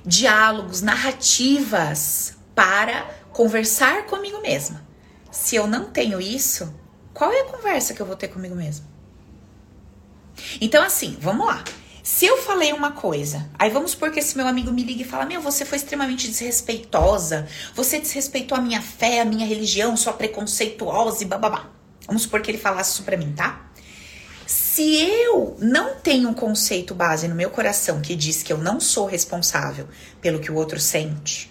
diálogos, 0.04 0.82
narrativas 0.82 2.36
para 2.54 3.02
conversar 3.32 4.06
comigo 4.06 4.40
mesma. 4.40 4.84
Se 5.30 5.56
eu 5.56 5.66
não 5.66 5.90
tenho 5.90 6.20
isso, 6.20 6.72
qual 7.12 7.32
é 7.32 7.40
a 7.40 7.44
conversa 7.46 7.94
que 7.94 8.00
eu 8.00 8.06
vou 8.06 8.14
ter 8.14 8.28
comigo 8.28 8.54
mesma? 8.54 8.86
Então, 10.60 10.84
assim, 10.84 11.16
vamos 11.20 11.46
lá. 11.46 11.64
Se 12.04 12.26
eu 12.26 12.36
falei 12.36 12.70
uma 12.70 12.92
coisa, 12.92 13.48
aí 13.58 13.70
vamos 13.70 13.92
supor 13.92 14.10
que 14.10 14.18
esse 14.18 14.36
meu 14.36 14.46
amigo 14.46 14.70
me 14.70 14.84
liga 14.84 15.00
e 15.00 15.06
fala: 15.06 15.24
Meu, 15.24 15.40
você 15.40 15.64
foi 15.64 15.78
extremamente 15.78 16.28
desrespeitosa, 16.28 17.48
você 17.74 17.98
desrespeitou 17.98 18.58
a 18.58 18.60
minha 18.60 18.82
fé, 18.82 19.22
a 19.22 19.24
minha 19.24 19.46
religião, 19.46 19.96
sua 19.96 20.12
preconceituosa 20.12 21.22
e 21.22 21.26
bababá. 21.26 21.70
Vamos 22.06 22.24
supor 22.24 22.42
que 22.42 22.50
ele 22.50 22.58
falasse 22.58 22.92
isso 22.92 23.04
pra 23.04 23.16
mim, 23.16 23.32
tá? 23.32 23.70
Se 24.46 24.82
eu 25.00 25.56
não 25.58 25.94
tenho 25.94 26.28
um 26.28 26.34
conceito 26.34 26.94
base 26.94 27.26
no 27.26 27.34
meu 27.34 27.48
coração 27.48 28.02
que 28.02 28.14
diz 28.14 28.42
que 28.42 28.52
eu 28.52 28.58
não 28.58 28.80
sou 28.80 29.06
responsável 29.06 29.88
pelo 30.20 30.40
que 30.40 30.52
o 30.52 30.56
outro 30.56 30.78
sente, 30.78 31.50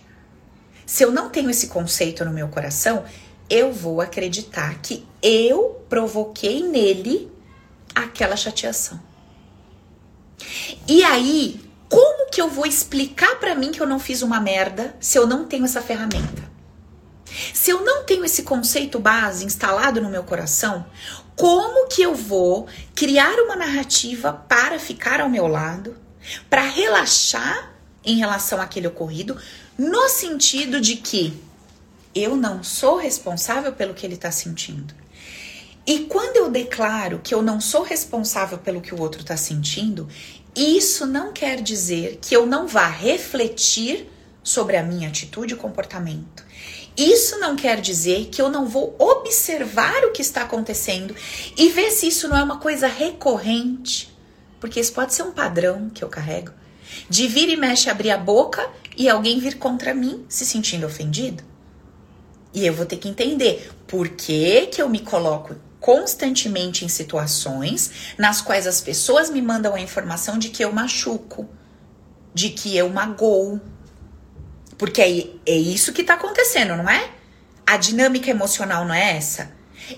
se 0.86 1.04
eu 1.04 1.12
não 1.12 1.32
tenho 1.32 1.50
esse 1.50 1.66
conceito 1.66 2.24
no 2.24 2.32
meu 2.32 2.48
coração, 2.48 3.06
eu 3.50 3.74
vou 3.74 4.02
acreditar 4.02 4.80
que 4.84 5.04
eu 5.20 5.84
provoquei 5.90 6.62
nele 6.62 7.32
aquela 7.96 8.36
chateação. 8.36 9.13
E 10.88 11.04
aí, 11.04 11.60
como 11.90 12.30
que 12.30 12.42
eu 12.42 12.50
vou 12.50 12.66
explicar 12.66 13.40
para 13.40 13.56
mim 13.56 13.72
que 13.72 13.82
eu 13.82 13.88
não 13.88 14.00
fiz 14.00 14.22
uma 14.22 14.40
merda 14.40 14.96
se 15.00 15.18
eu 15.18 15.28
não 15.28 15.46
tenho 15.46 15.66
essa 15.66 15.82
ferramenta? 15.82 16.52
Se 17.54 17.72
eu 17.72 17.84
não 17.84 18.04
tenho 18.04 18.26
esse 18.26 18.44
conceito 18.44 19.00
base 19.00 19.46
instalado 19.46 20.02
no 20.02 20.10
meu 20.10 20.24
coração, 20.24 20.86
como 21.36 21.88
que 21.88 22.02
eu 22.02 22.14
vou 22.14 22.68
criar 22.96 23.34
uma 23.40 23.56
narrativa 23.56 24.34
para 24.34 24.80
ficar 24.80 25.20
ao 25.20 25.30
meu 25.30 25.48
lado, 25.48 25.96
para 26.50 26.62
relaxar 26.62 27.74
em 28.04 28.18
relação 28.18 28.62
àquele 28.62 28.88
ocorrido, 28.88 29.38
no 29.78 30.08
sentido 30.10 30.80
de 30.80 30.98
que 30.98 31.42
eu 32.14 32.36
não 32.36 32.64
sou 32.64 32.98
responsável 32.98 33.74
pelo 33.74 33.94
que 33.94 34.06
ele 34.06 34.16
está 34.16 34.32
sentindo. 34.32 34.94
E 35.86 36.00
quando 36.06 36.38
eu 36.38 36.50
declaro 36.50 37.20
que 37.22 37.34
eu 37.34 37.42
não 37.42 37.60
sou 37.60 37.84
responsável 37.84 38.58
pelo 38.58 38.82
que 38.82 38.96
o 38.96 39.02
outro 39.02 39.22
está 39.22 39.36
sentindo, 39.36 40.08
isso 40.56 41.06
não 41.06 41.34
quer 41.34 41.62
dizer 41.62 42.20
que 42.22 42.36
eu 42.36 42.46
não 42.46 42.68
vá 42.68 42.88
refletir 42.88 44.10
sobre 44.42 44.78
a 44.78 44.84
minha 44.84 45.10
atitude 45.10 45.54
e 45.54 45.58
comportamento. 45.58 46.46
Isso 46.96 47.40
não 47.40 47.56
quer 47.56 47.82
dizer 47.82 48.28
que 48.32 48.42
eu 48.42 48.50
não 48.50 48.68
vou 48.68 48.96
observar 49.00 50.06
o 50.06 50.12
que 50.12 50.22
está 50.22 50.44
acontecendo 50.44 51.16
e 51.58 51.70
ver 51.70 51.90
se 51.92 52.08
isso 52.08 52.28
não 52.28 52.38
é 52.38 52.44
uma 52.44 52.60
coisa 52.60 52.88
recorrente, 52.88 54.14
porque 54.60 54.80
isso 54.80 54.94
pode 54.94 55.14
ser 55.14 55.24
um 55.24 55.32
padrão 55.32 55.90
que 55.90 56.04
eu 56.04 56.10
carrego. 56.10 56.52
De 57.10 57.28
vir 57.28 57.50
e 57.50 57.58
mexe 57.58 57.90
abrir 57.90 58.12
a 58.12 58.18
boca 58.18 58.70
e 58.96 59.10
alguém 59.10 59.40
vir 59.40 59.58
contra 59.58 59.94
mim 59.94 60.24
se 60.30 60.46
sentindo 60.46 60.86
ofendido. 60.86 61.44
E 62.54 62.66
eu 62.66 62.74
vou 62.74 62.86
ter 62.86 62.98
que 62.98 63.10
entender 63.10 63.72
por 63.88 64.10
que, 64.10 64.68
que 64.68 64.80
eu 64.80 64.88
me 64.88 65.00
coloco 65.00 65.56
constantemente 65.84 66.86
em 66.86 66.88
situações 66.88 68.16
nas 68.18 68.42
quais 68.42 68.66
as 68.66 68.80
pessoas 68.80 69.30
me 69.30 69.42
mandam 69.42 69.76
a 69.76 69.82
informação 69.82 70.38
de 70.38 70.48
que 70.48 70.64
eu 70.64 70.72
machuco, 70.72 71.46
de 72.34 72.52
que 72.52 72.78
eu 72.78 72.88
magoo, 72.88 73.60
porque 74.78 75.02
é, 75.02 75.52
é 75.52 75.58
isso 75.58 75.92
que 75.92 76.00
está 76.00 76.14
acontecendo, 76.14 76.78
não 76.78 76.90
é? 76.90 77.12
A 77.68 77.76
dinâmica 77.76 78.30
emocional 78.30 78.86
não 78.86 78.96
é 78.96 79.18
essa? 79.18 79.52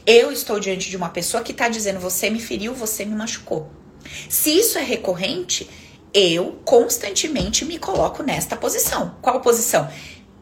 Eu 0.07 0.31
estou 0.31 0.59
diante 0.59 0.89
de 0.89 0.97
uma 0.97 1.09
pessoa 1.09 1.43
que 1.43 1.51
está 1.51 1.69
dizendo: 1.69 1.99
você 1.99 2.31
me 2.31 2.39
feriu, 2.39 2.73
você 2.73 3.05
me 3.05 3.15
machucou. 3.15 3.69
Se 4.27 4.57
isso 4.57 4.79
é 4.79 4.83
recorrente, 4.83 5.69
eu 6.11 6.59
constantemente 6.65 7.63
me 7.63 7.77
coloco 7.77 8.23
nesta 8.23 8.55
posição. 8.55 9.17
Qual 9.21 9.39
posição? 9.39 9.87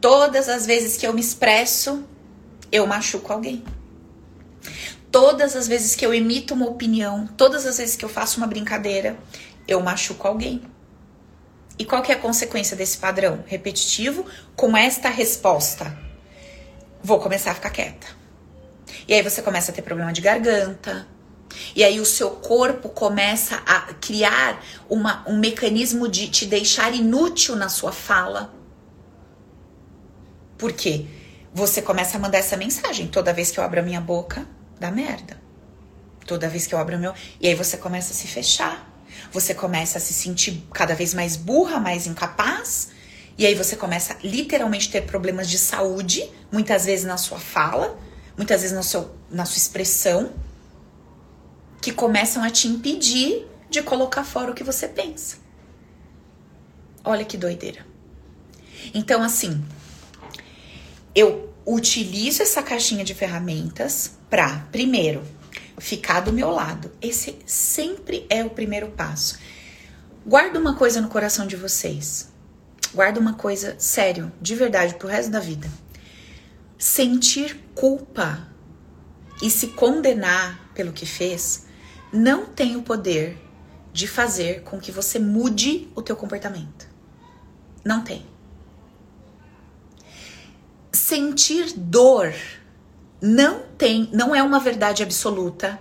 Todas 0.00 0.48
as 0.48 0.64
vezes 0.64 0.96
que 0.96 1.06
eu 1.06 1.12
me 1.12 1.20
expresso, 1.20 2.02
eu 2.72 2.86
machuco 2.86 3.30
alguém. 3.30 3.62
Todas 5.14 5.54
as 5.54 5.68
vezes 5.68 5.94
que 5.94 6.04
eu 6.04 6.12
emito 6.12 6.54
uma 6.54 6.66
opinião, 6.66 7.28
todas 7.36 7.64
as 7.66 7.78
vezes 7.78 7.94
que 7.94 8.04
eu 8.04 8.08
faço 8.08 8.38
uma 8.38 8.48
brincadeira, 8.48 9.16
eu 9.68 9.80
machuco 9.80 10.26
alguém. 10.26 10.60
E 11.78 11.84
qual 11.84 12.02
que 12.02 12.10
é 12.10 12.16
a 12.16 12.18
consequência 12.18 12.76
desse 12.76 12.98
padrão 12.98 13.44
repetitivo 13.46 14.26
com 14.56 14.76
esta 14.76 15.08
resposta? 15.08 15.96
Vou 17.00 17.20
começar 17.20 17.52
a 17.52 17.54
ficar 17.54 17.70
quieta. 17.70 18.08
E 19.06 19.14
aí 19.14 19.22
você 19.22 19.40
começa 19.40 19.70
a 19.70 19.74
ter 19.76 19.82
problema 19.82 20.12
de 20.12 20.20
garganta. 20.20 21.06
E 21.76 21.84
aí 21.84 22.00
o 22.00 22.04
seu 22.04 22.30
corpo 22.30 22.88
começa 22.88 23.62
a 23.64 23.94
criar 23.94 24.60
uma, 24.90 25.22
um 25.28 25.38
mecanismo 25.38 26.08
de 26.08 26.26
te 26.26 26.44
deixar 26.44 26.92
inútil 26.92 27.54
na 27.54 27.68
sua 27.68 27.92
fala. 27.92 28.52
Por 30.58 30.72
quê? 30.72 31.06
Você 31.52 31.80
começa 31.80 32.16
a 32.16 32.20
mandar 32.20 32.38
essa 32.38 32.56
mensagem. 32.56 33.06
Toda 33.06 33.32
vez 33.32 33.52
que 33.52 33.60
eu 33.60 33.62
abro 33.62 33.78
a 33.78 33.82
minha 33.84 34.00
boca, 34.00 34.44
dá 34.78 34.90
merda. 34.90 35.40
Toda 36.26 36.48
vez 36.48 36.66
que 36.66 36.74
eu 36.74 36.78
abro 36.78 36.96
o 36.96 37.00
meu. 37.00 37.14
E 37.40 37.46
aí 37.46 37.54
você 37.54 37.76
começa 37.76 38.12
a 38.12 38.16
se 38.16 38.26
fechar 38.26 38.94
você 39.32 39.54
começa 39.54 39.98
a 39.98 40.00
se 40.00 40.12
sentir 40.12 40.64
cada 40.72 40.94
vez 40.94 41.14
mais 41.14 41.36
burra, 41.36 41.80
mais 41.80 42.06
incapaz, 42.06 42.90
e 43.36 43.44
aí 43.44 43.54
você 43.54 43.76
começa 43.76 44.16
literalmente 44.22 44.90
ter 44.90 45.02
problemas 45.02 45.48
de 45.48 45.58
saúde, 45.58 46.30
muitas 46.52 46.84
vezes 46.84 47.04
na 47.04 47.16
sua 47.16 47.38
fala, 47.38 47.98
muitas 48.36 48.62
vezes 48.62 48.76
no 48.76 48.82
seu, 48.82 49.14
na 49.30 49.44
sua 49.44 49.58
expressão, 49.58 50.32
que 51.80 51.92
começam 51.92 52.42
a 52.42 52.50
te 52.50 52.68
impedir 52.68 53.46
de 53.68 53.82
colocar 53.82 54.24
fora 54.24 54.52
o 54.52 54.54
que 54.54 54.62
você 54.62 54.86
pensa. 54.86 55.36
Olha 57.04 57.24
que 57.24 57.36
doideira. 57.36 57.84
Então, 58.94 59.22
assim, 59.22 59.62
eu 61.14 61.52
utilizo 61.66 62.42
essa 62.42 62.62
caixinha 62.62 63.04
de 63.04 63.14
ferramentas 63.14 64.12
para, 64.28 64.66
primeiro, 64.70 65.22
ficar 65.78 66.20
do 66.20 66.32
meu 66.32 66.50
lado. 66.50 66.90
Esse 67.00 67.38
sempre 67.46 68.26
é 68.28 68.44
o 68.44 68.50
primeiro 68.50 68.90
passo. 68.90 69.38
Guarda 70.26 70.58
uma 70.58 70.74
coisa 70.74 71.00
no 71.00 71.08
coração 71.08 71.46
de 71.46 71.56
vocês. 71.56 72.32
Guarda 72.94 73.18
uma 73.18 73.34
coisa 73.34 73.74
sério, 73.78 74.32
de 74.40 74.54
verdade, 74.54 74.94
pro 74.94 75.08
resto 75.08 75.30
da 75.30 75.40
vida. 75.40 75.68
Sentir 76.78 77.60
culpa 77.74 78.46
e 79.42 79.50
se 79.50 79.68
condenar 79.68 80.70
pelo 80.74 80.92
que 80.92 81.06
fez 81.06 81.66
não 82.12 82.46
tem 82.46 82.76
o 82.76 82.82
poder 82.82 83.36
de 83.92 84.06
fazer 84.06 84.62
com 84.62 84.78
que 84.78 84.92
você 84.92 85.18
mude 85.18 85.88
o 85.94 86.02
teu 86.02 86.16
comportamento. 86.16 86.88
Não 87.84 88.02
tem. 88.02 88.24
Sentir 90.94 91.72
dor 91.76 92.32
não 93.20 93.62
tem, 93.76 94.08
não 94.12 94.32
é 94.32 94.40
uma 94.42 94.60
verdade 94.60 95.02
absoluta 95.02 95.78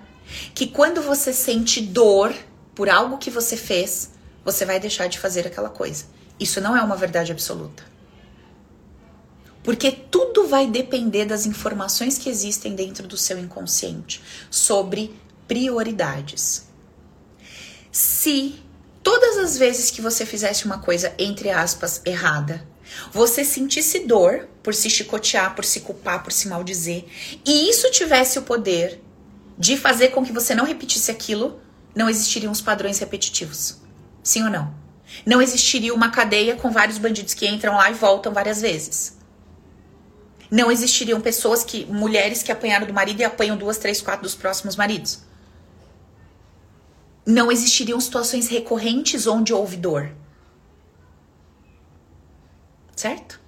que 0.56 0.66
quando 0.66 1.04
você 1.04 1.32
sente 1.32 1.80
dor 1.82 2.34
por 2.74 2.90
algo 2.90 3.20
que 3.20 3.30
você 3.30 3.56
fez, 3.56 4.10
você 4.44 4.66
vai 4.66 4.80
deixar 4.80 5.08
de 5.08 5.20
fazer 5.20 5.46
aquela 5.46 5.70
coisa. 5.70 6.06
Isso 6.40 6.60
não 6.60 6.76
é 6.76 6.82
uma 6.82 6.96
verdade 6.96 7.32
absoluta. 7.32 7.84
Porque 9.62 9.92
tudo 9.92 10.48
vai 10.48 10.68
depender 10.68 11.26
das 11.26 11.46
informações 11.46 12.18
que 12.18 12.30
existem 12.30 12.76
dentro 12.76 13.08
do 13.08 13.16
seu 13.16 13.38
inconsciente 13.38 14.20
sobre 14.50 15.16
prioridades. 15.48 16.68
Se 17.92 18.60
todas 19.04 19.38
as 19.38 19.58
vezes 19.58 19.92
que 19.92 20.02
você 20.02 20.26
fizesse 20.26 20.66
uma 20.66 20.80
coisa, 20.80 21.14
entre 21.20 21.52
aspas, 21.52 22.02
errada, 22.04 22.68
você 23.12 23.44
sentisse 23.44 24.00
dor 24.00 24.48
por 24.62 24.74
se 24.74 24.90
chicotear, 24.90 25.56
por 25.56 25.66
se 25.66 25.82
culpar, 25.82 26.24
por 26.24 26.32
se 26.32 26.48
maldizer, 26.48 27.06
e 27.46 27.70
isso 27.70 27.92
tivesse 27.92 28.40
o 28.40 28.44
poder 28.44 29.02
de 29.58 29.78
fazer 29.78 30.10
com 30.10 30.24
que 30.24 30.34
você 30.34 30.56
não 30.56 30.66
repetisse 30.66 31.12
aquilo, 31.12 31.60
não 31.96 32.10
existiriam 32.10 32.52
os 32.52 32.62
padrões 32.62 33.00
repetitivos. 33.00 33.78
Sim 34.24 34.44
ou 34.44 34.50
não? 34.50 34.74
Não 35.26 35.42
existiria 35.42 35.94
uma 35.94 36.10
cadeia 36.10 36.56
com 36.56 36.72
vários 36.72 36.98
bandidos 36.98 37.34
que 37.34 37.48
entram 37.48 37.76
lá 37.76 37.92
e 37.92 37.94
voltam 37.94 38.34
várias 38.34 38.62
vezes. 38.62 39.18
Não 40.50 40.72
existiriam 40.72 41.20
pessoas 41.22 41.64
que, 41.64 41.86
mulheres 41.86 42.44
que 42.44 42.52
apanharam 42.52 42.86
do 42.86 42.94
marido 42.94 43.20
e 43.20 43.24
apanham 43.24 43.58
duas, 43.58 43.78
três, 43.78 44.02
quatro 44.02 44.24
dos 44.24 44.36
próximos 44.36 44.76
maridos. 44.76 45.22
Não 47.26 47.52
existiriam 47.52 48.00
situações 48.00 48.48
recorrentes 48.48 49.28
onde 49.28 49.54
houve 49.54 49.78
dor. 49.78 50.12
Certo? 52.96 53.40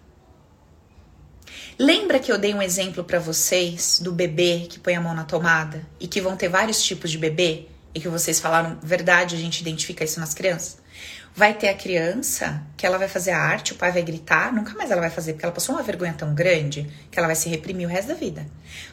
Lembra 1.78 2.20
que 2.20 2.32
eu 2.32 2.38
dei 2.38 2.54
um 2.54 2.62
exemplo 2.62 3.04
para 3.04 3.20
vocês 3.20 4.00
do 4.00 4.12
bebê 4.12 4.66
que 4.70 4.80
põe 4.80 4.96
a 4.96 5.02
mão 5.02 5.14
na 5.14 5.26
tomada 5.26 5.86
e 6.00 6.08
que 6.08 6.22
vão 6.22 6.38
ter 6.38 6.48
vários 6.48 6.82
tipos 6.82 7.12
de 7.12 7.18
bebê 7.18 7.68
e 7.94 8.00
que 8.00 8.08
vocês 8.08 8.40
falaram 8.40 8.78
verdade, 8.82 9.36
a 9.36 9.40
gente 9.40 9.60
identifica 9.60 10.04
isso 10.04 10.20
nas 10.20 10.34
crianças? 10.34 10.78
Vai 11.36 11.54
ter 11.54 11.68
a 11.68 11.74
criança 11.74 12.64
que 12.78 12.86
ela 12.86 12.98
vai 12.98 13.10
fazer 13.10 13.32
a 13.32 13.40
arte, 13.40 13.74
o 13.74 13.76
pai 13.76 13.92
vai 13.92 14.02
gritar, 14.04 14.54
nunca 14.54 14.74
mais 14.74 14.90
ela 14.90 15.02
vai 15.02 15.10
fazer, 15.10 15.34
porque 15.34 15.46
ela 15.46 15.54
passou 15.54 15.76
uma 15.76 15.84
vergonha 15.84 16.14
tão 16.14 16.34
grande 16.34 16.90
que 17.12 17.20
ela 17.20 17.28
vai 17.28 17.36
se 17.36 17.50
reprimir 17.50 17.86
o 17.86 17.90
resto 17.90 18.08
da 18.08 18.14
vida. 18.14 18.46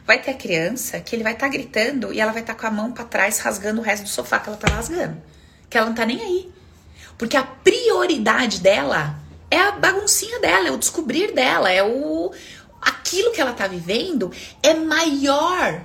Vai 0.05 0.21
ter 0.21 0.33
a 0.33 0.35
criança 0.35 0.99
que 0.99 1.15
ele 1.15 1.23
vai 1.23 1.35
estar 1.35 1.47
tá 1.47 1.53
gritando 1.53 2.13
e 2.13 2.21
ela 2.21 2.33
vai 2.33 2.43
estar 2.43 2.55
tá 2.55 2.61
com 2.61 2.67
a 2.67 2.71
mão 2.71 2.91
para 2.91 3.05
trás 3.05 3.39
rasgando 3.39 3.81
o 3.81 3.85
resto 3.85 4.03
do 4.03 4.09
sofá 4.09 4.41
que 4.41 4.49
ela 4.49 4.59
tá 4.59 4.75
rasgando. 4.75 5.23
Que 5.71 5.79
ela 5.79 5.87
não 5.87 5.95
tá 5.95 6.05
nem 6.05 6.21
aí. 6.21 6.53
Porque 7.17 7.37
a 7.37 7.45
prioridade 7.45 8.61
dela 8.61 9.22
é 9.53 9.59
a 9.59 9.73
baguncinha 9.73 10.41
dela, 10.41 10.69
é 10.69 10.71
o 10.71 10.79
descobrir 10.79 11.35
dela, 11.35 11.71
é 11.71 11.83
o 11.83 12.33
aquilo 12.81 13.33
que 13.33 13.41
ela 13.41 13.53
tá 13.53 13.67
vivendo 13.67 14.33
é 14.63 14.73
maior 14.73 15.85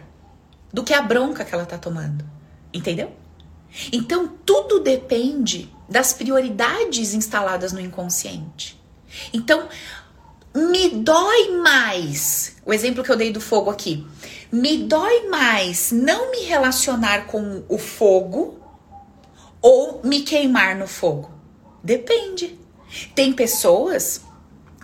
do 0.72 0.86
que 0.86 0.94
a 0.94 1.02
bronca 1.02 1.44
que 1.44 1.54
ela 1.54 1.66
tá 1.66 1.78
tomando. 1.78 2.24
Entendeu? 2.74 3.12
Então 3.92 4.26
tudo 4.46 4.80
depende 4.80 5.70
das 5.90 6.14
prioridades 6.14 7.14
instaladas 7.14 7.74
no 7.74 7.82
inconsciente. 7.82 8.82
Então, 9.34 9.68
me 10.56 10.90
dói 10.90 11.58
mais. 11.58 12.56
O 12.66 12.74
exemplo 12.74 13.04
que 13.04 13.12
eu 13.12 13.18
dei 13.18 13.32
do 13.32 13.42
fogo 13.42 13.70
aqui. 13.70 14.08
Me 14.50 14.78
dói 14.78 15.28
mais 15.28 15.92
não 15.92 16.32
me 16.32 16.44
relacionar 16.44 17.26
com 17.28 17.64
o 17.68 17.78
fogo 17.78 18.60
ou 19.62 20.02
me 20.06 20.22
queimar 20.22 20.76
no 20.76 20.88
fogo. 20.88 21.30
Depende. 21.84 22.58
Tem 23.14 23.34
pessoas 23.34 24.22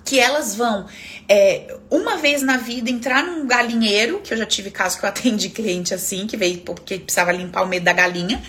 que 0.04 0.20
elas 0.20 0.56
vão 0.56 0.86
é, 1.28 1.76
uma 1.90 2.18
vez 2.18 2.42
na 2.42 2.58
vida 2.58 2.90
entrar 2.90 3.24
num 3.24 3.48
galinheiro, 3.48 4.20
que 4.20 4.34
eu 4.34 4.38
já 4.38 4.46
tive 4.46 4.70
caso 4.70 5.00
que 5.00 5.06
eu 5.06 5.10
atendi 5.10 5.50
cliente 5.50 5.94
assim, 5.94 6.28
que 6.28 6.38
veio 6.38 6.60
porque 6.60 7.00
precisava 7.00 7.32
limpar 7.32 7.64
o 7.64 7.68
medo 7.68 7.84
da 7.84 7.94
galinha. 7.94 8.42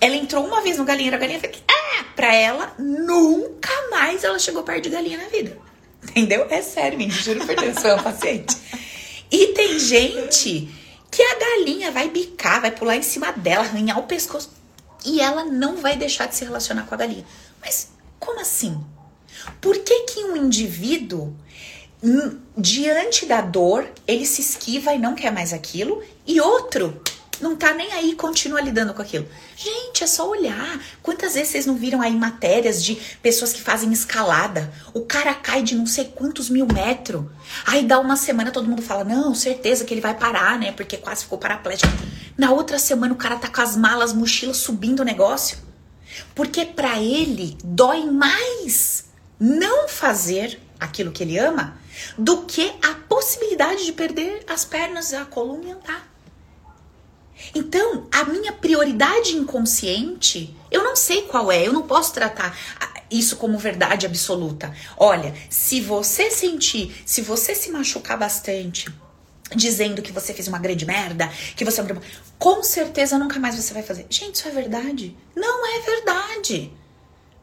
Ela 0.00 0.14
entrou 0.14 0.44
uma 0.44 0.60
vez 0.60 0.78
no 0.78 0.84
galinheiro, 0.84 1.16
a 1.16 1.18
galinha 1.18 1.40
fez 1.40 1.56
ah, 1.68 2.04
pra 2.14 2.34
ela, 2.34 2.74
nunca 2.78 3.70
mais 3.90 4.24
ela 4.24 4.38
chegou 4.38 4.62
perto 4.62 4.84
de 4.84 4.90
galinha 4.90 5.18
na 5.18 5.28
vida. 5.28 5.56
Entendeu? 6.02 6.46
É 6.50 6.62
sério, 6.62 6.98
me 6.98 7.10
juro 7.10 7.44
por 7.44 7.56
Deus, 7.56 7.78
foi 7.78 7.94
um 7.94 8.02
paciente. 8.02 8.56
E 9.30 9.48
tem 9.48 9.78
gente 9.78 10.68
que 11.10 11.22
a 11.22 11.38
galinha 11.38 11.90
vai 11.90 12.08
bicar, 12.08 12.60
vai 12.60 12.70
pular 12.70 12.96
em 12.96 13.02
cima 13.02 13.32
dela, 13.32 13.64
arranhar 13.64 13.98
o 13.98 14.04
pescoço. 14.04 14.52
E 15.04 15.20
ela 15.20 15.44
não 15.44 15.76
vai 15.76 15.96
deixar 15.96 16.26
de 16.26 16.36
se 16.36 16.44
relacionar 16.44 16.82
com 16.82 16.94
a 16.94 16.98
galinha. 16.98 17.24
Mas 17.60 17.88
como 18.18 18.40
assim? 18.40 18.80
Por 19.60 19.78
que 19.78 20.00
que 20.04 20.24
um 20.24 20.36
indivíduo 20.36 21.34
hum, 22.02 22.38
diante 22.56 23.26
da 23.26 23.40
dor, 23.40 23.88
ele 24.06 24.26
se 24.26 24.40
esquiva 24.40 24.94
e 24.94 24.98
não 24.98 25.14
quer 25.14 25.32
mais 25.32 25.52
aquilo, 25.52 26.02
e 26.26 26.40
outro 26.40 27.00
não 27.40 27.54
tá 27.54 27.74
nem 27.74 27.92
aí, 27.92 28.14
continua 28.14 28.60
lidando 28.60 28.94
com 28.94 29.02
aquilo. 29.02 29.28
Gente, 29.56 30.02
é 30.02 30.06
só 30.06 30.28
olhar. 30.28 30.80
Quantas 31.02 31.34
vezes 31.34 31.50
vocês 31.50 31.66
não 31.66 31.76
viram 31.76 32.00
aí 32.00 32.14
matérias 32.14 32.82
de 32.82 32.94
pessoas 33.22 33.52
que 33.52 33.60
fazem 33.60 33.92
escalada? 33.92 34.72
O 34.94 35.02
cara 35.02 35.34
cai 35.34 35.62
de 35.62 35.74
não 35.74 35.86
sei 35.86 36.06
quantos 36.06 36.48
mil 36.48 36.66
metros. 36.66 37.24
Aí 37.66 37.84
dá 37.84 37.98
uma 37.98 38.16
semana, 38.16 38.50
todo 38.50 38.68
mundo 38.68 38.82
fala: 38.82 39.04
Não, 39.04 39.34
certeza 39.34 39.84
que 39.84 39.92
ele 39.92 40.00
vai 40.00 40.14
parar, 40.14 40.58
né? 40.58 40.72
Porque 40.72 40.96
quase 40.96 41.24
ficou 41.24 41.38
paraplégico. 41.38 41.92
Na 42.36 42.52
outra 42.52 42.78
semana, 42.78 43.12
o 43.12 43.16
cara 43.16 43.36
tá 43.36 43.48
com 43.48 43.60
as 43.60 43.76
malas, 43.76 44.12
mochilas 44.12 44.58
subindo 44.58 45.00
o 45.00 45.04
negócio. 45.04 45.58
Porque 46.34 46.64
para 46.64 47.00
ele 47.00 47.56
dói 47.64 48.04
mais 48.04 49.06
não 49.38 49.88
fazer 49.88 50.60
aquilo 50.78 51.12
que 51.12 51.22
ele 51.22 51.38
ama 51.38 51.78
do 52.16 52.44
que 52.44 52.72
a 52.82 52.94
possibilidade 53.08 53.84
de 53.84 53.92
perder 53.92 54.44
as 54.48 54.64
pernas, 54.64 55.12
a 55.12 55.24
coluna 55.24 55.64
e 55.64 55.72
andar. 55.72 56.16
Então, 57.54 58.06
a 58.10 58.24
minha 58.24 58.52
prioridade 58.52 59.36
inconsciente, 59.36 60.56
eu 60.70 60.82
não 60.82 60.96
sei 60.96 61.22
qual 61.22 61.52
é, 61.52 61.66
eu 61.66 61.72
não 61.72 61.82
posso 61.82 62.12
tratar 62.12 62.56
isso 63.10 63.36
como 63.36 63.58
verdade 63.58 64.06
absoluta. 64.06 64.74
Olha, 64.96 65.34
se 65.48 65.80
você 65.80 66.30
sentir, 66.30 67.02
se 67.04 67.20
você 67.20 67.54
se 67.54 67.70
machucar 67.70 68.18
bastante, 68.18 68.86
dizendo 69.54 70.02
que 70.02 70.12
você 70.12 70.34
fez 70.34 70.48
uma 70.48 70.58
grande 70.58 70.84
merda, 70.84 71.30
que 71.54 71.64
você 71.64 71.80
é 71.80 71.84
com 72.38 72.62
certeza 72.62 73.18
nunca 73.18 73.38
mais 73.38 73.54
você 73.54 73.72
vai 73.72 73.82
fazer. 73.82 74.06
Gente, 74.10 74.36
isso 74.36 74.48
é 74.48 74.50
verdade? 74.50 75.16
Não 75.34 75.66
é 75.76 75.80
verdade. 75.80 76.72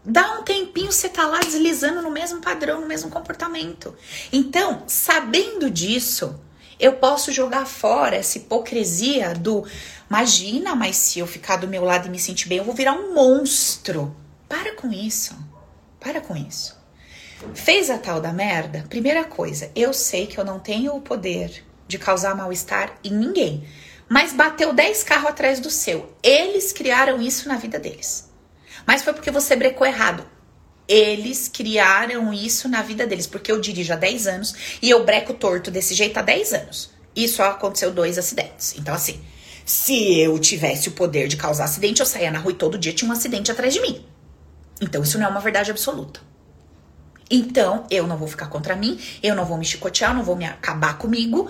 Dá 0.06 0.38
um 0.38 0.43
tempinho, 0.43 0.91
você 0.91 1.08
tá 1.08 1.26
lá 1.26 1.39
deslizando 1.39 2.01
no 2.01 2.12
mesmo 2.12 2.41
padrão, 2.41 2.82
no 2.82 2.88
mesmo 2.88 3.10
comportamento. 3.10 3.95
Então, 4.34 4.84
sabendo 4.86 5.70
disso, 5.70 6.38
eu 6.78 6.93
posso 6.93 7.32
jogar 7.32 7.66
fora 7.66 8.18
essa 8.18 8.38
hipocrisia 8.38 9.34
do 9.34 9.66
imagina, 10.10 10.76
mas 10.76 10.97
se 10.97 11.20
eu 11.20 11.28
ficar 11.28 11.56
do 11.56 11.68
meu 11.68 11.86
lado 11.86 12.08
e 12.08 12.12
me 12.12 12.20
sentir 12.20 12.49
bem, 12.49 12.58
eu 12.58 12.66
vou 12.66 12.76
virar 12.76 12.93
um 12.93 13.14
monstro. 13.14 14.14
Para 14.49 14.76
com 14.76 14.91
isso. 14.91 15.34
Para 15.99 16.20
com 16.20 16.36
isso. 16.36 16.78
Fez 17.54 17.89
a 17.89 17.97
tal 17.97 18.20
da 18.20 18.34
merda? 18.34 18.86
Primeira 18.89 19.24
coisa, 19.24 19.72
eu 19.74 19.93
sei 19.93 20.28
que 20.28 20.38
eu 20.38 20.45
não 20.45 20.60
tenho 20.60 20.95
o 20.95 21.01
poder 21.01 21.64
de 21.94 22.00
causar 22.00 22.36
mal-estar 22.36 22.98
em 23.04 23.12
ninguém. 23.12 23.64
Mas 24.10 24.34
bateu 24.34 24.74
10 24.74 25.04
carros 25.04 25.30
atrás 25.30 25.60
do 25.60 25.70
seu. 25.70 26.12
Eles 26.22 26.74
criaram 26.74 27.22
isso 27.22 27.48
na 27.48 27.56
vida 27.56 27.80
deles. 27.80 28.30
Mas 28.86 29.04
foi 29.04 29.14
porque 29.14 29.32
você 29.32 29.56
brecou 29.56 29.86
errado. 29.86 30.26
Eles 30.88 31.48
criaram 31.48 32.34
isso 32.34 32.68
na 32.68 32.82
vida 32.82 33.08
deles, 33.08 33.28
porque 33.28 33.52
eu 33.52 33.62
dirijo 33.62 33.94
há 33.94 33.96
10 33.96 34.28
anos 34.28 34.56
e 34.82 34.89
eu 34.89 35.06
breco 35.06 35.34
torto 35.34 35.72
desse 35.72 35.94
jeito 35.94 36.18
há 36.18 36.22
10 36.22 36.54
anos. 36.54 36.91
E 37.16 37.28
só 37.28 37.52
aconteceu 37.52 37.91
dois 37.91 38.18
acidentes. 38.18 38.76
Então, 38.78 38.94
assim, 38.94 39.24
se 39.66 40.20
eu 40.20 40.38
tivesse 40.39 40.89
o 40.89 40.94
poder 40.94 41.28
de 41.28 41.38
causar 41.38 41.66
acidente, 41.66 42.02
eu 42.02 42.06
saía 42.06 42.32
na 42.32 42.39
rua 42.39 42.52
e 42.52 42.56
todo 42.56 42.78
dia 42.78 42.91
tinha 42.91 43.08
um 43.08 43.14
acidente 43.14 43.52
atrás 43.52 43.74
de 43.74 43.80
mim. 43.80 44.04
Então, 44.82 45.04
isso 45.04 45.18
não 45.18 45.28
é 45.28 45.30
uma 45.30 45.39
verdade 45.39 45.72
absoluta. 45.72 46.20
Então, 47.32 47.88
eu 47.89 48.06
não 48.06 48.18
vou 48.18 48.28
ficar 48.28 48.48
contra 48.48 48.76
mim, 48.76 49.00
eu 49.22 49.36
não 49.36 49.46
vou 49.46 49.58
me 49.58 49.66
chicotear, 49.66 50.14
não 50.14 50.24
vou 50.24 50.36
me 50.36 50.46
acabar 50.46 50.98
comigo. 50.98 51.50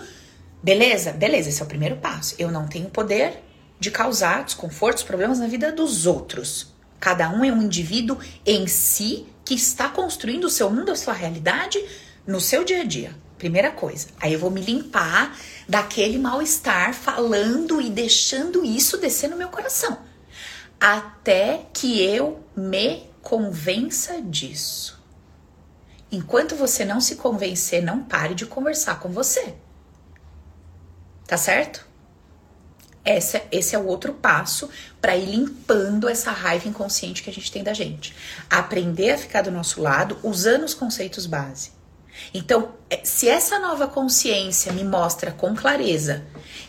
Beleza? 0.64 1.11
Beleza, 1.11 1.49
esse 1.49 1.61
é 1.61 1.66
o 1.66 1.68
primeiro 1.68 1.97
passo. 1.97 2.36
Eu 2.39 2.49
não 2.49 2.68
tenho 2.68 2.89
poder 2.89 3.43
de 3.78 3.91
causar 3.91 4.45
desconfortos, 4.45 5.03
problemas 5.03 5.38
na 5.38 5.47
vida 5.47 5.74
dos 5.74 6.05
outros. 6.05 6.74
Cada 7.01 7.30
um 7.30 7.43
é 7.43 7.51
um 7.51 7.64
indivíduo 7.64 8.18
em 8.45 8.66
si 8.66 9.28
que 9.43 9.53
está 9.55 9.89
construindo 9.89 10.45
o 10.45 10.49
seu 10.49 10.70
mundo, 10.70 10.89
a 10.89 10.95
sua 10.95 11.14
realidade 11.14 11.84
no 12.26 12.39
seu 12.39 12.64
dia 12.64 12.80
a 12.80 12.86
dia. 12.86 13.14
Primeira 13.38 13.72
coisa. 13.72 14.07
Aí 14.22 14.32
eu 14.32 14.39
vou 14.39 14.49
me 14.49 14.61
limpar 14.61 15.38
daquele 15.68 16.18
mal-estar 16.18 16.93
falando 16.93 17.82
e 17.82 17.89
deixando 17.89 18.64
isso 18.64 18.97
descer 18.97 19.30
no 19.30 19.36
meu 19.36 19.49
coração. 19.49 19.99
Até 20.80 21.66
que 21.74 22.01
eu 22.01 22.41
me 22.55 23.03
convença 23.22 24.22
disso. 24.22 25.03
Enquanto 26.09 26.55
você 26.55 26.86
não 26.86 27.01
se 27.01 27.18
convencer, 27.18 27.84
não 27.84 28.01
pare 28.01 28.34
de 28.34 28.45
conversar 28.45 29.01
com 29.01 29.09
você. 29.09 29.55
Tá 31.34 31.38
certo? 31.38 31.84
Esse, 33.04 33.42
esse 33.52 33.76
é 33.76 33.80
o 33.80 33.88
outro 33.88 34.14
passo 34.14 34.70
para 35.02 35.18
ir 35.18 35.26
limpando 35.26 36.08
essa 36.08 36.30
raiva 36.30 36.68
inconsciente 36.68 37.24
que 37.24 37.30
a 37.32 37.34
gente 37.34 37.52
tem 37.52 37.64
da 37.64 37.74
gente. 37.74 38.16
Aprender 38.48 39.10
a 39.10 39.18
ficar 39.18 39.42
do 39.42 39.50
nosso 39.50 39.82
lado 39.82 40.20
usando 40.22 40.64
os 40.64 40.76
conceitos 40.76 41.26
base. 41.26 41.72
Então, 42.36 42.76
é, 42.88 43.04
se 43.04 43.28
essa 43.28 43.58
nova 43.58 43.88
consciência 43.88 44.72
me 44.72 44.84
mostra 44.84 45.32
com 45.32 45.56
clareza 45.56 46.24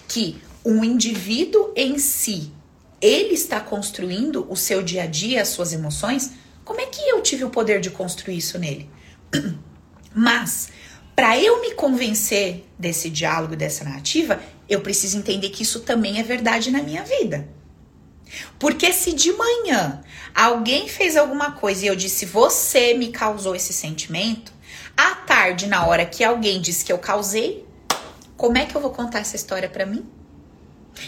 que 0.08 0.42
um 0.64 0.82
indivíduo 0.82 1.70
em 1.76 1.98
si, 1.98 2.50
ele 3.02 3.34
está 3.34 3.60
construindo 3.60 4.50
o 4.50 4.56
seu 4.56 4.82
dia 4.82 5.02
a 5.02 5.06
dia, 5.06 5.42
as 5.42 5.48
suas 5.48 5.74
emoções, 5.74 6.30
como 6.64 6.80
é 6.80 6.86
que 6.86 7.02
eu 7.02 7.20
tive 7.20 7.44
o 7.44 7.50
poder 7.50 7.82
de 7.82 7.90
construir 7.90 8.38
isso 8.38 8.58
nele? 8.58 8.88
Mas, 10.16 10.70
para 11.14 11.38
eu 11.38 11.60
me 11.60 11.74
convencer 11.74 12.66
desse 12.76 13.08
diálogo, 13.08 13.54
dessa 13.54 13.84
narrativa, 13.84 14.40
eu 14.68 14.80
preciso 14.80 15.18
entender 15.18 15.50
que 15.50 15.62
isso 15.62 15.80
também 15.80 16.18
é 16.18 16.22
verdade 16.22 16.70
na 16.70 16.82
minha 16.82 17.02
vida. 17.02 17.48
Porque 18.58 18.92
se 18.92 19.12
de 19.12 19.32
manhã 19.32 20.02
alguém 20.34 20.88
fez 20.88 21.16
alguma 21.16 21.52
coisa 21.52 21.84
e 21.84 21.88
eu 21.88 21.96
disse 21.96 22.26
você 22.26 22.94
me 22.94 23.08
causou 23.08 23.54
esse 23.54 23.72
sentimento, 23.72 24.52
à 24.96 25.14
tarde, 25.14 25.66
na 25.66 25.86
hora 25.86 26.06
que 26.06 26.24
alguém 26.24 26.60
disse 26.60 26.84
que 26.84 26.92
eu 26.92 26.98
causei, 26.98 27.66
como 28.36 28.58
é 28.58 28.64
que 28.64 28.74
eu 28.74 28.80
vou 28.80 28.90
contar 28.90 29.20
essa 29.20 29.36
história 29.36 29.68
para 29.68 29.86
mim? 29.86 30.04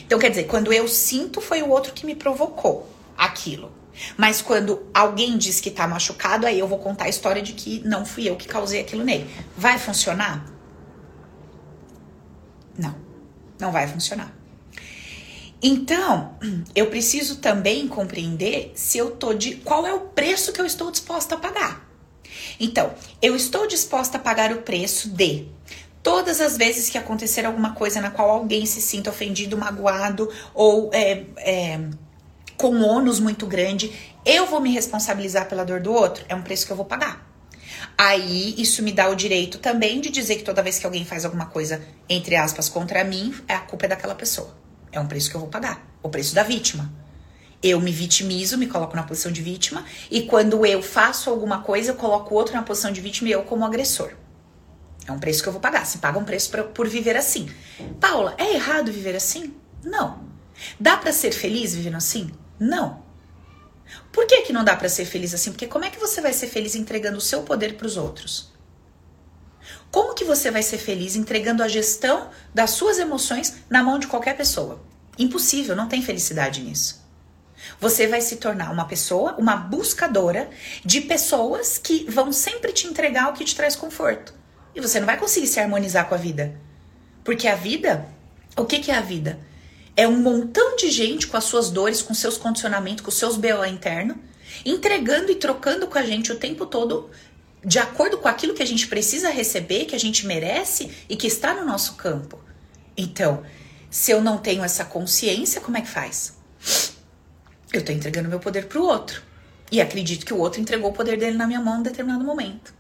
Então, 0.05 0.19
quer 0.19 0.31
dizer, 0.31 0.45
quando 0.45 0.73
eu 0.73 0.89
sinto, 0.89 1.41
foi 1.41 1.63
o 1.63 1.69
outro 1.69 1.93
que 1.93 2.05
me 2.05 2.15
provocou 2.15 2.89
aquilo. 3.17 3.73
Mas 4.17 4.43
quando 4.43 4.87
alguém 4.93 5.39
diz 5.39 5.61
que 5.61 5.71
tá 5.71 5.87
machucado, 5.87 6.47
aí 6.47 6.59
eu 6.59 6.69
vou 6.69 6.79
contar 6.79 7.05
a 7.05 7.09
história 7.09 7.41
de 7.41 7.53
que 7.53 7.81
não 7.85 8.05
fui 8.05 8.29
eu 8.29 8.37
que 8.37 8.47
causei 8.47 8.81
aquilo 8.81 9.05
nele. 9.05 9.31
Vai 9.57 9.79
funcionar? 9.79 10.45
Não. 12.77 13.06
Não 13.59 13.73
vai 13.73 13.87
funcionar. 13.87 14.33
Então, 15.63 16.35
eu 16.75 16.87
preciso 16.89 17.37
também 17.37 17.89
compreender 17.89 18.73
se 18.75 18.99
eu 18.99 19.11
tô 19.11 19.35
de 19.35 19.57
qual 19.57 19.87
é 19.87 19.93
o 19.93 20.01
preço 20.01 20.53
que 20.53 20.61
eu 20.61 20.67
estou 20.67 20.91
disposta 20.91 21.35
a 21.35 21.39
pagar. 21.39 21.87
Então, 22.61 22.95
eu 23.21 23.35
estou 23.35 23.67
disposta 23.67 24.17
a 24.19 24.21
pagar 24.21 24.53
o 24.53 24.63
preço 24.63 25.09
de 25.09 25.49
todas 26.03 26.41
as 26.41 26.57
vezes 26.57 26.89
que 26.89 26.97
acontecer 26.97 27.45
alguma 27.45 27.75
coisa 27.75 28.01
na 28.01 28.11
qual 28.11 28.31
alguém 28.31 28.65
se 28.65 28.81
sinta 28.81 29.11
ofendido, 29.11 29.59
magoado 29.59 30.31
ou 30.55 30.91
é, 30.93 31.25
é, 31.39 31.81
com 32.57 32.71
um 32.71 32.87
ônus 32.87 33.19
muito 33.19 33.47
grande, 33.47 33.93
eu 34.25 34.47
vou 34.47 34.61
me 34.61 34.73
responsabilizar 34.73 35.49
pela 35.49 35.65
dor 35.65 35.81
do 35.81 35.93
outro. 35.93 36.25
É 36.29 36.35
um 36.35 36.43
preço 36.43 36.67
que 36.67 36.73
eu 36.73 36.77
vou 36.77 36.87
pagar. 36.87 37.26
Aí 37.99 38.55
isso 38.59 38.83
me 38.83 38.93
dá 38.93 39.09
o 39.09 39.15
direito 39.15 39.59
também 39.59 40.01
de 40.01 40.11
dizer 40.11 40.37
que 40.37 40.43
toda 40.43 40.63
vez 40.63 40.79
que 40.79 40.85
alguém 40.85 41.05
faz 41.05 41.25
alguma 41.25 41.47
coisa, 41.47 41.83
entre 42.09 42.37
aspas, 42.37 42.69
contra 42.69 43.03
mim, 43.03 43.35
é 43.49 43.55
a 43.55 43.61
culpa 43.61 43.87
é 43.87 43.89
daquela 43.89 44.15
pessoa. 44.15 44.55
É 44.93 45.01
um 45.01 45.07
preço 45.07 45.31
que 45.31 45.37
eu 45.37 45.41
vou 45.41 45.49
pagar. 45.49 45.87
O 46.03 46.09
preço 46.09 46.35
da 46.35 46.43
vítima. 46.43 46.93
Eu 47.63 47.81
me 47.81 47.91
vitimizo, 47.91 48.59
me 48.59 48.67
coloco 48.67 48.95
na 48.95 49.03
posição 49.03 49.33
de 49.33 49.41
vítima, 49.41 49.85
e 50.11 50.23
quando 50.23 50.67
eu 50.67 50.83
faço 50.83 51.31
alguma 51.31 51.63
coisa, 51.63 51.93
eu 51.93 51.97
coloco 51.97 52.35
o 52.35 52.37
outro 52.37 52.55
na 52.55 52.63
posição 52.63 52.93
de 52.93 53.01
vítima 53.01 53.31
e 53.31 53.33
eu 53.33 53.43
como 53.45 53.65
agressor. 53.65 54.13
É 55.07 55.13
um 55.13 55.19
preço 55.19 55.43
que 55.43 55.49
eu 55.49 55.53
vou 55.53 55.61
pagar. 55.61 55.87
Se 55.87 55.99
paga 55.99 56.19
um 56.19 56.25
preço 56.25 56.51
pra, 56.51 56.65
por 56.65 56.87
viver 56.89 57.17
assim. 57.17 57.49
Paula, 57.99 58.35
é 58.37 58.55
errado 58.55 58.93
viver 58.93 59.17
assim? 59.17 59.55
Não. 59.83 60.21
Dá 60.79 60.97
para 60.97 61.13
ser 61.13 61.33
feliz 61.33 61.75
vivendo 61.75 61.97
assim? 61.97 62.31
Não. 62.59 63.06
Por 64.13 64.27
que, 64.27 64.43
que 64.43 64.53
não 64.53 64.65
dá 64.65 64.77
para 64.77 64.89
ser 64.89 65.05
feliz 65.05 65.35
assim? 65.35 65.51
Porque 65.51 65.67
como 65.67 65.85
é 65.85 65.91
que 65.91 65.99
você 65.99 66.21
vai 66.21 66.33
ser 66.33 66.49
feliz 66.49 66.75
entregando 66.75 67.19
o 67.19 67.21
seu 67.21 67.43
poder 67.43 67.77
para 67.77 67.87
os 67.87 67.97
outros? 67.97 68.53
Como 69.91 70.15
que 70.15 70.25
você 70.25 70.51
vai 70.51 70.63
ser 70.63 70.79
feliz 70.79 71.17
entregando 71.17 71.63
a 71.63 71.69
gestão 71.69 72.31
das 72.55 72.71
suas 72.71 72.99
emoções 72.99 73.55
na 73.71 73.83
mão 73.83 73.99
de 73.99 74.07
qualquer 74.07 74.37
pessoa? 74.37 74.83
Impossível, 75.19 75.75
não 75.75 75.89
tem 75.89 76.03
felicidade 76.03 76.61
nisso. 76.61 77.05
Você 77.81 78.07
vai 78.07 78.21
se 78.21 78.37
tornar 78.37 78.71
uma 78.71 78.87
pessoa, 78.87 79.35
uma 79.39 79.57
buscadora 79.57 80.49
de 80.85 81.01
pessoas 81.01 81.79
que 81.79 82.05
vão 82.09 82.33
sempre 82.33 82.73
te 82.73 82.87
entregar 82.87 83.29
o 83.29 83.33
que 83.33 83.45
te 83.45 83.57
traz 83.57 83.75
conforto. 83.75 84.35
E 84.75 84.81
você 84.81 85.01
não 85.01 85.07
vai 85.07 85.17
conseguir 85.17 85.47
se 85.47 85.59
harmonizar 85.59 86.09
com 86.09 86.15
a 86.15 86.19
vida. 86.19 86.55
Porque 87.25 87.49
a 87.49 87.55
vida, 87.55 88.07
o 88.57 88.65
que, 88.65 88.79
que 88.79 88.91
é 88.91 88.97
a 88.97 89.01
vida? 89.01 89.39
É 89.97 90.07
um 90.07 90.21
montão 90.21 90.77
de 90.77 90.91
gente 90.91 91.27
com 91.27 91.37
as 91.37 91.45
suas 91.45 91.71
dores, 91.71 92.03
com 92.03 92.13
seus 92.13 92.37
condicionamentos, 92.37 93.03
com 93.03 93.11
seus 93.11 93.37
BO 93.37 93.65
interno, 93.65 94.17
entregando 94.65 95.33
e 95.33 95.37
trocando 95.37 95.87
com 95.87 95.99
a 95.99 96.03
gente 96.03 96.31
o 96.31 96.37
tempo 96.37 96.67
todo 96.67 97.11
de 97.65 97.79
acordo 97.79 98.19
com 98.19 98.29
aquilo 98.29 98.55
que 98.55 98.63
a 98.63 98.67
gente 98.67 98.87
precisa 98.87 99.31
receber, 99.31 99.87
que 99.87 99.97
a 99.97 99.99
gente 99.99 100.27
merece 100.27 100.91
e 101.09 101.17
que 101.17 101.27
está 101.27 101.55
no 101.55 101.65
nosso 101.65 101.95
campo. 101.95 102.39
Então, 102.97 103.43
se 103.91 104.13
eu 104.13 104.21
não 104.23 104.39
tenho 104.39 104.63
essa 104.63 104.85
consciência, 104.85 105.61
como 105.61 105.77
é 105.77 105.81
que 105.81 105.89
faz? 105.89 106.37
Eu 107.73 107.81
estou 107.81 107.95
entregando 107.95 108.29
meu 108.29 108.39
poder 108.39 108.67
para 108.67 108.79
o 108.79 108.85
outro. 108.85 109.23
E 109.73 109.81
acredito 109.81 110.25
que 110.25 110.33
o 110.33 110.39
outro 110.39 110.61
entregou 110.61 110.91
o 110.91 110.95
poder 110.95 111.19
dele 111.19 111.37
na 111.37 111.47
minha 111.47 111.61
mão 111.61 111.81
em 111.81 111.83
determinado 111.83 112.25
momento. 112.25 112.73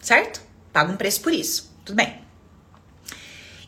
Certo? 0.00 0.40
Pago 0.72 0.92
um 0.92 0.96
preço 0.96 1.20
por 1.20 1.32
isso. 1.32 1.74
Tudo 1.84 1.96
bem. 1.96 2.27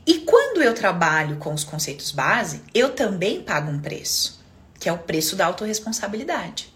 E 0.07 0.21
quando 0.21 0.63
eu 0.63 0.75
trabalho 0.75 1.37
com 1.37 1.53
os 1.53 1.65
conceitos 1.65 2.11
base, 2.11 2.63
eu 2.75 2.95
também 2.95 3.43
pago 3.43 3.71
um 3.71 3.81
preço, 3.81 4.41
que 4.79 4.89
é 4.89 4.93
o 4.93 4.99
preço 4.99 5.37
da 5.37 5.47
autorresponsabilidade. 5.47 6.73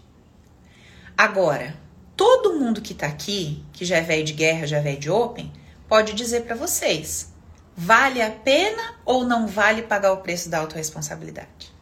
Agora, 1.17 1.75
todo 2.15 2.53
mundo 2.53 2.81
que 2.81 2.93
tá 2.93 3.07
aqui, 3.07 3.63
que 3.73 3.85
já 3.85 3.97
é 3.97 4.01
velho 4.01 4.23
de 4.23 4.33
guerra, 4.33 4.67
já 4.67 4.77
é 4.77 4.81
velho 4.81 4.99
de 4.99 5.09
open, 5.09 5.51
pode 5.87 6.13
dizer 6.13 6.43
para 6.43 6.55
vocês: 6.55 7.33
vale 7.75 8.21
a 8.21 8.31
pena 8.31 8.95
ou 9.05 9.23
não 9.23 9.47
vale 9.47 9.83
pagar 9.83 10.11
o 10.13 10.17
preço 10.17 10.49
da 10.49 10.59
autorresponsabilidade? 10.59 11.73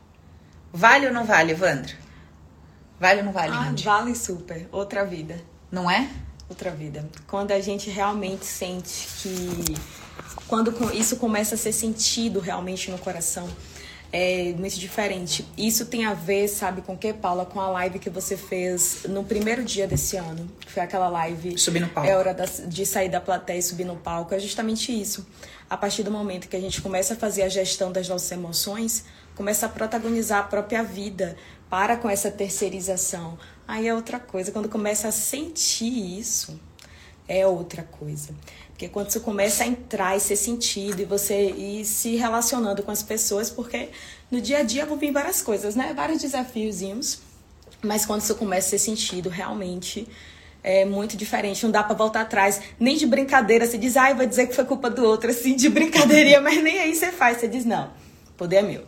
Vale 0.71 1.07
ou 1.07 1.13
não 1.13 1.23
vale, 1.23 1.51
Evandro? 1.51 1.95
Vale 2.99 3.19
ou 3.19 3.25
não 3.25 3.31
vale, 3.31 3.53
ah, 3.53 3.73
Vale 3.83 4.15
super. 4.15 4.67
Outra 4.71 5.05
vida. 5.05 5.39
Não 5.71 5.89
é? 5.89 6.09
Outra 6.49 6.71
vida. 6.71 7.07
Quando 7.27 7.51
a 7.51 7.59
gente 7.59 7.89
realmente 7.89 8.45
sente 8.45 9.07
que. 9.17 9.75
Quando 10.47 10.93
isso 10.93 11.17
começa 11.17 11.55
a 11.55 11.57
ser 11.57 11.71
sentido 11.71 12.39
realmente 12.39 12.91
no 12.91 12.97
coração, 12.97 13.47
é 14.11 14.53
muito 14.57 14.79
diferente. 14.79 15.43
Isso 15.57 15.87
tem 15.87 16.05
a 16.05 16.13
ver, 16.13 16.47
sabe, 16.47 16.83
com 16.83 16.93
o 16.93 16.97
que, 16.97 17.11
Paula? 17.11 17.45
Com 17.47 17.59
a 17.59 17.67
live 17.69 17.97
que 17.97 18.11
você 18.11 18.37
fez 18.37 19.05
no 19.09 19.23
primeiro 19.23 19.63
dia 19.63 19.87
desse 19.87 20.17
ano. 20.17 20.47
Foi 20.67 20.83
aquela 20.83 21.09
live. 21.09 21.57
Subir 21.57 21.79
no 21.79 21.89
palco. 21.89 22.07
É 22.07 22.15
hora 22.15 22.35
de 22.67 22.85
sair 22.85 23.09
da 23.09 23.19
plateia 23.19 23.57
e 23.57 23.63
subir 23.63 23.85
no 23.85 23.95
palco. 23.95 24.35
É 24.35 24.39
justamente 24.39 24.91
isso. 24.91 25.25
A 25.67 25.75
partir 25.75 26.03
do 26.03 26.11
momento 26.11 26.47
que 26.47 26.55
a 26.55 26.61
gente 26.61 26.79
começa 26.79 27.15
a 27.15 27.17
fazer 27.17 27.41
a 27.41 27.49
gestão 27.49 27.91
das 27.91 28.07
nossas 28.07 28.31
emoções, 28.31 29.05
começa 29.35 29.65
a 29.65 29.69
protagonizar 29.69 30.41
a 30.41 30.43
própria 30.43 30.83
vida, 30.83 31.35
para 31.67 31.97
com 31.97 32.07
essa 32.07 32.29
terceirização. 32.29 33.35
Aí 33.67 33.87
é 33.87 33.95
outra 33.95 34.19
coisa, 34.19 34.51
quando 34.51 34.69
começa 34.69 35.07
a 35.07 35.11
sentir 35.11 36.19
isso, 36.19 36.59
é 37.27 37.47
outra 37.47 37.81
coisa. 37.81 38.29
Porque 38.83 38.89
quando 38.89 39.11
você 39.11 39.19
começa 39.21 39.63
a 39.63 39.67
entrar 39.67 40.17
e 40.17 40.19
ser 40.19 40.35
sentido 40.35 41.01
e 41.01 41.05
você 41.05 41.51
ir 41.51 41.85
se 41.85 42.17
relacionando 42.17 42.83
com 42.83 42.91
as 42.91 43.01
pessoas, 43.01 43.49
porque 43.49 43.87
no 44.29 44.41
dia 44.41 44.57
a 44.57 44.63
dia 44.63 44.85
vão 44.85 44.97
vir 44.97 45.09
várias 45.13 45.41
coisas, 45.41 45.73
né? 45.73 45.93
Vários 45.95 46.19
desafiozinhos. 46.19 47.19
Mas 47.81 48.05
quando 48.05 48.23
isso 48.23 48.35
começa 48.35 48.67
a 48.67 48.69
ser 48.71 48.79
sentido, 48.79 49.29
realmente 49.29 50.05
é 50.61 50.83
muito 50.83 51.15
diferente. 51.15 51.63
Não 51.63 51.71
dá 51.71 51.81
para 51.81 51.95
voltar 51.95 52.21
atrás, 52.21 52.59
nem 52.77 52.97
de 52.97 53.05
brincadeira. 53.05 53.65
Você 53.65 53.77
diz, 53.77 53.95
ai, 53.95 54.11
ah, 54.11 54.15
vai 54.15 54.27
dizer 54.27 54.47
que 54.47 54.53
foi 54.53 54.65
culpa 54.65 54.89
do 54.89 55.05
outro, 55.05 55.29
assim, 55.29 55.55
de 55.55 55.69
brincadeirinha, 55.69 56.41
mas 56.43 56.61
nem 56.61 56.79
aí 56.79 56.93
você 56.93 57.09
faz. 57.09 57.37
Você 57.37 57.47
diz, 57.47 57.63
não, 57.63 57.89
poder 58.35 58.57
é 58.57 58.61
meu. 58.63 58.83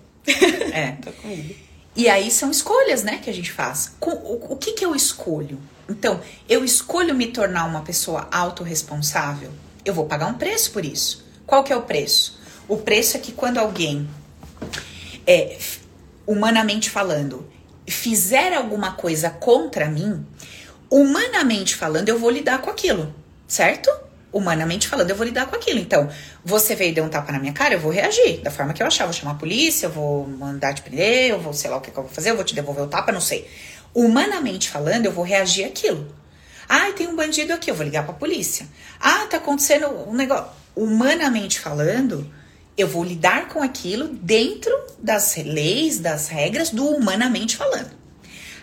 É. 0.73 0.91
Tô 1.01 1.11
comigo. 1.13 1.55
E 1.95 2.09
aí 2.09 2.29
são 2.29 2.51
escolhas, 2.51 3.01
né, 3.01 3.19
que 3.23 3.29
a 3.29 3.33
gente 3.33 3.49
faz. 3.49 3.95
O, 4.01 4.55
o 4.55 4.57
que, 4.57 4.73
que 4.73 4.85
eu 4.85 4.93
escolho? 4.93 5.57
Então, 5.87 6.19
eu 6.49 6.65
escolho 6.65 7.15
me 7.15 7.27
tornar 7.27 7.63
uma 7.63 7.81
pessoa 7.81 8.27
autorresponsável, 8.29 9.51
eu 9.85 9.93
vou 9.93 10.05
pagar 10.05 10.27
um 10.27 10.33
preço 10.33 10.71
por 10.71 10.83
isso. 10.83 11.23
Qual 11.45 11.63
que 11.63 11.71
é 11.71 11.75
o 11.75 11.83
preço? 11.83 12.39
O 12.67 12.77
preço 12.77 13.15
é 13.15 13.19
que 13.19 13.31
quando 13.31 13.59
alguém, 13.59 14.09
é, 15.25 15.57
humanamente 16.25 16.89
falando, 16.89 17.47
fizer 17.87 18.53
alguma 18.53 18.93
coisa 18.93 19.29
contra 19.29 19.87
mim, 19.87 20.25
humanamente 20.89 21.75
falando, 21.75 22.09
eu 22.09 22.17
vou 22.17 22.31
lidar 22.31 22.61
com 22.61 22.69
aquilo, 22.69 23.13
certo? 23.47 23.91
humanamente 24.35 24.89
falando, 24.89 25.09
eu 25.09 25.15
vou 25.15 25.25
lidar 25.25 25.45
com 25.45 25.55
aquilo. 25.55 25.79
Então, 25.79 26.09
você 26.43 26.75
veio 26.75 26.91
e 26.91 26.93
deu 26.93 27.05
um 27.05 27.09
tapa 27.09 27.31
na 27.31 27.39
minha 27.39 27.53
cara, 27.53 27.75
eu 27.75 27.79
vou 27.79 27.89
reagir 27.89 28.41
da 28.41 28.51
forma 28.51 28.73
que 28.73 28.83
eu 28.83 28.87
achar. 28.87 29.05
Eu 29.05 29.07
vou 29.07 29.13
chamar 29.13 29.31
a 29.31 29.35
polícia, 29.35 29.85
eu 29.85 29.89
vou 29.89 30.27
mandar 30.27 30.73
te 30.73 30.81
prender, 30.81 31.29
eu 31.29 31.39
vou 31.39 31.53
sei 31.53 31.69
lá 31.69 31.77
o 31.77 31.81
que, 31.81 31.89
que 31.89 31.97
eu 31.97 32.03
vou 32.03 32.11
fazer, 32.11 32.31
eu 32.31 32.35
vou 32.35 32.43
te 32.43 32.53
devolver 32.53 32.83
o 32.83 32.87
tapa, 32.87 33.13
não 33.13 33.21
sei. 33.21 33.49
Humanamente 33.93 34.69
falando, 34.69 35.05
eu 35.05 35.11
vou 35.13 35.23
reagir 35.23 35.63
àquilo. 35.63 36.13
Ah, 36.67 36.91
tem 36.91 37.07
um 37.07 37.15
bandido 37.15 37.53
aqui, 37.53 37.69
eu 37.69 37.75
vou 37.75 37.85
ligar 37.85 38.03
pra 38.03 38.13
polícia. 38.13 38.67
Ah, 38.99 39.25
tá 39.29 39.37
acontecendo 39.37 39.87
um 40.07 40.13
negócio. 40.13 40.47
Humanamente 40.75 41.59
falando, 41.59 42.29
eu 42.77 42.87
vou 42.87 43.03
lidar 43.03 43.47
com 43.47 43.61
aquilo 43.61 44.09
dentro 44.09 44.73
das 44.99 45.35
leis, 45.37 45.99
das 45.99 46.27
regras 46.27 46.69
do 46.69 46.85
humanamente 46.85 47.55
falando. 47.55 47.91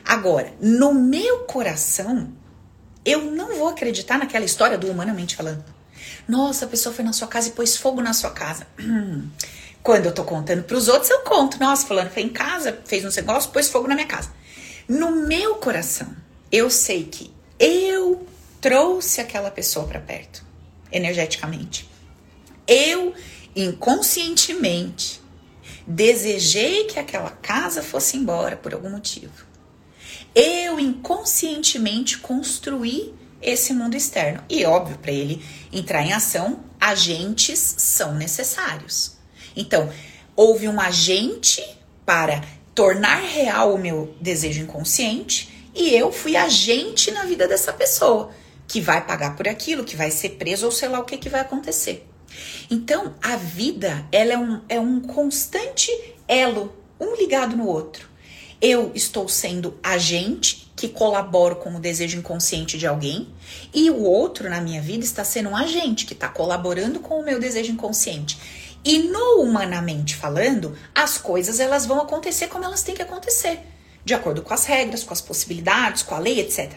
Agora, 0.05 0.53
no 0.61 0.93
meu 0.93 1.41
coração, 1.41 2.33
eu 3.05 3.23
não 3.31 3.57
vou 3.57 3.69
acreditar 3.69 4.19
naquela 4.19 4.45
história 4.45 4.77
do 4.77 4.91
humanamente 4.91 5.37
falando. 5.37 5.65
Nossa, 6.29 6.65
a 6.65 6.69
pessoa 6.69 6.95
foi 6.95 7.05
na 7.05 7.13
sua 7.13 7.29
casa 7.29 7.49
e 7.49 7.53
pôs 7.53 7.77
fogo 7.77 8.01
na 8.01 8.13
sua 8.13 8.31
casa. 8.31 8.67
Quando 9.83 10.07
eu 10.07 10.13
tô 10.13 10.23
contando 10.23 10.63
pros 10.63 10.89
outros, 10.89 11.11
eu 11.11 11.21
conto. 11.21 11.59
Nossa, 11.59 11.87
fulano 11.87 12.11
foi 12.11 12.23
em 12.23 12.29
casa, 12.29 12.79
fez 12.85 13.05
um 13.05 13.09
negócio, 13.09 13.51
pôs 13.51 13.69
fogo 13.69 13.89
na 13.89 13.95
minha 13.95 14.07
casa. 14.07 14.31
No 14.87 15.11
meu 15.27 15.57
coração, 15.57 16.15
eu 16.51 16.71
sei 16.71 17.05
que 17.05 17.33
eu 17.65 18.27
trouxe 18.61 19.21
aquela 19.21 19.51
pessoa 19.51 19.87
para 19.87 20.01
perto, 20.01 20.45
energeticamente. 20.91 21.89
Eu, 22.67 23.15
inconscientemente, 23.57 25.23
desejei 25.87 26.85
que 26.85 26.99
aquela 26.99 27.31
casa 27.31 27.83
fosse 27.83 28.17
embora 28.17 28.57
por 28.57 28.75
algum 28.75 28.91
motivo 28.91 29.53
eu 30.35 30.81
inconscientemente 30.81 32.19
construí 32.19 33.15
esse 33.41 33.73
mundo 33.73 33.95
externo. 33.95 34.43
E 34.49 34.65
óbvio, 34.65 34.99
para 34.99 35.13
ele 35.13 35.45
entrar 35.73 36.03
em 36.03 36.13
ação, 36.13 36.61
agentes 36.81 37.59
são 37.79 38.15
necessários. 38.15 39.17
Então, 39.55 39.91
houve 40.35 40.69
um 40.69 40.81
agente 40.81 41.63
para 42.07 42.43
tornar 42.75 43.21
real 43.21 43.75
o 43.75 43.79
meu 43.79 44.17
desejo 44.21 44.63
inconsciente 44.63 45.62
e 45.75 45.95
eu 45.95 46.13
fui 46.13 46.37
agente 46.37 47.11
na 47.11 47.25
vida 47.25 47.49
dessa 47.49 47.73
pessoa 47.73 48.31
que 48.67 48.81
vai 48.81 49.05
pagar 49.05 49.37
por 49.37 49.49
aquilo, 49.49 49.85
que 49.85 49.97
vai 49.97 50.11
ser 50.11 50.31
preso 50.31 50.67
ou 50.67 50.73
sei 50.73 50.89
lá 50.89 50.99
o 50.99 51.05
que, 51.05 51.17
que 51.17 51.29
vai 51.29 51.41
acontecer. 51.41 52.07
Então, 52.71 53.15
a 53.23 53.37
vida 53.37 54.07
ela 54.11 54.33
é 54.33 54.39
um, 54.39 54.61
é 54.69 54.81
um 54.81 55.01
constante 55.01 55.91
elo, 56.27 56.75
um 56.99 57.15
ligado 57.15 57.57
no 57.57 57.67
outro. 57.67 58.09
Eu 58.61 58.93
estou 58.95 59.29
sendo 59.29 59.79
agente 59.83 60.73
que 60.75 60.89
colaboro 60.89 61.57
com 61.57 61.75
o 61.75 61.81
desejo 61.81 62.19
inconsciente 62.19 62.79
de 62.79 62.87
alguém, 62.87 63.29
e 63.75 63.91
o 63.91 64.03
outro 64.03 64.49
na 64.49 64.61
minha 64.61 64.81
vida 64.81 65.05
está 65.05 65.23
sendo 65.23 65.51
um 65.51 65.57
agente 65.57 66.07
que 66.07 66.15
está 66.15 66.29
colaborando 66.29 67.01
com 67.01 67.21
o 67.21 67.25
meu 67.25 67.39
desejo 67.39 67.73
inconsciente. 67.73 68.39
E 68.85 68.99
no 68.99 69.43
humanamente 69.43 70.17
falando, 70.17 70.77
as 70.95 71.19
coisas 71.19 71.61
elas 71.61 71.87
vão 71.87 72.01
acontecer 72.01 72.49
como 72.49 72.65
elas 72.65 72.83
têm 72.83 72.95
que 72.95 73.03
acontecer. 73.03 73.61
De 74.05 74.15
acordo 74.15 74.43
com 74.43 74.53
as 74.53 74.65
regras, 74.65 75.05
com 75.05 75.13
as 75.13 75.21
possibilidades, 75.21 76.03
com 76.03 76.15
a 76.15 76.19
lei, 76.19 76.41
etc. 76.41 76.73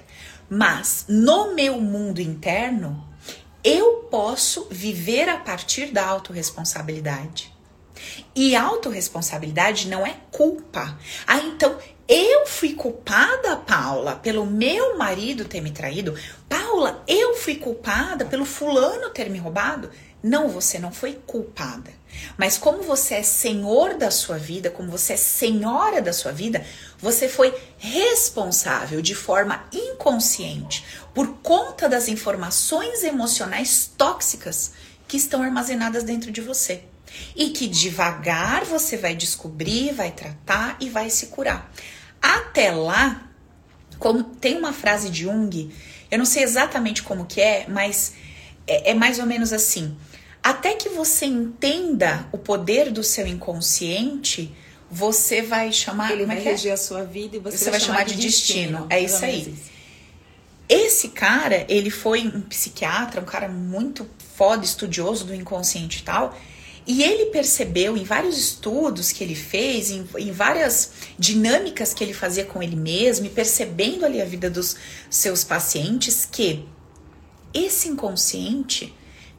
Mas 0.49 1.05
no 1.07 1.53
meu 1.53 1.79
mundo 1.79 2.21
interno, 2.21 3.03
eu 3.63 4.07
posso 4.11 4.67
viver 4.69 5.27
a 5.27 5.37
partir 5.37 5.87
da 5.87 6.05
autorresponsabilidade. 6.05 7.53
E 8.35 8.55
autorresponsabilidade 8.55 9.87
não 9.87 10.05
é 10.05 10.17
culpa. 10.31 10.99
Ah, 11.25 11.39
então 11.39 11.77
eu 12.07 12.45
fui 12.45 12.73
culpada, 12.73 13.55
Paula, 13.55 14.15
pelo 14.17 14.45
meu 14.45 14.95
marido 14.97 15.45
ter 15.45 15.61
me 15.61 15.71
traído. 15.71 16.13
Paula, 16.47 17.03
eu 17.07 17.35
fui 17.35 17.55
culpada 17.55 18.25
pelo 18.25 18.45
fulano 18.45 19.09
ter 19.09 19.29
me 19.29 19.39
roubado. 19.39 19.89
Não, 20.27 20.49
você 20.49 20.79
não 20.79 20.91
foi 20.91 21.21
culpada. 21.27 21.93
Mas 22.35 22.57
como 22.57 22.81
você 22.81 23.13
é 23.13 23.21
senhor 23.21 23.93
da 23.93 24.09
sua 24.09 24.39
vida, 24.39 24.71
como 24.71 24.89
você 24.89 25.13
é 25.13 25.17
senhora 25.17 26.01
da 26.01 26.11
sua 26.11 26.31
vida, 26.31 26.65
você 26.97 27.29
foi 27.29 27.53
responsável 27.77 29.03
de 29.03 29.13
forma 29.13 29.63
inconsciente 29.71 30.83
por 31.13 31.27
conta 31.43 31.87
das 31.87 32.07
informações 32.07 33.03
emocionais 33.03 33.91
tóxicas 33.95 34.71
que 35.07 35.15
estão 35.15 35.43
armazenadas 35.43 36.03
dentro 36.03 36.31
de 36.31 36.41
você. 36.41 36.81
E 37.35 37.51
que 37.51 37.67
devagar 37.67 38.65
você 38.65 38.97
vai 38.97 39.15
descobrir, 39.15 39.93
vai 39.93 40.09
tratar 40.09 40.75
e 40.79 40.89
vai 40.89 41.11
se 41.11 41.27
curar. 41.27 41.71
Até 42.19 42.71
lá, 42.71 43.29
como 43.99 44.23
tem 44.23 44.57
uma 44.57 44.73
frase 44.73 45.11
de 45.11 45.21
Jung, 45.21 45.71
eu 46.09 46.17
não 46.17 46.25
sei 46.25 46.41
exatamente 46.41 47.03
como 47.03 47.27
que 47.27 47.39
é, 47.39 47.67
mas 47.69 48.13
é, 48.65 48.89
é 48.89 48.93
mais 48.95 49.19
ou 49.19 49.27
menos 49.27 49.53
assim. 49.53 49.95
Até 50.45 50.75
que 50.75 50.89
você 50.89 51.25
entenda 51.25 52.29
o 52.31 52.37
poder 52.37 52.91
do 52.91 53.03
seu 53.03 53.25
inconsciente, 53.25 54.53
você 54.91 55.41
vai 55.41 55.73
chamar. 55.73 56.11
Ele 56.11 56.21
é 56.21 56.25
vai 56.27 56.37
é? 56.37 56.39
reger 56.39 56.71
a 56.71 56.77
sua 56.77 57.03
vida 57.03 57.37
e 57.37 57.39
você, 57.39 57.57
Você 57.57 57.71
vai 57.71 57.79
chamar 57.79 58.05
de 58.05 58.13
destino. 58.13 58.85
É 58.87 58.99
mais 58.99 59.11
isso 59.11 59.25
aí. 59.25 59.41
isso. 59.41 59.71
Esse 60.69 61.09
cara, 61.09 61.65
ele 61.67 61.89
foi 61.89 62.27
um 62.27 62.41
psiquiatra, 62.41 63.21
um 63.21 63.25
cara 63.25 63.47
muito 63.47 64.07
foda, 64.35 64.63
estudioso 64.63 65.25
do 65.25 65.33
inconsciente 65.33 66.01
e 66.01 66.03
tal. 66.03 66.37
E 66.85 67.01
ele 67.01 67.31
percebeu 67.31 67.97
em 67.97 68.03
vários 68.03 68.37
estudos 68.37 69.11
que 69.11 69.23
ele 69.23 69.33
fez, 69.33 69.89
em, 69.89 70.07
em 70.15 70.31
várias 70.31 70.91
dinâmicas 71.17 71.91
que 71.91 72.03
ele 72.03 72.13
fazia 72.13 72.45
com 72.45 72.61
ele 72.61 72.75
mesmo, 72.75 73.25
e 73.25 73.29
percebendo 73.29 74.05
ali 74.05 74.21
a 74.21 74.25
vida 74.25 74.47
dos 74.47 74.75
seus 75.09 75.43
pacientes, 75.43 76.23
que 76.23 76.63
esse 77.51 77.87
inconsciente 77.87 78.93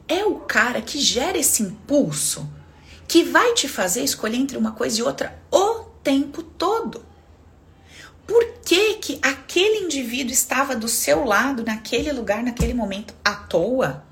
é 0.07 0.25
o 0.25 0.35
cara 0.39 0.81
que 0.81 0.99
gera 0.99 1.37
esse 1.37 1.63
impulso 1.63 2.49
que 3.07 3.23
vai 3.23 3.53
te 3.53 3.67
fazer 3.67 4.03
escolher 4.03 4.37
entre 4.37 4.57
uma 4.57 4.71
coisa 4.71 4.99
e 4.99 5.03
outra 5.03 5.37
o 5.51 5.85
tempo 6.03 6.43
todo. 6.43 7.05
Por 8.25 8.45
que, 8.65 8.95
que 8.95 9.19
aquele 9.21 9.85
indivíduo 9.85 10.33
estava 10.33 10.75
do 10.75 10.89
seu 10.89 11.23
lado, 11.23 11.63
naquele 11.63 12.11
lugar, 12.11 12.43
naquele 12.43 12.73
momento, 12.73 13.13
à 13.23 13.33
toa? 13.33 14.03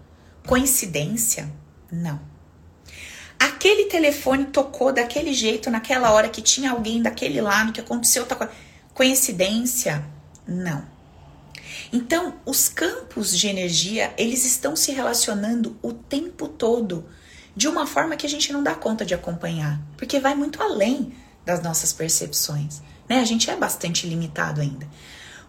Coincidência? 0.47 1.51
Não. 1.91 2.19
Aquele 3.37 3.85
telefone 3.85 4.45
tocou 4.45 4.93
daquele 4.93 5.33
jeito, 5.33 5.69
naquela 5.69 6.11
hora 6.11 6.29
que 6.29 6.41
tinha 6.41 6.71
alguém 6.71 7.01
daquele 7.01 7.41
lado, 7.41 7.73
que 7.73 7.81
aconteceu 7.81 8.21
outra 8.21 8.37
coisa. 8.37 8.53
Coincidência? 8.93 10.05
Não. 10.47 10.94
Então, 11.91 12.35
os 12.45 12.69
campos 12.69 13.37
de 13.37 13.47
energia, 13.47 14.13
eles 14.17 14.45
estão 14.45 14.75
se 14.75 14.91
relacionando 14.91 15.77
o 15.81 15.93
tempo 15.93 16.47
todo, 16.47 17.05
de 17.55 17.67
uma 17.67 17.87
forma 17.87 18.15
que 18.15 18.25
a 18.25 18.29
gente 18.29 18.51
não 18.51 18.63
dá 18.63 18.75
conta 18.75 19.05
de 19.05 19.13
acompanhar, 19.13 19.81
porque 19.97 20.19
vai 20.19 20.35
muito 20.35 20.61
além 20.61 21.13
das 21.45 21.61
nossas 21.61 21.93
percepções, 21.93 22.81
né? 23.07 23.19
A 23.19 23.25
gente 23.25 23.49
é 23.49 23.55
bastante 23.55 24.07
limitado 24.07 24.59
ainda. 24.61 24.87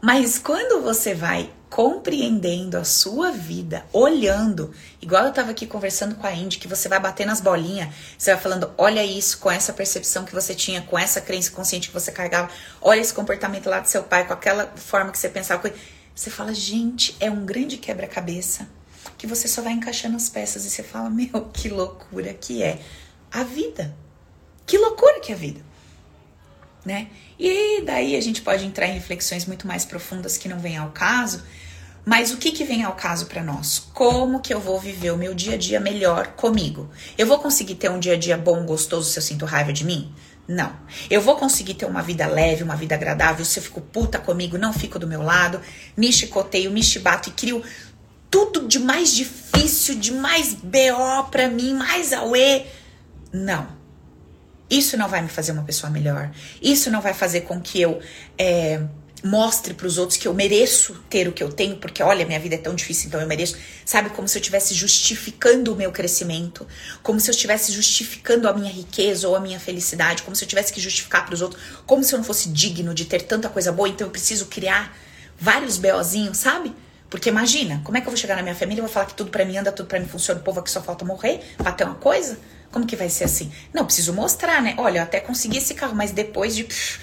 Mas 0.00 0.38
quando 0.38 0.82
você 0.82 1.14
vai 1.14 1.50
compreendendo 1.70 2.76
a 2.76 2.84
sua 2.84 3.32
vida, 3.32 3.84
olhando, 3.92 4.72
igual 5.00 5.24
eu 5.24 5.32
tava 5.32 5.50
aqui 5.50 5.66
conversando 5.66 6.14
com 6.14 6.26
a 6.26 6.32
Indy, 6.32 6.58
que 6.58 6.68
você 6.68 6.88
vai 6.88 7.00
bater 7.00 7.26
nas 7.26 7.40
bolinhas, 7.40 7.88
você 8.16 8.32
vai 8.32 8.40
falando, 8.40 8.70
olha 8.78 9.04
isso, 9.04 9.38
com 9.38 9.50
essa 9.50 9.72
percepção 9.72 10.24
que 10.24 10.32
você 10.32 10.54
tinha, 10.54 10.82
com 10.82 10.98
essa 10.98 11.20
crença 11.20 11.50
consciente 11.50 11.88
que 11.88 11.94
você 11.94 12.12
carregava, 12.12 12.50
olha 12.80 13.00
esse 13.00 13.12
comportamento 13.12 13.68
lá 13.68 13.80
do 13.80 13.88
seu 13.88 14.02
pai, 14.04 14.26
com 14.26 14.32
aquela 14.32 14.72
forma 14.76 15.10
que 15.10 15.18
você 15.18 15.28
pensava. 15.28 15.72
Você 16.16 16.30
fala, 16.30 16.52
gente, 16.52 17.16
é 17.20 17.30
um 17.30 17.46
grande 17.46 17.76
quebra-cabeça 17.76 18.68
que 19.16 19.26
você 19.26 19.46
só 19.46 19.62
vai 19.62 19.74
encaixando 19.74 20.16
as 20.16 20.28
peças 20.28 20.64
e 20.64 20.70
você 20.70 20.82
fala, 20.82 21.08
meu, 21.08 21.48
que 21.54 21.68
loucura 21.68 22.34
que 22.34 22.62
é 22.62 22.80
a 23.30 23.44
vida. 23.44 23.94
Que 24.66 24.76
loucura 24.78 25.20
que 25.20 25.30
é 25.30 25.34
a 25.36 25.38
vida 25.38 25.66
né? 26.86 27.08
E 27.38 27.82
daí 27.82 28.16
a 28.16 28.20
gente 28.20 28.40
pode 28.40 28.64
entrar 28.64 28.86
em 28.86 28.94
reflexões 28.94 29.44
muito 29.44 29.66
mais 29.66 29.84
profundas 29.84 30.38
que 30.38 30.48
não 30.48 30.60
vêm 30.60 30.76
ao 30.76 30.90
caso. 30.90 31.42
Mas 32.04 32.30
o 32.30 32.36
que, 32.36 32.52
que 32.52 32.64
vem 32.64 32.84
ao 32.84 32.94
caso 32.94 33.26
para 33.26 33.42
nós? 33.42 33.80
Como 33.92 34.40
que 34.40 34.54
eu 34.54 34.60
vou 34.60 34.78
viver 34.78 35.10
o 35.10 35.16
meu 35.16 35.34
dia 35.34 35.54
a 35.54 35.58
dia 35.58 35.80
melhor 35.80 36.28
comigo? 36.28 36.88
Eu 37.18 37.26
vou 37.26 37.40
conseguir 37.40 37.74
ter 37.74 37.90
um 37.90 37.98
dia 37.98 38.12
a 38.12 38.16
dia 38.16 38.38
bom, 38.38 38.64
gostoso 38.64 39.10
se 39.10 39.18
eu 39.18 39.22
sinto 39.22 39.44
raiva 39.44 39.72
de 39.72 39.84
mim? 39.84 40.14
Não. 40.48 40.72
Eu 41.10 41.20
vou 41.20 41.36
conseguir 41.36 41.74
ter 41.74 41.86
uma 41.86 42.02
vida 42.02 42.26
leve, 42.26 42.62
uma 42.62 42.76
vida 42.76 42.94
agradável 42.94 43.44
se 43.44 43.58
eu 43.58 43.62
fico 43.62 43.80
puta 43.80 44.18
comigo, 44.18 44.56
não 44.56 44.72
fico 44.72 44.98
do 44.98 45.06
meu 45.06 45.22
lado, 45.22 45.60
me 45.96 46.12
chicoteio, 46.12 46.70
me 46.70 46.82
chibato 46.82 47.28
e 47.28 47.32
crio 47.32 47.62
tudo 48.30 48.66
de 48.66 48.78
mais 48.78 49.14
difícil, 49.14 49.96
de 49.96 50.12
mais 50.12 50.54
BO 50.54 51.30
pra 51.30 51.48
mim, 51.48 51.74
mais 51.74 52.12
auê? 52.12 52.66
Não. 53.32 53.66
Isso 54.68 54.96
não 54.96 55.08
vai 55.08 55.22
me 55.22 55.28
fazer 55.28 55.52
uma 55.52 55.62
pessoa 55.62 55.90
melhor. 55.90 56.30
Isso 56.60 56.90
não 56.90 57.00
vai 57.00 57.14
fazer 57.14 57.42
com 57.42 57.60
que 57.60 57.80
eu 57.80 58.00
é, 58.36 58.82
mostre 59.24 59.74
para 59.74 59.86
os 59.86 59.98
outros 59.98 60.18
que 60.18 60.28
eu 60.28 60.34
mereço 60.34 60.94
ter 61.08 61.26
o 61.26 61.32
que 61.32 61.42
eu 61.42 61.50
tenho, 61.50 61.76
porque 61.76 62.02
olha, 62.02 62.24
minha 62.26 62.38
vida 62.38 62.54
é 62.54 62.58
tão 62.58 62.74
difícil, 62.74 63.08
então 63.08 63.20
eu 63.20 63.26
mereço. 63.26 63.56
Sabe, 63.84 64.10
como 64.10 64.28
se 64.28 64.36
eu 64.36 64.40
estivesse 64.40 64.74
justificando 64.74 65.72
o 65.72 65.76
meu 65.76 65.90
crescimento, 65.90 66.66
como 67.02 67.18
se 67.18 67.30
eu 67.30 67.32
estivesse 67.32 67.72
justificando 67.72 68.48
a 68.48 68.52
minha 68.52 68.70
riqueza 68.70 69.28
ou 69.28 69.34
a 69.34 69.40
minha 69.40 69.58
felicidade, 69.58 70.22
como 70.22 70.36
se 70.36 70.44
eu 70.44 70.48
tivesse 70.48 70.72
que 70.72 70.80
justificar 70.80 71.24
para 71.24 71.34
os 71.34 71.42
outros, 71.42 71.60
como 71.86 72.04
se 72.04 72.14
eu 72.14 72.18
não 72.18 72.24
fosse 72.24 72.48
digno 72.50 72.94
de 72.94 73.04
ter 73.04 73.22
tanta 73.22 73.48
coisa 73.48 73.72
boa, 73.72 73.88
então 73.88 74.06
eu 74.06 74.10
preciso 74.10 74.46
criar 74.46 74.96
vários 75.38 75.76
BOzinhos, 75.78 76.38
sabe? 76.38 76.74
Porque 77.08 77.28
imagina, 77.28 77.80
como 77.84 77.96
é 77.96 78.00
que 78.00 78.06
eu 78.06 78.10
vou 78.10 78.18
chegar 78.18 78.36
na 78.36 78.42
minha 78.42 78.54
família 78.54 78.80
e 78.80 78.82
vou 78.82 78.90
falar 78.90 79.06
que 79.06 79.14
tudo 79.14 79.30
pra 79.30 79.44
mim 79.44 79.56
anda, 79.56 79.70
tudo 79.70 79.86
pra 79.86 80.00
mim 80.00 80.06
funciona, 80.06 80.40
o 80.40 80.42
povo 80.42 80.60
aqui 80.60 80.70
só 80.70 80.82
falta 80.82 81.04
morrer 81.04 81.40
pra 81.56 81.72
ter 81.72 81.84
uma 81.84 81.94
coisa? 81.94 82.38
Como 82.76 82.86
que 82.86 82.94
vai 82.94 83.08
ser 83.08 83.24
assim? 83.24 83.50
Não, 83.72 83.86
preciso 83.86 84.12
mostrar, 84.12 84.60
né? 84.60 84.74
Olha, 84.76 84.98
eu 84.98 85.02
até 85.04 85.18
consegui 85.18 85.56
esse 85.56 85.72
carro, 85.72 85.94
mas 85.94 86.10
depois 86.10 86.54
de. 86.54 86.64
pff, 86.64 87.00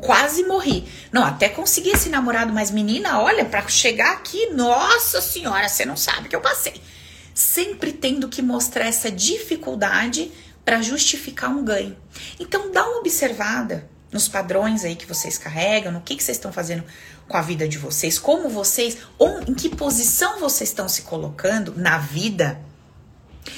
quase 0.00 0.42
morri. 0.42 0.84
Não, 1.12 1.22
até 1.22 1.48
consegui 1.48 1.90
esse 1.90 2.08
namorado, 2.08 2.52
mas 2.52 2.72
menina, 2.72 3.20
olha, 3.20 3.44
pra 3.44 3.64
chegar 3.68 4.14
aqui, 4.14 4.46
nossa 4.46 5.20
senhora, 5.20 5.68
você 5.68 5.84
não 5.84 5.96
sabe 5.96 6.28
que 6.28 6.34
eu 6.34 6.40
passei. 6.40 6.74
Sempre 7.32 7.92
tendo 7.92 8.28
que 8.28 8.42
mostrar 8.42 8.86
essa 8.86 9.12
dificuldade 9.12 10.32
pra 10.64 10.82
justificar 10.82 11.50
um 11.50 11.62
ganho. 11.62 11.96
Então, 12.40 12.72
dá 12.72 12.84
uma 12.84 12.98
observada 12.98 13.88
nos 14.10 14.26
padrões 14.26 14.84
aí 14.84 14.96
que 14.96 15.06
vocês 15.06 15.38
carregam, 15.38 15.92
no 15.92 16.00
que, 16.00 16.16
que 16.16 16.24
vocês 16.24 16.36
estão 16.36 16.52
fazendo 16.52 16.82
com 17.28 17.36
a 17.36 17.42
vida 17.42 17.68
de 17.68 17.78
vocês, 17.78 18.18
como 18.18 18.48
vocês, 18.48 18.98
ou 19.16 19.40
em 19.42 19.54
que 19.54 19.68
posição 19.68 20.40
vocês 20.40 20.70
estão 20.70 20.88
se 20.88 21.02
colocando 21.02 21.74
na 21.76 21.96
vida. 21.96 22.71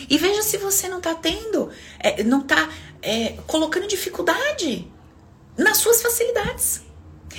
E 0.08 0.18
veja 0.18 0.42
se 0.42 0.56
você 0.58 0.88
não 0.88 1.00
tá 1.00 1.14
tendo, 1.14 1.70
é, 1.98 2.22
não 2.22 2.42
tá 2.42 2.70
é, 3.02 3.34
colocando 3.46 3.86
dificuldade 3.86 4.90
nas 5.56 5.78
suas 5.78 6.02
facilidades. 6.02 6.82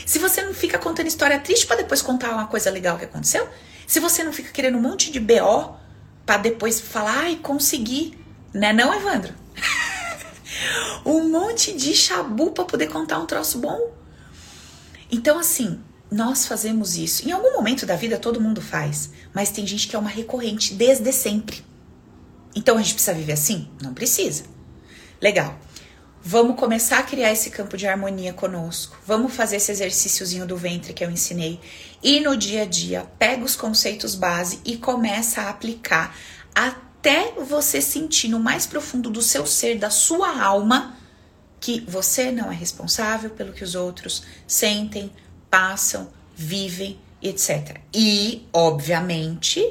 Se 0.06 0.20
você 0.20 0.42
não 0.42 0.54
fica 0.54 0.78
contando 0.78 1.08
história 1.08 1.40
triste 1.40 1.66
para 1.66 1.78
depois 1.78 2.02
contar 2.02 2.32
uma 2.32 2.48
coisa 2.48 2.70
legal 2.70 2.98
que 2.98 3.06
aconteceu. 3.06 3.48
Se 3.88 4.00
você 4.00 4.24
não 4.24 4.34
fica 4.34 4.52
querendo 4.52 4.78
um 4.78 4.82
monte 4.82 5.12
de 5.12 5.20
BO 5.20 5.76
para 6.26 6.38
depois 6.38 6.82
falar, 6.82 7.20
ai, 7.20 7.36
consegui. 7.38 8.18
Né 8.54 8.74
não, 8.74 8.94
Evandro? 8.94 9.34
um 11.06 11.30
monte 11.30 11.74
de 11.74 11.94
chabu 11.94 12.52
para 12.52 12.66
poder 12.66 12.88
contar 12.88 13.20
um 13.20 13.26
troço 13.26 13.60
bom. 13.60 13.94
Então, 15.12 15.38
assim, 15.38 15.80
nós 16.12 16.46
fazemos 16.46 16.96
isso. 16.96 17.28
Em 17.28 17.32
algum 17.32 17.54
momento 17.54 17.86
da 17.86 17.96
vida 17.96 18.18
todo 18.18 18.42
mundo 18.42 18.62
faz, 18.62 19.12
mas 19.34 19.52
tem 19.52 19.66
gente 19.66 19.88
que 19.88 19.96
é 19.96 20.00
uma 20.00 20.10
recorrente 20.10 20.74
desde 20.74 21.12
sempre. 21.12 21.64
Então 22.56 22.78
a 22.78 22.82
gente 22.82 22.94
precisa 22.94 23.14
viver 23.14 23.34
assim? 23.34 23.70
Não 23.82 23.94
precisa. 23.94 24.46
Legal. 25.22 25.60
Vamos 26.28 26.60
começar 26.60 26.98
a 26.98 27.04
criar 27.04 27.32
esse 27.32 27.52
campo 27.52 27.78
de 27.78 27.86
harmonia 27.86 28.34
conosco. 28.34 28.98
Vamos 29.06 29.36
fazer 29.36 29.58
esse 29.58 29.72
exercíciozinho 29.72 30.48
do 30.48 30.58
ventre 30.58 30.92
que 30.92 31.06
eu 31.06 31.12
ensinei. 31.12 31.60
E 32.02 32.20
no 32.20 32.36
dia 32.36 32.64
a 32.64 32.66
dia, 32.66 33.06
pega 33.20 33.44
os 33.44 33.56
conceitos 33.56 34.16
base 34.16 34.60
e 34.66 34.78
começa 34.78 35.42
a 35.42 35.50
aplicar 35.52 36.18
até 36.54 37.34
você 37.34 37.80
sentir 37.80 38.30
no 38.30 38.40
mais 38.40 38.66
profundo 38.66 39.12
do 39.12 39.22
seu 39.22 39.46
ser, 39.46 39.78
da 39.78 39.92
sua 39.92 40.42
alma, 40.42 40.98
que 41.60 41.82
você 41.82 42.32
não 42.32 42.52
é 42.52 42.56
responsável 42.56 43.30
pelo 43.30 43.54
que 43.54 43.64
os 43.64 43.76
outros 43.76 44.24
sentem, 44.48 45.12
passam, 45.48 46.10
vivem, 46.36 47.00
etc. 47.22 47.78
E, 47.94 48.48
obviamente, 48.52 49.64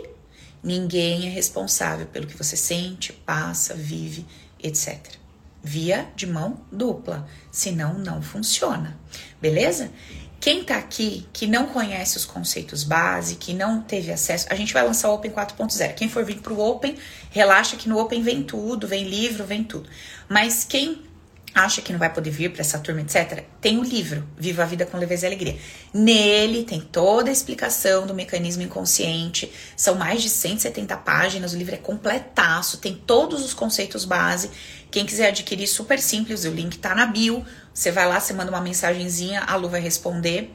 ninguém 0.65 1.27
é 1.27 1.31
responsável 1.31 2.07
pelo 2.07 2.27
que 2.27 2.37
você 2.37 2.57
sente, 2.57 3.13
passa, 3.13 3.75
vive, 3.75 4.27
etc. 4.63 4.99
via 5.63 6.09
de 6.17 6.27
mão 6.27 6.63
dupla, 6.73 7.29
senão 7.53 7.95
não 7.99 8.23
funciona. 8.23 8.99
Beleza? 9.41 9.91
Quem 10.41 10.63
tá 10.63 10.77
aqui 10.77 11.27
que 11.33 11.47
não 11.47 11.67
conhece 11.67 12.17
os 12.17 12.25
conceitos 12.25 12.85
base, 12.85 13.37
que 13.37 13.55
não 13.55 13.81
teve 13.81 14.13
acesso, 14.13 14.47
a 14.51 14.55
gente 14.55 14.75
vai 14.75 14.85
lançar 14.85 15.09
o 15.11 15.15
Open 15.15 15.31
4.0. 15.31 15.95
Quem 15.95 16.09
for 16.09 16.25
vir 16.25 16.41
pro 16.41 16.61
Open, 16.61 16.99
relaxa 17.31 17.77
que 17.77 17.89
no 17.89 17.99
Open 17.99 18.23
vem 18.23 18.43
tudo, 18.43 18.87
vem 18.87 19.05
livro, 19.05 19.45
vem 19.45 19.65
tudo. 19.65 19.89
Mas 20.29 20.65
quem 20.65 21.01
acha 21.55 21.81
que 21.81 21.93
não 21.93 21.99
vai 21.99 22.13
poder 22.13 22.31
vir 22.31 22.51
para 22.51 22.63
essa 22.63 22.79
turma, 22.79 23.01
etc., 23.01 23.45
tem 23.61 23.79
o 23.79 23.83
livro 23.83 24.27
Viva 24.37 24.65
a 24.65 24.67
Vida 24.67 24.85
com 24.85 24.99
Leveza 24.99 25.25
e 25.25 25.29
Alegria. 25.29 25.57
Nele 25.93 26.65
tem 26.65 26.81
toda 26.81 27.31
a 27.31 27.33
explicação 27.33 28.07
do 28.07 28.13
mecanismo 28.13 28.63
inconsciente, 28.63 29.53
são 29.77 29.95
mais 29.95 30.21
de 30.21 30.29
170 30.29 30.97
páginas, 30.99 31.53
o 31.55 31.57
livro 31.57 31.75
é 31.75 31.79
completaço, 31.79 32.79
tem 32.79 32.95
todos 32.95 33.45
os 33.45 33.55
conceitos 33.55 34.05
base. 34.05 34.51
Quem 34.91 35.07
quiser 35.07 35.29
adquirir, 35.29 35.67
super 35.67 36.01
simples, 36.01 36.45
o 36.45 36.51
link 36.51 36.79
tá 36.79 36.95
na 36.95 37.07
bio. 37.07 37.45
Você 37.73 37.91
vai 37.91 38.07
lá, 38.07 38.21
você 38.21 38.33
manda 38.33 38.51
uma 38.51 38.61
mensagenzinha, 38.61 39.43
a 39.43 39.57
Lu 39.57 39.69
vai 39.69 39.81
responder 39.81 40.55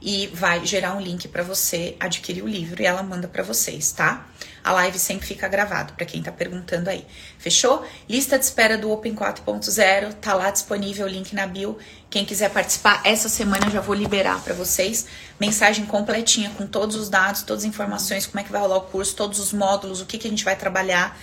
e 0.00 0.28
vai 0.28 0.64
gerar 0.64 0.94
um 0.96 1.00
link 1.00 1.28
para 1.28 1.42
você 1.42 1.96
adquirir 2.00 2.42
o 2.42 2.48
livro 2.48 2.80
e 2.82 2.86
ela 2.86 3.02
manda 3.02 3.28
para 3.28 3.42
vocês, 3.42 3.92
tá? 3.92 4.26
A 4.62 4.72
live 4.72 4.98
sempre 4.98 5.26
fica 5.26 5.48
gravado 5.48 5.94
para 5.94 6.04
quem 6.04 6.22
tá 6.22 6.30
perguntando 6.30 6.90
aí. 6.90 7.06
Fechou? 7.38 7.84
Lista 8.08 8.38
de 8.38 8.44
espera 8.44 8.76
do 8.76 8.90
Open 8.90 9.14
4.0, 9.14 10.14
tá 10.14 10.34
lá 10.34 10.50
disponível 10.50 11.06
link 11.06 11.34
na 11.34 11.46
bio. 11.46 11.78
Quem 12.08 12.24
quiser 12.24 12.50
participar 12.50 13.00
essa 13.04 13.28
semana 13.28 13.70
já 13.70 13.80
vou 13.80 13.94
liberar 13.94 14.42
para 14.42 14.54
vocês 14.54 15.06
mensagem 15.38 15.86
completinha 15.86 16.50
com 16.50 16.66
todos 16.66 16.96
os 16.96 17.08
dados, 17.08 17.42
todas 17.42 17.64
as 17.64 17.68
informações, 17.68 18.26
como 18.26 18.40
é 18.40 18.44
que 18.44 18.52
vai 18.52 18.60
rolar 18.60 18.76
o 18.76 18.82
curso, 18.82 19.16
todos 19.16 19.38
os 19.38 19.52
módulos, 19.52 20.00
o 20.00 20.06
que 20.06 20.18
que 20.18 20.26
a 20.26 20.30
gente 20.30 20.44
vai 20.44 20.56
trabalhar 20.56 21.18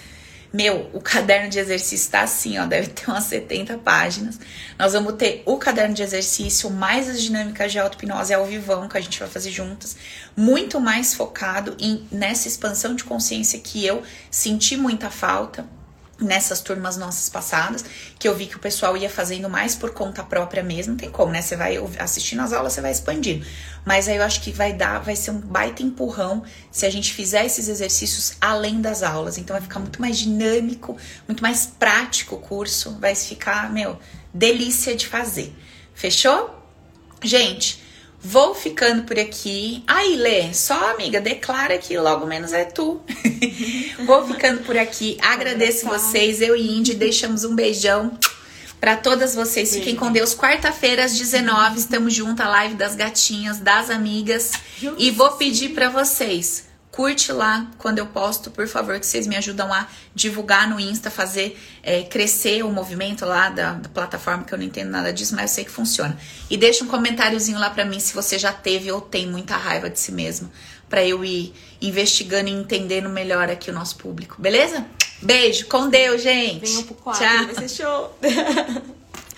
meu, 0.54 0.90
o 0.94 1.02
caderno 1.02 1.50
de 1.50 1.60
exercício 1.60 2.12
tá 2.12 2.22
assim, 2.22 2.58
ó, 2.58 2.66
deve 2.66 2.88
ter 2.88 3.10
umas 3.10 3.26
70 3.26 3.78
páginas. 3.80 4.40
Nós 4.80 4.94
vamos 4.94 5.14
ter 5.14 5.44
o 5.46 5.58
caderno 5.58 5.94
de 5.94 6.02
exercício, 6.02 6.70
mais 6.70 7.10
as 7.10 7.22
dinâmicas 7.22 7.72
de 7.72 7.80
auto-hipnose 7.80 8.34
ao 8.34 8.46
vivão 8.46 8.88
que 8.88 8.98
a 8.98 9.02
gente 9.02 9.20
vai 9.20 9.28
fazer 9.28 9.52
juntas, 9.52 9.98
muito 10.36 10.80
mais 10.80 11.14
focado 11.14 11.76
em 11.80 12.08
nessa 12.12 12.48
expansão 12.48 12.96
de 12.96 13.04
consciência 13.04 13.60
que 13.60 13.86
eu 13.86 14.02
senti 14.32 14.78
muita 14.78 15.10
falta 15.10 15.66
nessas 16.20 16.62
turmas 16.62 16.98
nossas 16.98 17.30
passadas, 17.30 17.86
que 18.18 18.28
eu 18.28 18.36
vi 18.36 18.48
que 18.48 18.56
o 18.56 18.60
pessoal 18.60 18.98
ia 18.98 19.10
fazendo 19.10 19.50
mais 19.50 19.76
por 19.76 19.92
conta 19.92 20.24
própria 20.24 20.64
mesmo, 20.64 20.94
não 20.94 20.98
tem 20.98 21.12
como, 21.12 21.32
né? 21.32 21.42
Você 21.42 21.56
vai 21.56 21.78
assistindo 22.00 22.42
as 22.42 22.54
aulas, 22.54 22.74
você 22.74 22.82
vai 22.82 22.92
expandindo. 22.92 23.46
Mas 23.86 24.08
aí 24.08 24.18
eu 24.18 24.24
acho 24.24 24.42
que 24.42 24.52
vai 24.52 24.74
dar, 24.74 25.00
vai 25.00 25.16
ser 25.16 25.32
um 25.32 25.40
baita 25.40 25.84
empurrão 25.84 26.44
se 26.72 26.86
a 26.86 26.90
gente 26.90 27.14
fizer 27.14 27.46
esses 27.46 27.68
exercícios 27.68 28.34
além 28.42 28.82
das 28.82 29.04
aulas. 29.04 29.38
Então 29.38 29.54
vai 29.54 29.62
ficar 29.62 29.80
muito 29.80 30.02
mais 30.02 30.18
dinâmico, 30.18 30.98
muito 31.28 31.42
mais 31.42 31.66
prático 31.66 32.36
o 32.36 32.40
curso, 32.40 32.98
vai 33.00 33.14
ficar, 33.14 33.72
meu, 33.72 34.00
delícia 34.34 34.96
de 34.96 35.08
fazer. 35.08 35.56
Fechou? 35.94 36.56
Gente, 37.24 37.84
Vou 38.22 38.54
ficando 38.54 39.04
por 39.04 39.18
aqui. 39.18 39.84
Aí, 39.88 40.16
Lê, 40.16 40.54
só 40.54 40.92
amiga, 40.92 41.22
declara 41.22 41.78
que 41.78 41.98
logo 41.98 42.26
menos 42.26 42.52
é 42.52 42.66
tu. 42.66 43.02
Vou 44.06 44.28
ficando 44.28 44.64
por 44.64 44.78
aqui. 44.78 45.18
Agradeço 45.22 45.86
vocês, 45.86 46.42
eu 46.42 46.56
e 46.56 46.78
Indy, 46.78 46.96
deixamos 46.96 47.44
um 47.44 47.56
beijão 47.56 48.18
para 48.80 48.96
todas 48.96 49.34
vocês. 49.34 49.74
Fiquem 49.74 49.96
com 49.96 50.12
Deus. 50.12 50.36
Quarta-feira 50.36 51.06
às 51.06 51.18
19 51.18 51.80
estamos 51.80 52.14
juntos 52.14 52.46
a 52.46 52.50
live 52.50 52.76
das 52.76 52.96
gatinhas, 52.96 53.60
das 53.60 53.90
amigas. 53.90 54.52
E 54.98 55.12
vou 55.12 55.32
pedir 55.34 55.70
para 55.70 55.90
vocês 55.90 56.67
Curte 56.98 57.32
lá 57.32 57.70
quando 57.78 58.00
eu 58.00 58.08
posto, 58.08 58.50
por 58.50 58.68
favor, 58.68 59.00
que 59.00 59.06
vocês 59.06 59.28
me 59.28 59.36
ajudam 59.36 59.72
a 59.72 59.86
divulgar 60.16 60.68
no 60.68 60.80
Insta, 60.80 61.12
fazer 61.12 61.56
é, 61.84 62.02
crescer 62.02 62.64
o 62.64 62.72
movimento 62.72 63.24
lá 63.24 63.52
da, 63.52 63.74
da, 63.74 63.88
plataforma, 63.88 64.44
que 64.44 64.52
eu 64.52 64.58
não 64.58 64.66
entendo 64.66 64.90
nada 64.90 65.14
disso, 65.14 65.36
mas 65.36 65.52
eu 65.52 65.56
sei 65.58 65.64
que 65.64 65.70
funciona. 65.70 66.18
E 66.50 66.58
deixa 66.58 66.84
um 66.84 66.88
comentáriozinho 66.88 67.60
lá 67.60 67.70
pra 67.70 67.86
mim 67.86 68.00
se 68.00 68.16
você 68.16 68.40
já 68.40 68.52
teve 68.52 68.92
ou 68.92 69.00
tem 69.00 69.28
muita 69.28 69.56
raiva 69.56 69.92
de 69.92 70.00
si 70.00 70.12
mesmo, 70.12 70.52
pra 70.90 71.06
eu 71.06 71.24
ir 71.24 71.54
investigando 71.80 72.50
e 72.50 72.54
entendendo 72.54 73.10
melhor 73.10 73.48
aqui 73.48 73.70
o 73.70 73.74
nosso 73.74 73.98
público, 73.98 74.42
beleza? 74.42 74.84
Beijo, 75.22 75.68
com 75.68 75.90
Deus, 75.90 76.24
gente. 76.24 76.66
Venham 76.66 76.82
pro 76.82 76.96
quadro, 76.96 77.24
Tchau. 77.24 77.46
vai 77.46 77.68
ser 77.68 77.70
show. 77.70 78.18